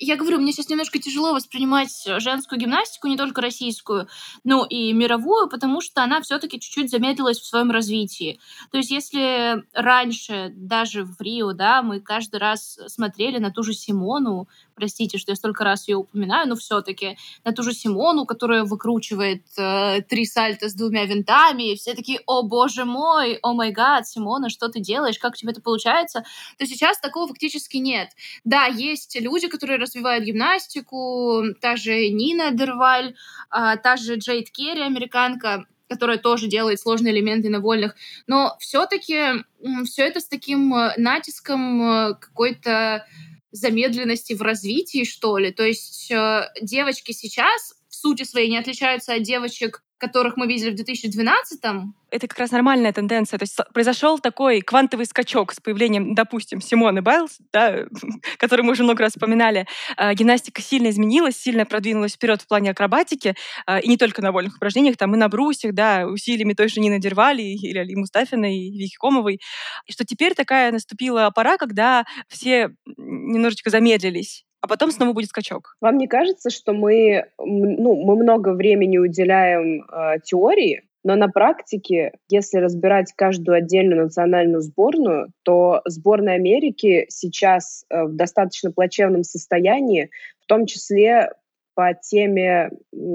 я 0.00 0.16
говорю, 0.16 0.40
мне 0.40 0.52
сейчас 0.52 0.70
немножко 0.70 0.98
тяжело 0.98 1.34
воспринимать 1.34 1.92
женскую 2.18 2.58
гимнастику, 2.58 3.06
не 3.06 3.18
только 3.18 3.42
российскую, 3.42 4.08
но 4.44 4.64
и 4.64 4.94
мировую, 4.94 5.48
потому 5.48 5.82
что 5.82 6.02
она 6.02 6.22
все-таки 6.22 6.58
чуть-чуть 6.58 6.90
замедлилась 6.90 7.38
в 7.38 7.46
своем 7.46 7.70
развитии. 7.70 8.40
То 8.72 8.78
есть 8.78 8.90
если 8.90 9.62
раньше, 9.74 10.52
даже 10.56 11.04
в 11.04 11.20
Рио, 11.20 11.52
да, 11.52 11.82
мы 11.82 12.00
каждый 12.00 12.40
раз 12.40 12.78
смотрели 12.86 13.36
на 13.38 13.50
ту 13.50 13.62
же 13.62 13.74
Симону, 13.74 14.48
простите, 14.80 15.18
что 15.18 15.32
я 15.32 15.36
столько 15.36 15.62
раз 15.62 15.88
ее 15.88 15.96
упоминаю, 15.96 16.48
но 16.48 16.56
все-таки 16.56 17.18
на 17.44 17.52
ту 17.52 17.62
же 17.62 17.74
Симону, 17.74 18.24
которая 18.24 18.64
выкручивает 18.64 19.42
э, 19.58 20.00
три 20.08 20.24
сальта 20.24 20.70
с 20.70 20.74
двумя 20.74 21.04
винтами, 21.04 21.72
и 21.72 21.76
все 21.76 21.94
такие, 21.94 22.20
о 22.26 22.42
боже 22.42 22.86
мой, 22.86 23.38
о 23.42 23.52
май 23.52 23.72
гад, 23.72 24.08
Симона, 24.08 24.48
что 24.48 24.68
ты 24.68 24.80
делаешь, 24.80 25.18
как 25.18 25.32
у 25.32 25.36
тебя 25.36 25.52
это 25.52 25.60
получается, 25.60 26.24
то 26.56 26.66
сейчас 26.66 26.98
такого 26.98 27.28
фактически 27.28 27.76
нет. 27.76 28.08
Да, 28.44 28.64
есть 28.64 29.20
люди, 29.20 29.48
которые 29.48 29.78
развивают 29.78 30.24
гимнастику, 30.24 31.42
та 31.60 31.76
же 31.76 32.08
Нина 32.08 32.52
Дерваль, 32.52 33.14
э, 33.54 33.76
та 33.82 33.96
же 33.96 34.14
Джейд 34.16 34.50
Керри, 34.50 34.80
американка, 34.80 35.66
которая 35.90 36.18
тоже 36.18 36.46
делает 36.46 36.80
сложные 36.80 37.12
элементы 37.12 37.50
на 37.50 37.60
вольных, 37.60 37.96
но 38.26 38.56
все-таки 38.60 39.44
все 39.84 40.06
это 40.06 40.20
с 40.20 40.28
таким 40.28 40.72
э, 40.74 40.94
натиском 40.96 41.82
э, 41.82 42.14
какой-то 42.14 43.04
замедленности 43.52 44.32
в 44.32 44.42
развитии, 44.42 45.04
что 45.04 45.38
ли. 45.38 45.50
То 45.52 45.64
есть 45.64 46.10
э, 46.10 46.48
девочки 46.60 47.12
сейчас 47.12 47.74
в 47.88 47.94
сути 47.94 48.22
своей 48.22 48.50
не 48.50 48.58
отличаются 48.58 49.14
от 49.14 49.22
девочек 49.22 49.82
которых 50.00 50.36
мы 50.36 50.46
видели 50.46 50.70
в 50.70 50.80
2012-м. 50.80 51.94
Это 52.10 52.26
как 52.26 52.38
раз 52.38 52.50
нормальная 52.50 52.92
тенденция. 52.92 53.38
То 53.38 53.44
есть 53.44 53.56
произошел 53.72 54.18
такой 54.18 54.62
квантовый 54.62 55.06
скачок 55.06 55.52
с 55.52 55.60
появлением, 55.60 56.14
допустим, 56.14 56.60
Симоны 56.60 57.02
Байлз, 57.02 57.38
да, 57.52 57.84
который 58.38 58.62
мы 58.62 58.72
уже 58.72 58.82
много 58.82 59.02
раз 59.02 59.12
вспоминали. 59.12 59.66
А, 59.96 60.12
гимнастика 60.14 60.60
сильно 60.60 60.88
изменилась, 60.88 61.36
сильно 61.36 61.64
продвинулась 61.66 62.14
вперед 62.14 62.42
в 62.42 62.48
плане 62.48 62.70
акробатики, 62.70 63.34
а, 63.66 63.78
и 63.78 63.88
не 63.88 63.96
только 63.96 64.22
на 64.22 64.32
вольных 64.32 64.56
упражнениях, 64.56 64.96
там 64.96 65.14
и 65.14 65.18
на 65.18 65.28
брусьях, 65.28 65.74
да, 65.74 66.06
усилиями 66.06 66.54
той 66.54 66.68
же 66.68 66.80
Нины 66.80 66.98
Дервали 66.98 67.42
или 67.42 67.78
Али 67.78 67.94
Мустафиной, 67.94 68.56
и 68.56 68.78
Вики 68.78 68.96
Комовой. 68.96 69.40
И 69.86 69.92
что 69.92 70.04
теперь 70.04 70.34
такая 70.34 70.72
наступила 70.72 71.30
пора, 71.32 71.58
когда 71.58 72.04
все 72.28 72.70
немножечко 72.96 73.70
замедлились 73.70 74.44
а 74.60 74.68
потом 74.68 74.90
снова 74.90 75.12
будет 75.12 75.28
скачок. 75.28 75.76
Вам 75.80 75.96
не 75.98 76.06
кажется, 76.06 76.50
что 76.50 76.72
мы, 76.72 77.26
ну, 77.38 77.94
мы 78.04 78.16
много 78.16 78.52
времени 78.52 78.98
уделяем 78.98 79.82
э, 79.90 80.20
теории, 80.22 80.82
Но 81.02 81.16
на 81.16 81.28
практике, 81.28 82.12
если 82.28 82.58
разбирать 82.58 83.14
каждую 83.16 83.56
отдельную 83.56 84.02
национальную 84.02 84.60
сборную, 84.60 85.32
то 85.44 85.80
сборная 85.86 86.34
Америки 86.34 87.06
сейчас 87.08 87.86
э, 87.88 88.04
в 88.04 88.14
достаточно 88.14 88.70
плачевном 88.70 89.24
состоянии, 89.24 90.10
в 90.42 90.46
том 90.46 90.66
числе 90.66 91.32
по 91.74 91.94
теме 91.94 92.70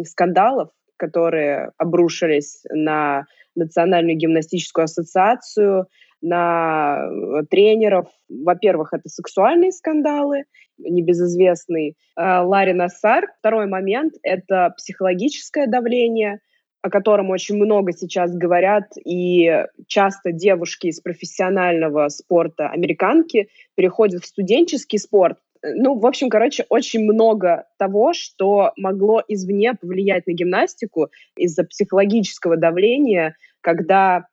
скандалов, 0.05 0.69
которые 0.97 1.71
обрушились 1.77 2.63
на 2.71 3.25
Национальную 3.55 4.17
гимнастическую 4.17 4.85
ассоциацию, 4.85 5.87
на 6.21 7.07
э, 7.07 7.43
тренеров. 7.49 8.07
Во-первых, 8.29 8.93
это 8.93 9.09
сексуальные 9.09 9.71
скандалы, 9.71 10.45
небезызвестный 10.77 11.97
э, 12.17 12.39
Ларри 12.39 12.73
Нассар. 12.73 13.27
Второй 13.39 13.67
момент— 13.67 14.13
это 14.23 14.73
психологическое 14.77 15.67
давление, 15.67 16.39
о 16.81 16.89
котором 16.89 17.31
очень 17.31 17.55
много 17.55 17.93
сейчас 17.93 18.35
говорят, 18.35 18.91
и 19.03 19.65
часто 19.87 20.31
девушки 20.31 20.87
из 20.87 21.01
профессионального 21.01 22.09
спорта, 22.09 22.69
американки, 22.69 23.49
переходят 23.75 24.23
в 24.23 24.27
студенческий 24.27 24.99
спорт. 24.99 25.39
Ну, 25.63 25.97
в 25.97 26.05
общем, 26.05 26.29
короче, 26.29 26.65
очень 26.69 27.03
много 27.03 27.65
того, 27.79 28.13
что 28.13 28.71
могло 28.77 29.23
извне 29.27 29.73
повлиять 29.73 30.27
на 30.27 30.33
гимнастику 30.33 31.09
из-за 31.35 31.63
психологического 31.63 32.55
давления, 32.55 33.35
когда 33.61 34.27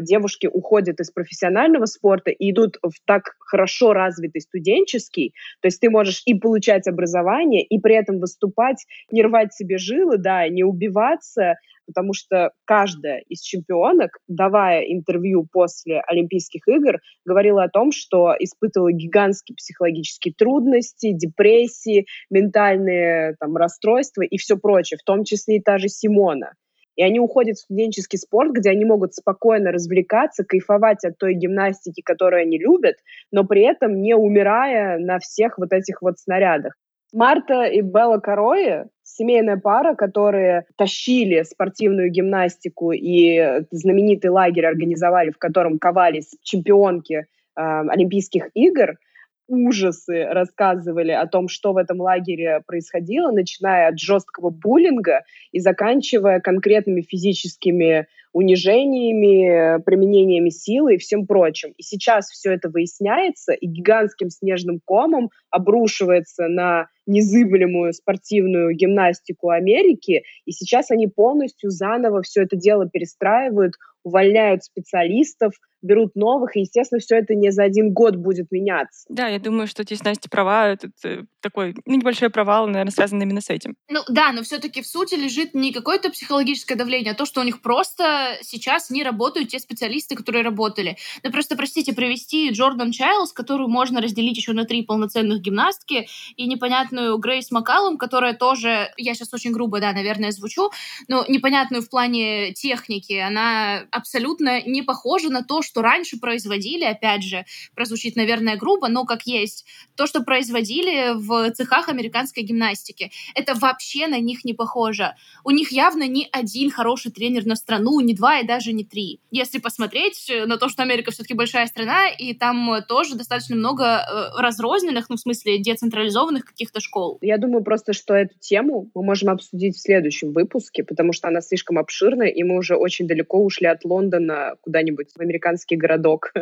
девушки 0.00 0.46
уходят 0.46 1.00
из 1.00 1.10
профессионального 1.10 1.86
спорта 1.86 2.30
и 2.30 2.50
идут 2.50 2.76
в 2.82 2.92
так 3.04 3.36
хорошо 3.38 3.92
развитый 3.92 4.40
студенческий, 4.40 5.34
то 5.60 5.68
есть 5.68 5.80
ты 5.80 5.90
можешь 5.90 6.22
и 6.26 6.34
получать 6.34 6.86
образование, 6.88 7.62
и 7.62 7.78
при 7.78 7.94
этом 7.94 8.18
выступать, 8.18 8.84
не 9.10 9.22
рвать 9.22 9.54
себе 9.54 9.78
жилы, 9.78 10.18
да, 10.18 10.48
не 10.48 10.64
убиваться, 10.64 11.54
потому 11.86 12.12
что 12.12 12.52
каждая 12.64 13.20
из 13.28 13.40
чемпионок, 13.40 14.18
давая 14.28 14.82
интервью 14.82 15.46
после 15.50 16.00
Олимпийских 16.06 16.68
игр, 16.68 17.00
говорила 17.24 17.64
о 17.64 17.70
том, 17.70 17.92
что 17.92 18.34
испытывала 18.38 18.92
гигантские 18.92 19.56
психологические 19.56 20.34
трудности, 20.36 21.12
депрессии, 21.12 22.06
ментальные 22.30 23.36
там, 23.40 23.56
расстройства 23.56 24.22
и 24.22 24.36
все 24.36 24.58
прочее, 24.58 24.98
в 25.00 25.04
том 25.04 25.24
числе 25.24 25.56
и 25.56 25.62
та 25.62 25.78
же 25.78 25.88
Симона. 25.88 26.52
И 26.98 27.02
они 27.02 27.20
уходят 27.20 27.56
в 27.56 27.60
студенческий 27.60 28.18
спорт, 28.18 28.50
где 28.50 28.70
они 28.70 28.84
могут 28.84 29.14
спокойно 29.14 29.70
развлекаться, 29.70 30.44
кайфовать 30.44 31.04
от 31.04 31.16
той 31.16 31.34
гимнастики, 31.34 32.02
которую 32.02 32.42
они 32.42 32.58
любят, 32.58 32.96
но 33.30 33.44
при 33.44 33.62
этом 33.62 34.02
не 34.02 34.16
умирая 34.16 34.98
на 34.98 35.20
всех 35.20 35.58
вот 35.58 35.72
этих 35.72 36.02
вот 36.02 36.18
снарядах. 36.18 36.74
Марта 37.12 37.62
и 37.66 37.82
Белла 37.82 38.18
Корои 38.18 38.86
семейная 39.04 39.58
пара, 39.58 39.94
которые 39.94 40.64
тащили 40.76 41.44
спортивную 41.44 42.10
гимнастику 42.10 42.90
и 42.90 43.62
знаменитый 43.70 44.30
лагерь 44.30 44.66
организовали, 44.66 45.30
в 45.30 45.38
котором 45.38 45.78
ковались 45.78 46.34
чемпионки 46.42 47.14
э, 47.14 47.24
Олимпийских 47.54 48.50
игр– 48.54 48.96
ужасы 49.48 50.24
рассказывали 50.24 51.10
о 51.10 51.26
том, 51.26 51.48
что 51.48 51.72
в 51.72 51.78
этом 51.78 52.00
лагере 52.00 52.62
происходило, 52.66 53.32
начиная 53.32 53.88
от 53.88 53.98
жесткого 53.98 54.50
буллинга 54.50 55.24
и 55.50 55.58
заканчивая 55.58 56.40
конкретными 56.40 57.00
физическими 57.00 58.06
унижениями, 58.32 59.82
применениями 59.82 60.50
силы 60.50 60.94
и 60.94 60.98
всем 60.98 61.26
прочим. 61.26 61.72
И 61.76 61.82
сейчас 61.82 62.28
все 62.28 62.52
это 62.52 62.68
выясняется 62.68 63.52
и 63.52 63.66
гигантским 63.66 64.30
снежным 64.30 64.80
комом 64.84 65.30
обрушивается 65.50 66.46
на 66.46 66.88
незыблемую 67.06 67.94
спортивную 67.94 68.74
гимнастику 68.76 69.48
Америки, 69.48 70.24
и 70.44 70.52
сейчас 70.52 70.90
они 70.90 71.06
полностью 71.06 71.70
заново 71.70 72.22
все 72.22 72.42
это 72.42 72.54
дело 72.54 72.88
перестраивают, 72.88 73.74
увольняют 74.08 74.64
специалистов, 74.64 75.52
берут 75.82 76.16
новых, 76.16 76.56
и, 76.56 76.60
естественно, 76.60 76.98
все 76.98 77.16
это 77.16 77.34
не 77.34 77.50
за 77.50 77.62
один 77.62 77.92
год 77.92 78.16
будет 78.16 78.50
меняться. 78.50 79.06
Да, 79.08 79.28
я 79.28 79.38
думаю, 79.38 79.66
что 79.66 79.84
здесь 79.84 80.02
Настя 80.02 80.28
права, 80.28 80.68
это 80.68 80.88
э, 81.04 81.22
такой 81.40 81.74
ну, 81.86 81.96
небольшой 81.96 82.30
провал, 82.30 82.66
наверное, 82.66 82.90
связан 82.90 83.22
именно 83.22 83.40
с 83.40 83.50
этим. 83.50 83.76
Ну 83.88 84.00
да, 84.08 84.32
но 84.32 84.42
все-таки 84.42 84.82
в 84.82 84.86
сути 84.86 85.14
лежит 85.14 85.54
не 85.54 85.72
какое-то 85.72 86.10
психологическое 86.10 86.74
давление, 86.74 87.12
а 87.12 87.16
то, 87.16 87.26
что 87.26 87.40
у 87.40 87.44
них 87.44 87.62
просто 87.62 88.38
сейчас 88.42 88.90
не 88.90 89.04
работают 89.04 89.50
те 89.50 89.58
специалисты, 89.58 90.16
которые 90.16 90.42
работали. 90.42 90.96
Ну 91.22 91.30
просто, 91.30 91.56
простите, 91.56 91.92
привести 91.92 92.50
Джордан 92.50 92.90
Чайлз, 92.90 93.32
которую 93.32 93.68
можно 93.68 94.00
разделить 94.00 94.36
еще 94.36 94.52
на 94.52 94.64
три 94.64 94.82
полноценных 94.82 95.40
гимнастки, 95.40 96.08
и 96.36 96.46
непонятную 96.48 97.16
Грейс 97.18 97.50
Макалум, 97.50 97.98
которая 97.98 98.34
тоже, 98.34 98.92
я 98.96 99.14
сейчас 99.14 99.32
очень 99.32 99.52
грубо, 99.52 99.80
да, 99.80 99.92
наверное, 99.92 100.32
звучу, 100.32 100.70
но 101.06 101.24
непонятную 101.28 101.82
в 101.82 101.88
плане 101.88 102.52
техники, 102.52 103.12
она 103.12 103.84
абсолютно 103.98 104.62
не 104.62 104.82
похожа 104.82 105.28
на 105.28 105.42
то, 105.42 105.62
что 105.62 105.82
раньше 105.82 106.18
производили, 106.18 106.84
опять 106.84 107.22
же, 107.22 107.44
прозвучит, 107.74 108.16
наверное, 108.16 108.56
грубо, 108.56 108.88
но 108.88 109.04
как 109.04 109.26
есть, 109.26 109.66
то, 109.94 110.06
что 110.06 110.22
производили 110.22 111.14
в 111.14 111.52
цехах 111.52 111.88
американской 111.88 112.42
гимнастики. 112.42 113.10
Это 113.34 113.54
вообще 113.54 114.06
на 114.06 114.18
них 114.18 114.44
не 114.44 114.54
похоже. 114.54 115.14
У 115.44 115.50
них 115.50 115.72
явно 115.72 116.06
не 116.06 116.28
один 116.32 116.70
хороший 116.70 117.12
тренер 117.12 117.46
на 117.46 117.56
страну, 117.56 118.00
не 118.00 118.14
два 118.14 118.40
и 118.40 118.46
даже 118.46 118.72
не 118.72 118.84
три. 118.84 119.20
Если 119.30 119.58
посмотреть 119.58 120.30
на 120.46 120.56
то, 120.56 120.68
что 120.68 120.82
Америка 120.82 121.10
все-таки 121.10 121.34
большая 121.34 121.66
страна, 121.66 122.08
и 122.08 122.34
там 122.34 122.82
тоже 122.88 123.14
достаточно 123.16 123.56
много 123.56 123.84
э, 123.84 124.40
разрозненных, 124.40 125.10
ну, 125.10 125.16
в 125.16 125.20
смысле, 125.20 125.58
децентрализованных 125.58 126.44
каких-то 126.44 126.80
школ. 126.80 127.18
Я 127.20 127.38
думаю 127.38 127.62
просто, 127.62 127.92
что 127.92 128.14
эту 128.14 128.34
тему 128.38 128.90
мы 128.94 129.02
можем 129.02 129.30
обсудить 129.30 129.76
в 129.76 129.80
следующем 129.80 130.32
выпуске, 130.32 130.84
потому 130.84 131.12
что 131.12 131.28
она 131.28 131.40
слишком 131.40 131.78
обширная, 131.78 132.28
и 132.28 132.42
мы 132.42 132.56
уже 132.56 132.76
очень 132.76 133.06
далеко 133.06 133.42
ушли 133.42 133.66
от 133.66 133.84
Лондона 133.88 134.54
куда-нибудь 134.60 135.12
в 135.16 135.20
американский 135.20 135.76
городок, 135.76 136.32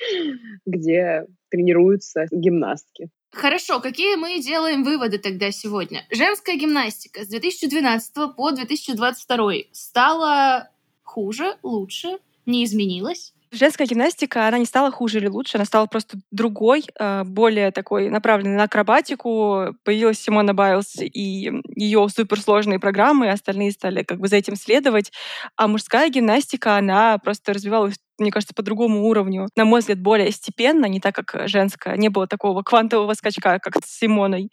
где 0.66 1.26
тренируются 1.50 2.26
гимнастки. 2.30 3.10
Хорошо, 3.32 3.80
какие 3.80 4.14
мы 4.14 4.40
делаем 4.40 4.84
выводы 4.84 5.18
тогда 5.18 5.50
сегодня? 5.50 6.06
Женская 6.10 6.56
гимнастика 6.56 7.24
с 7.24 7.28
2012 7.28 8.36
по 8.36 8.52
2022 8.52 9.52
стала 9.72 10.70
хуже, 11.02 11.56
лучше, 11.62 12.18
не 12.46 12.64
изменилась? 12.64 13.34
Женская 13.54 13.86
гимнастика, 13.86 14.48
она 14.48 14.58
не 14.58 14.64
стала 14.66 14.90
хуже 14.90 15.18
или 15.18 15.28
лучше, 15.28 15.56
она 15.58 15.64
стала 15.64 15.86
просто 15.86 16.18
другой, 16.32 16.84
а, 16.98 17.22
более 17.24 17.70
такой 17.70 18.10
направленной 18.10 18.56
на 18.56 18.64
акробатику. 18.64 19.76
Появилась 19.84 20.18
Симона 20.20 20.54
Байлз 20.54 20.96
и 21.00 21.50
ее 21.76 22.08
суперсложные 22.08 22.80
программы, 22.80 23.30
остальные 23.30 23.70
стали 23.70 24.02
как 24.02 24.18
бы 24.18 24.26
за 24.26 24.36
этим 24.36 24.56
следовать. 24.56 25.12
А 25.56 25.68
мужская 25.68 26.08
гимнастика, 26.10 26.76
она 26.76 27.18
просто 27.18 27.52
развивалась 27.52 27.94
мне 28.18 28.30
кажется, 28.30 28.54
по 28.54 28.62
другому 28.62 29.06
уровню. 29.06 29.48
На 29.56 29.64
мой 29.64 29.80
взгляд, 29.80 30.00
более 30.00 30.30
степенно, 30.30 30.86
не 30.86 31.00
так, 31.00 31.14
как 31.14 31.48
женская. 31.48 31.96
Не 31.96 32.08
было 32.08 32.26
такого 32.26 32.62
квантового 32.62 33.14
скачка, 33.14 33.58
как 33.58 33.76
с 33.84 33.98
Симоной. 33.98 34.50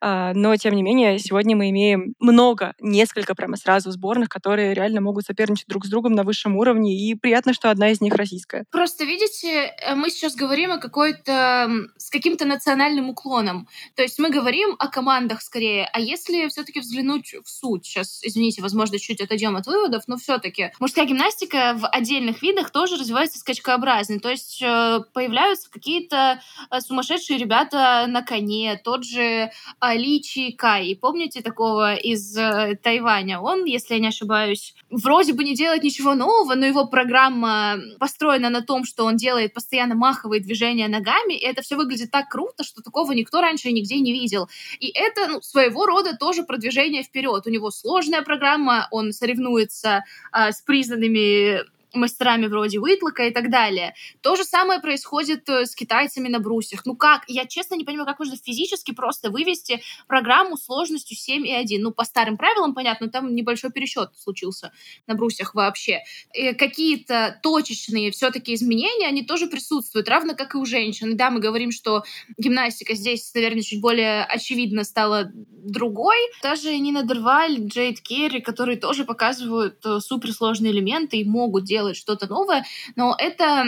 А, 0.00 0.32
но, 0.34 0.56
тем 0.56 0.74
не 0.74 0.82
менее, 0.82 1.18
сегодня 1.18 1.56
мы 1.56 1.70
имеем 1.70 2.14
много, 2.18 2.74
несколько 2.80 3.34
прямо 3.34 3.56
сразу 3.56 3.90
сборных, 3.90 4.28
которые 4.28 4.74
реально 4.74 5.00
могут 5.00 5.24
соперничать 5.24 5.66
друг 5.68 5.84
с 5.84 5.88
другом 5.88 6.12
на 6.12 6.22
высшем 6.22 6.56
уровне. 6.56 6.96
И 6.96 7.14
приятно, 7.14 7.52
что 7.52 7.70
одна 7.70 7.90
из 7.90 8.00
них 8.00 8.14
российская. 8.14 8.64
Просто, 8.70 9.04
видите, 9.04 9.74
э, 9.80 9.94
мы 9.94 10.10
сейчас 10.10 10.34
говорим 10.34 10.72
о 10.72 10.78
какой-то... 10.78 11.68
с 11.96 12.10
каким-то 12.10 12.44
национальным 12.46 13.10
уклоном. 13.10 13.68
То 13.94 14.02
есть 14.02 14.18
мы 14.18 14.30
говорим 14.30 14.76
о 14.78 14.88
командах 14.88 15.42
скорее. 15.42 15.88
А 15.92 16.00
если 16.00 16.48
все-таки 16.48 16.80
взглянуть 16.80 17.34
в 17.44 17.48
суть, 17.48 17.84
сейчас, 17.84 18.20
извините, 18.22 18.62
возможно, 18.62 18.98
чуть 18.98 19.20
отойдем 19.20 19.56
от 19.56 19.66
выводов, 19.66 20.04
но 20.06 20.16
все-таки 20.16 20.72
мужская 20.80 21.06
гимнастика 21.06 21.74
в 21.78 21.86
отдельных 21.86 22.42
видах 22.42 22.70
тоже 22.70 22.96
развивается 23.02 23.38
скачкообразно. 23.38 24.20
То 24.20 24.30
есть 24.30 24.62
э, 24.62 25.00
появляются 25.12 25.70
какие-то 25.70 26.40
э, 26.70 26.80
сумасшедшие 26.80 27.38
ребята 27.38 28.06
на 28.08 28.22
коне, 28.22 28.80
тот 28.82 29.04
же 29.04 29.50
Личи 29.94 30.52
Кай. 30.52 30.96
Помните 31.00 31.42
такого 31.42 31.94
из 31.94 32.36
э, 32.36 32.78
Тайваня? 32.82 33.40
Он, 33.40 33.64
если 33.64 33.94
я 33.94 34.00
не 34.00 34.08
ошибаюсь, 34.08 34.74
вроде 34.90 35.32
бы 35.32 35.44
не 35.44 35.54
делает 35.54 35.82
ничего 35.82 36.14
нового, 36.14 36.54
но 36.54 36.66
его 36.66 36.86
программа 36.86 37.78
построена 37.98 38.50
на 38.50 38.62
том, 38.62 38.84
что 38.84 39.04
он 39.04 39.16
делает 39.16 39.52
постоянно 39.52 39.94
маховые 39.94 40.40
движения 40.40 40.88
ногами, 40.88 41.34
и 41.34 41.44
это 41.44 41.62
все 41.62 41.76
выглядит 41.76 42.10
так 42.10 42.28
круто, 42.28 42.64
что 42.64 42.82
такого 42.82 43.12
никто 43.12 43.40
раньше 43.40 43.70
нигде 43.72 43.98
не 44.00 44.12
видел. 44.12 44.48
И 44.80 44.90
это 44.94 45.28
ну, 45.28 45.42
своего 45.42 45.86
рода 45.86 46.16
тоже 46.16 46.44
продвижение 46.44 47.02
вперед. 47.02 47.46
У 47.46 47.50
него 47.50 47.70
сложная 47.70 48.22
программа, 48.22 48.88
он 48.90 49.12
соревнуется 49.12 50.04
а, 50.30 50.52
с 50.52 50.60
признанными 50.62 51.60
мастерами 51.92 52.46
вроде 52.46 52.78
Уитлока 52.78 53.26
и 53.26 53.30
так 53.30 53.50
далее. 53.50 53.94
То 54.20 54.36
же 54.36 54.44
самое 54.44 54.80
происходит 54.80 55.48
э, 55.48 55.66
с 55.66 55.74
китайцами 55.74 56.28
на 56.28 56.38
брусьях. 56.38 56.86
Ну 56.86 56.96
как? 56.96 57.24
Я 57.28 57.46
честно 57.46 57.74
не 57.74 57.84
понимаю, 57.84 58.06
как 58.06 58.18
можно 58.18 58.36
физически 58.36 58.92
просто 58.92 59.30
вывести 59.30 59.82
программу 60.06 60.56
сложностью 60.56 61.16
7,1. 61.16 61.78
Ну, 61.78 61.92
по 61.92 62.04
старым 62.04 62.36
правилам, 62.36 62.74
понятно, 62.74 63.08
там 63.08 63.34
небольшой 63.34 63.70
пересчет 63.70 64.10
случился 64.16 64.72
на 65.06 65.14
брусьях 65.14 65.54
вообще. 65.54 66.00
И 66.34 66.52
какие-то 66.54 67.38
точечные 67.42 68.10
все-таки 68.10 68.54
изменения, 68.54 69.06
они 69.06 69.24
тоже 69.24 69.46
присутствуют, 69.46 70.08
равно 70.08 70.34
как 70.34 70.54
и 70.54 70.58
у 70.58 70.64
женщин. 70.64 71.16
да, 71.16 71.30
мы 71.30 71.40
говорим, 71.40 71.72
что 71.72 72.04
гимнастика 72.38 72.94
здесь, 72.94 73.32
наверное, 73.34 73.62
чуть 73.62 73.80
более 73.80 74.24
очевидно 74.24 74.84
стала 74.84 75.30
другой. 75.34 76.16
Даже 76.42 76.76
Нина 76.78 77.02
Дерваль, 77.02 77.66
Джейд 77.66 78.00
Керри, 78.00 78.40
которые 78.40 78.78
тоже 78.78 79.04
показывают 79.04 79.84
э, 79.84 80.00
суперсложные 80.00 80.72
элементы 80.72 81.18
и 81.18 81.24
могут 81.24 81.64
делать 81.64 81.81
что-то 81.94 82.26
новое, 82.26 82.64
но 82.96 83.14
это 83.18 83.66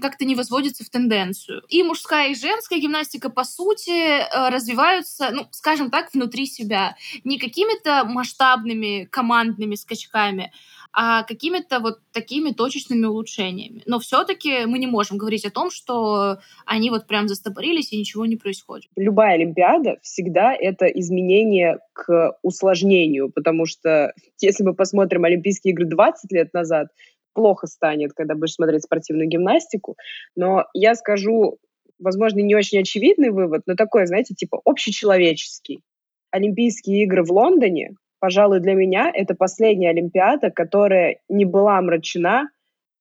как-то 0.00 0.24
не 0.24 0.34
возводится 0.34 0.84
в 0.84 0.90
тенденцию. 0.90 1.62
И 1.68 1.82
мужская, 1.82 2.30
и 2.30 2.34
женская 2.34 2.78
гимнастика, 2.78 3.30
по 3.30 3.44
сути, 3.44 3.90
э, 3.90 4.48
развиваются, 4.50 5.30
ну, 5.32 5.46
скажем 5.50 5.90
так, 5.90 6.12
внутри 6.12 6.46
себя. 6.46 6.96
Не 7.24 7.38
какими-то 7.38 8.04
масштабными 8.04 9.04
командными 9.04 9.74
скачками, 9.74 10.52
а 10.92 11.22
какими-то 11.22 11.80
вот 11.80 12.00
такими 12.12 12.50
точечными 12.50 13.06
улучшениями. 13.06 13.82
Но 13.86 13.98
все-таки 13.98 14.66
мы 14.66 14.78
не 14.78 14.86
можем 14.86 15.18
говорить 15.18 15.44
о 15.44 15.50
том, 15.50 15.70
что 15.70 16.38
они 16.66 16.90
вот 16.90 17.06
прям 17.06 17.28
застопорились 17.28 17.92
и 17.92 17.98
ничего 17.98 18.26
не 18.26 18.36
происходит. 18.36 18.90
Любая 18.96 19.34
Олимпиада 19.34 19.98
всегда 20.02 20.52
это 20.52 20.86
изменение 20.86 21.78
к 21.92 22.36
усложнению, 22.42 23.30
потому 23.30 23.66
что 23.66 24.12
если 24.40 24.64
мы 24.64 24.74
посмотрим 24.74 25.24
Олимпийские 25.24 25.72
игры 25.72 25.86
20 25.86 26.32
лет 26.32 26.52
назад, 26.54 26.88
плохо 27.32 27.66
станет, 27.66 28.12
когда 28.12 28.34
будешь 28.34 28.54
смотреть 28.54 28.84
спортивную 28.84 29.28
гимнастику. 29.28 29.96
Но 30.36 30.66
я 30.74 30.94
скажу, 30.94 31.58
возможно, 31.98 32.40
не 32.40 32.54
очень 32.54 32.80
очевидный 32.80 33.30
вывод, 33.30 33.62
но 33.66 33.74
такой, 33.74 34.06
знаете, 34.06 34.34
типа 34.34 34.60
общечеловеческий. 34.64 35.82
Олимпийские 36.30 37.02
игры 37.04 37.24
в 37.24 37.32
Лондоне 37.32 37.94
пожалуй, 38.20 38.60
для 38.60 38.74
меня 38.74 39.10
это 39.12 39.34
последняя 39.34 39.90
Олимпиада, 39.90 40.50
которая 40.50 41.18
не 41.28 41.44
была 41.44 41.78
омрачена 41.78 42.50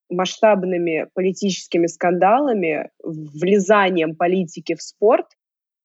масштабными 0.10 1.08
политическими 1.14 1.86
скандалами, 1.86 2.90
влезанием 3.04 4.16
политики 4.16 4.74
в 4.74 4.82
спорт. 4.82 5.28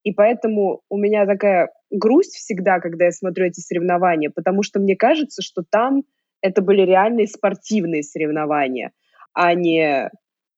И 0.03 0.13
поэтому 0.13 0.81
у 0.89 0.97
меня 0.97 1.27
такая 1.27 1.71
грусть 1.91 2.37
всегда, 2.37 2.81
когда 2.81 3.07
я 3.07 3.13
смотрю 3.13 3.47
эти 3.47 3.61
соревнования, 3.61 4.31
потому 4.35 4.63
что 4.63 4.81
мне 4.81 4.97
кажется, 4.97 5.43
что 5.43 5.63
там 5.69 6.05
это 6.45 6.61
были 6.61 6.83
реальные 6.83 7.27
спортивные 7.27 8.03
соревнования, 8.03 8.93
а 9.33 9.55
не 9.55 10.11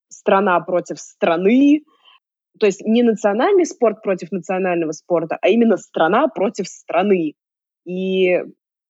страна 0.08 0.58
против 0.60 0.98
страны, 0.98 1.84
то 2.58 2.66
есть 2.66 2.80
не 2.84 3.04
национальный 3.04 3.64
спорт 3.64 4.02
против 4.02 4.32
национального 4.32 4.90
спорта, 4.90 5.38
а 5.40 5.48
именно 5.48 5.76
страна 5.76 6.26
против 6.26 6.66
страны. 6.66 7.34
И 7.84 8.42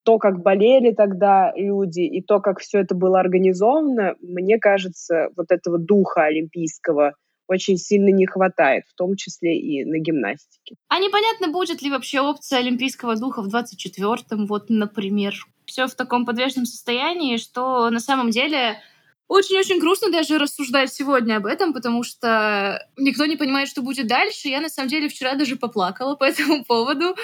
то, 0.05 0.19
как 0.19 0.41
болели 0.41 0.93
тогда 0.93 1.53
люди, 1.55 2.01
и 2.01 2.23
то, 2.23 2.41
как 2.41 2.61
все 2.61 2.79
это 2.79 2.95
было 2.95 3.21
организовано, 3.21 4.15
мне 4.23 4.59
кажется, 4.59 5.29
вот 5.37 5.51
этого 5.51 5.79
духа 5.79 6.23
олимпийского 6.23 7.13
очень 7.47 7.77
сильно 7.77 8.09
не 8.09 8.27
хватает, 8.27 8.85
в 8.89 8.95
том 8.95 9.17
числе 9.17 9.59
и 9.59 9.85
на 9.85 9.99
гимнастике. 9.99 10.77
А 10.89 10.99
непонятно, 10.99 11.53
будет 11.53 11.83
ли 11.83 11.91
вообще 11.91 12.21
опция 12.21 12.61
олимпийского 12.61 13.17
духа 13.17 13.43
в 13.43 13.55
24-м, 13.55 14.47
вот, 14.47 14.71
например. 14.71 15.35
Все 15.67 15.87
в 15.87 15.95
таком 15.95 16.25
подвешенном 16.25 16.67
состоянии, 16.67 17.37
что 17.37 17.91
на 17.91 18.01
самом 18.01 18.31
деле 18.31 18.81
очень-очень 19.29 19.81
грустно 19.81 20.11
даже 20.11 20.39
рассуждать 20.39 20.93
сегодня 20.93 21.37
об 21.37 21.47
этом, 21.47 21.73
потому 21.73 22.05
что 22.05 22.87
никто 22.97 23.27
не 23.27 23.37
понимает, 23.37 23.69
что 23.69 23.83
будет 23.83 24.07
дальше. 24.07 24.49
Я, 24.49 24.61
на 24.61 24.69
самом 24.69 24.89
деле, 24.89 25.09
вчера 25.09 25.35
даже 25.35 25.57
поплакала 25.57 26.15
по 26.15 26.25
этому 26.25 26.65
поводу, 26.65 27.17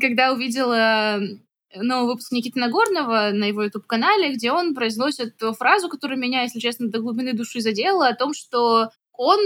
когда 0.00 0.32
увидела 0.32 1.20
новый 1.74 2.06
выпуск 2.08 2.32
Никиты 2.32 2.58
Нагорного 2.60 3.30
на 3.32 3.44
его 3.44 3.62
YouTube-канале, 3.62 4.34
где 4.34 4.52
он 4.52 4.74
произносит 4.74 5.34
фразу, 5.58 5.88
которая 5.88 6.18
меня, 6.18 6.42
если 6.42 6.60
честно, 6.60 6.88
до 6.88 7.00
глубины 7.00 7.32
души 7.32 7.60
задела, 7.60 8.08
о 8.08 8.14
том, 8.14 8.34
что 8.34 8.90
он, 9.12 9.40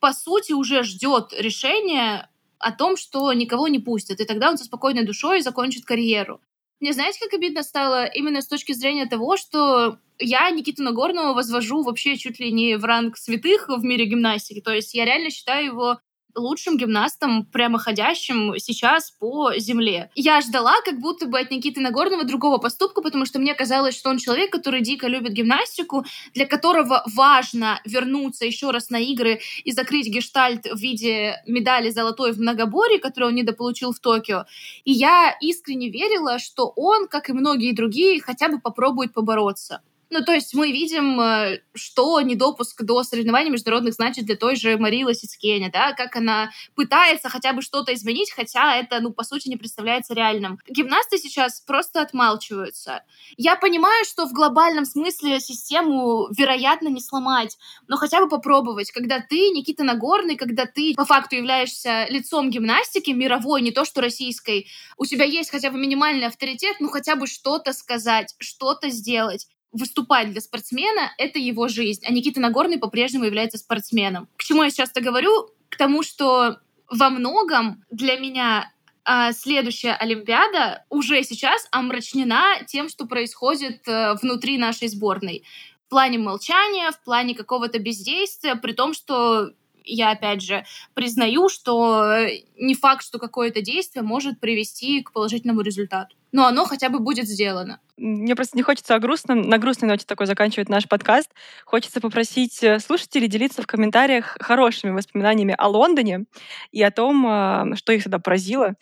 по 0.00 0.12
сути, 0.12 0.52
уже 0.52 0.82
ждет 0.82 1.32
решения 1.36 2.28
о 2.58 2.72
том, 2.72 2.96
что 2.96 3.32
никого 3.32 3.68
не 3.68 3.78
пустят, 3.78 4.20
и 4.20 4.24
тогда 4.24 4.50
он 4.50 4.58
со 4.58 4.64
спокойной 4.64 5.04
душой 5.04 5.42
закончит 5.42 5.84
карьеру. 5.84 6.40
Мне 6.84 6.92
знаете, 6.92 7.18
как 7.18 7.32
обидно 7.32 7.62
стало 7.62 8.04
именно 8.04 8.42
с 8.42 8.46
точки 8.46 8.72
зрения 8.72 9.06
того, 9.06 9.38
что 9.38 9.96
я 10.18 10.50
Никиту 10.50 10.82
Нагорного 10.82 11.32
возвожу 11.32 11.82
вообще 11.82 12.18
чуть 12.18 12.38
ли 12.38 12.52
не 12.52 12.76
в 12.76 12.84
ранг 12.84 13.16
святых 13.16 13.68
в 13.68 13.82
мире 13.82 14.04
гимнастики. 14.04 14.60
То 14.60 14.70
есть 14.70 14.92
я 14.92 15.06
реально 15.06 15.30
считаю 15.30 15.64
его 15.64 15.98
лучшим 16.34 16.76
гимнастом, 16.76 17.44
прямоходящим 17.46 18.54
сейчас 18.58 19.10
по 19.10 19.56
земле. 19.56 20.10
Я 20.14 20.40
ждала 20.40 20.74
как 20.84 21.00
будто 21.00 21.26
бы 21.26 21.38
от 21.38 21.50
Никиты 21.50 21.80
Нагорного 21.80 22.24
другого 22.24 22.58
поступка, 22.58 23.02
потому 23.02 23.26
что 23.26 23.38
мне 23.38 23.54
казалось, 23.54 23.96
что 23.96 24.10
он 24.10 24.18
человек, 24.18 24.50
который 24.50 24.80
дико 24.82 25.06
любит 25.06 25.32
гимнастику, 25.32 26.04
для 26.34 26.46
которого 26.46 27.02
важно 27.14 27.80
вернуться 27.84 28.44
еще 28.44 28.70
раз 28.70 28.90
на 28.90 28.98
игры 29.00 29.40
и 29.64 29.72
закрыть 29.72 30.08
гештальт 30.08 30.66
в 30.66 30.78
виде 30.78 31.42
медали 31.46 31.90
золотой 31.90 32.32
в 32.32 32.38
многоборье, 32.38 32.98
которую 32.98 33.30
он 33.30 33.36
недополучил 33.36 33.92
в 33.92 34.00
Токио. 34.00 34.44
И 34.84 34.92
я 34.92 35.36
искренне 35.40 35.90
верила, 35.90 36.38
что 36.38 36.72
он, 36.76 37.08
как 37.08 37.30
и 37.30 37.32
многие 37.32 37.72
другие, 37.72 38.20
хотя 38.20 38.48
бы 38.48 38.60
попробует 38.60 39.12
побороться. 39.12 39.82
Ну, 40.14 40.22
то 40.24 40.32
есть 40.32 40.54
мы 40.54 40.70
видим, 40.70 41.20
э, 41.20 41.58
что 41.74 42.20
недопуск 42.20 42.84
до 42.84 43.02
соревнований 43.02 43.50
международных 43.50 43.94
значит 43.94 44.26
для 44.26 44.36
той 44.36 44.54
же 44.54 44.78
Марии 44.78 45.02
Лосицкене, 45.02 45.70
да, 45.72 45.92
как 45.92 46.14
она 46.14 46.50
пытается 46.76 47.28
хотя 47.28 47.52
бы 47.52 47.62
что-то 47.62 47.92
изменить, 47.92 48.30
хотя 48.30 48.76
это, 48.76 49.00
ну, 49.00 49.12
по 49.12 49.24
сути, 49.24 49.48
не 49.48 49.56
представляется 49.56 50.14
реальным. 50.14 50.60
Гимнасты 50.68 51.18
сейчас 51.18 51.60
просто 51.60 52.00
отмалчиваются. 52.00 53.02
Я 53.36 53.56
понимаю, 53.56 54.04
что 54.04 54.26
в 54.26 54.32
глобальном 54.32 54.84
смысле 54.84 55.40
систему, 55.40 56.28
вероятно, 56.30 56.86
не 56.86 57.00
сломать, 57.00 57.58
но 57.88 57.96
хотя 57.96 58.20
бы 58.20 58.28
попробовать, 58.28 58.92
когда 58.92 59.18
ты, 59.18 59.50
Никита 59.50 59.82
Нагорный, 59.82 60.36
когда 60.36 60.66
ты 60.66 60.94
по 60.94 61.04
факту 61.04 61.34
являешься 61.34 62.06
лицом 62.08 62.50
гимнастики 62.50 63.10
мировой, 63.10 63.62
не 63.62 63.72
то 63.72 63.84
что 63.84 64.00
российской, 64.00 64.68
у 64.96 65.06
тебя 65.06 65.24
есть 65.24 65.50
хотя 65.50 65.72
бы 65.72 65.78
минимальный 65.80 66.28
авторитет, 66.28 66.76
ну, 66.78 66.88
хотя 66.88 67.16
бы 67.16 67.26
что-то 67.26 67.72
сказать, 67.72 68.36
что-то 68.38 68.90
сделать 68.90 69.48
выступать 69.74 70.30
для 70.30 70.40
спортсмена— 70.40 71.12
это 71.18 71.38
его 71.38 71.68
жизнь, 71.68 72.02
а 72.06 72.12
Никита 72.12 72.40
Нагорный 72.40 72.78
по-прежнему 72.78 73.24
является 73.24 73.58
спортсменом. 73.58 74.28
К 74.36 74.44
чему 74.44 74.62
я 74.62 74.70
сейчас 74.70 74.90
это 74.90 75.00
говорю? 75.02 75.50
К 75.68 75.76
тому, 75.76 76.02
что 76.02 76.58
во 76.88 77.10
многом 77.10 77.84
для 77.90 78.16
меня 78.16 78.72
а, 79.04 79.32
следующая 79.32 79.92
Олимпиада 79.92 80.84
уже 80.88 81.22
сейчас 81.24 81.68
омрачнена 81.70 82.64
тем, 82.66 82.88
что 82.88 83.06
происходит 83.06 83.86
а, 83.86 84.14
внутри 84.14 84.56
нашей 84.56 84.88
сборной. 84.88 85.44
В 85.86 85.90
плане 85.90 86.18
молчания, 86.18 86.90
в 86.90 87.02
плане 87.04 87.34
какого-то 87.34 87.78
бездействия, 87.78 88.54
при 88.54 88.72
том, 88.72 88.94
что 88.94 89.50
я, 89.84 90.12
опять 90.12 90.40
же, 90.40 90.64
признаю, 90.94 91.48
что 91.50 92.26
не 92.56 92.74
факт, 92.74 93.04
что 93.04 93.18
какое-то 93.18 93.60
действие 93.60 94.02
может 94.02 94.40
привести 94.40 95.02
к 95.02 95.12
положительному 95.12 95.60
результату. 95.60 96.16
Но 96.34 96.46
оно 96.46 96.64
хотя 96.64 96.88
бы 96.88 96.98
будет 96.98 97.28
сделано. 97.28 97.78
Мне 97.96 98.34
просто 98.34 98.56
не 98.56 98.64
хочется 98.64 98.96
о 98.96 98.98
грустном, 98.98 99.42
на 99.42 99.56
грустной 99.56 99.88
ноте 99.88 100.04
такой 100.04 100.26
заканчивать 100.26 100.68
наш 100.68 100.88
подкаст. 100.88 101.30
Хочется 101.64 102.00
попросить 102.00 102.60
э, 102.64 102.80
слушателей 102.80 103.28
делиться 103.28 103.62
в 103.62 103.68
комментариях 103.68 104.36
хорошими 104.40 104.90
воспоминаниями 104.90 105.54
о 105.56 105.68
Лондоне 105.68 106.24
и 106.72 106.82
о 106.82 106.90
том, 106.90 107.24
а, 107.24 107.76
что 107.76 107.92
их 107.92 108.02
тогда 108.02 108.18
поразило, 108.18 108.74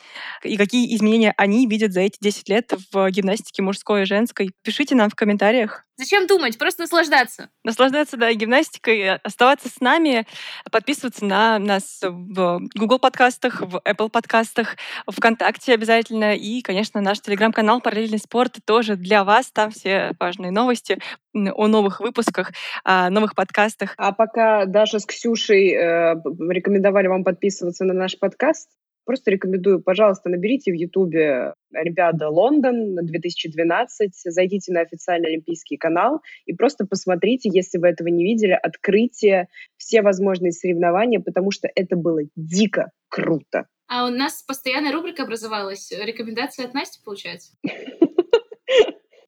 и 0.42 0.56
какие 0.56 0.96
изменения 0.96 1.34
они 1.36 1.66
видят 1.66 1.92
за 1.92 2.00
эти 2.00 2.16
10 2.22 2.48
лет 2.48 2.72
в 2.90 3.10
гимнастике 3.10 3.60
мужской 3.60 4.02
и 4.02 4.06
женской. 4.06 4.52
Пишите 4.62 4.94
нам 4.94 5.10
в 5.10 5.14
комментариях. 5.14 5.84
Зачем 5.98 6.26
думать? 6.26 6.58
Просто 6.58 6.82
наслаждаться. 6.82 7.50
Наслаждаться, 7.64 8.16
да, 8.16 8.32
гимнастикой, 8.32 9.16
оставаться 9.16 9.68
с 9.68 9.80
нами, 9.80 10.26
подписываться 10.70 11.24
на 11.24 11.58
нас 11.58 12.00
в 12.02 12.60
Google 12.74 12.98
подкастах, 12.98 13.60
в 13.60 13.76
Apple 13.86 14.08
подкастах, 14.08 14.76
ВКонтакте 15.06 15.74
обязательно, 15.74 16.34
и, 16.34 16.62
конечно, 16.62 17.00
наш 17.02 17.20
телеграм-канал 17.42 17.80
«Параллельный 17.80 18.18
спорт» 18.18 18.58
тоже 18.64 18.94
для 18.94 19.24
вас. 19.24 19.50
Там 19.50 19.72
все 19.72 20.12
важные 20.20 20.52
новости 20.52 20.98
о 21.34 21.66
новых 21.66 21.98
выпусках, 21.98 22.52
о 22.84 23.10
новых 23.10 23.34
подкастах. 23.34 23.94
А 23.96 24.12
пока 24.12 24.64
Даша 24.64 25.00
с 25.00 25.06
Ксюшей 25.06 25.72
э, 25.72 26.14
рекомендовали 26.50 27.08
вам 27.08 27.24
подписываться 27.24 27.84
на 27.84 27.94
наш 27.94 28.16
подкаст, 28.16 28.68
Просто 29.04 29.32
рекомендую, 29.32 29.82
пожалуйста, 29.82 30.28
наберите 30.28 30.70
в 30.70 30.76
Ютубе 30.76 31.54
Олимпиада 31.74 32.28
Лондон 32.28 32.94
2012, 32.94 34.12
зайдите 34.14 34.72
на 34.72 34.82
официальный 34.82 35.30
олимпийский 35.30 35.76
канал 35.76 36.20
и 36.46 36.54
просто 36.54 36.86
посмотрите, 36.86 37.50
если 37.52 37.78
вы 37.78 37.88
этого 37.88 38.06
не 38.06 38.22
видели, 38.22 38.52
открытие, 38.52 39.48
все 39.76 40.02
возможные 40.02 40.52
соревнования, 40.52 41.18
потому 41.18 41.50
что 41.50 41.68
это 41.74 41.96
было 41.96 42.20
дико 42.36 42.92
круто. 43.08 43.66
А 43.88 44.06
у 44.06 44.10
нас 44.10 44.42
постоянная 44.42 44.92
рубрика 44.92 45.24
образовалась. 45.24 45.90
Рекомендация 45.92 46.66
от 46.66 46.74
Насти, 46.74 47.00
получается? 47.04 47.52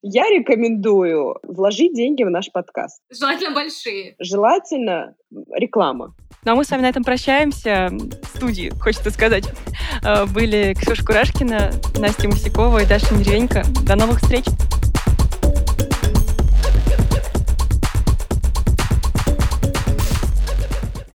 Я 0.07 0.29
рекомендую 0.29 1.37
вложить 1.45 1.95
деньги 1.95 2.25
в 2.25 2.31
наш 2.31 2.53
подкаст. 2.53 3.01
Желательно 3.11 3.55
большие. 3.55 4.17
Желательно 4.19 5.15
реклама. 5.55 6.15
Ну 6.45 6.53
а 6.53 6.55
мы 6.55 6.65
с 6.65 6.71
вами 6.71 6.83
на 6.83 6.91
этом 6.91 7.05
прощаемся. 7.05 7.89
В 7.91 8.37
студии, 8.37 8.71
хочется 8.79 9.11
сказать, 9.11 9.49
э, 10.05 10.27
были 10.27 10.75
Ксюша 10.75 11.07
Курашкина, 11.07 11.71
Настя 11.99 12.29
Мусякова 12.29 12.83
и 12.83 12.87
Даша 12.87 13.15
Неревенько. 13.15 13.63
До 13.87 13.97
новых 13.97 14.21
встреч! 14.21 14.45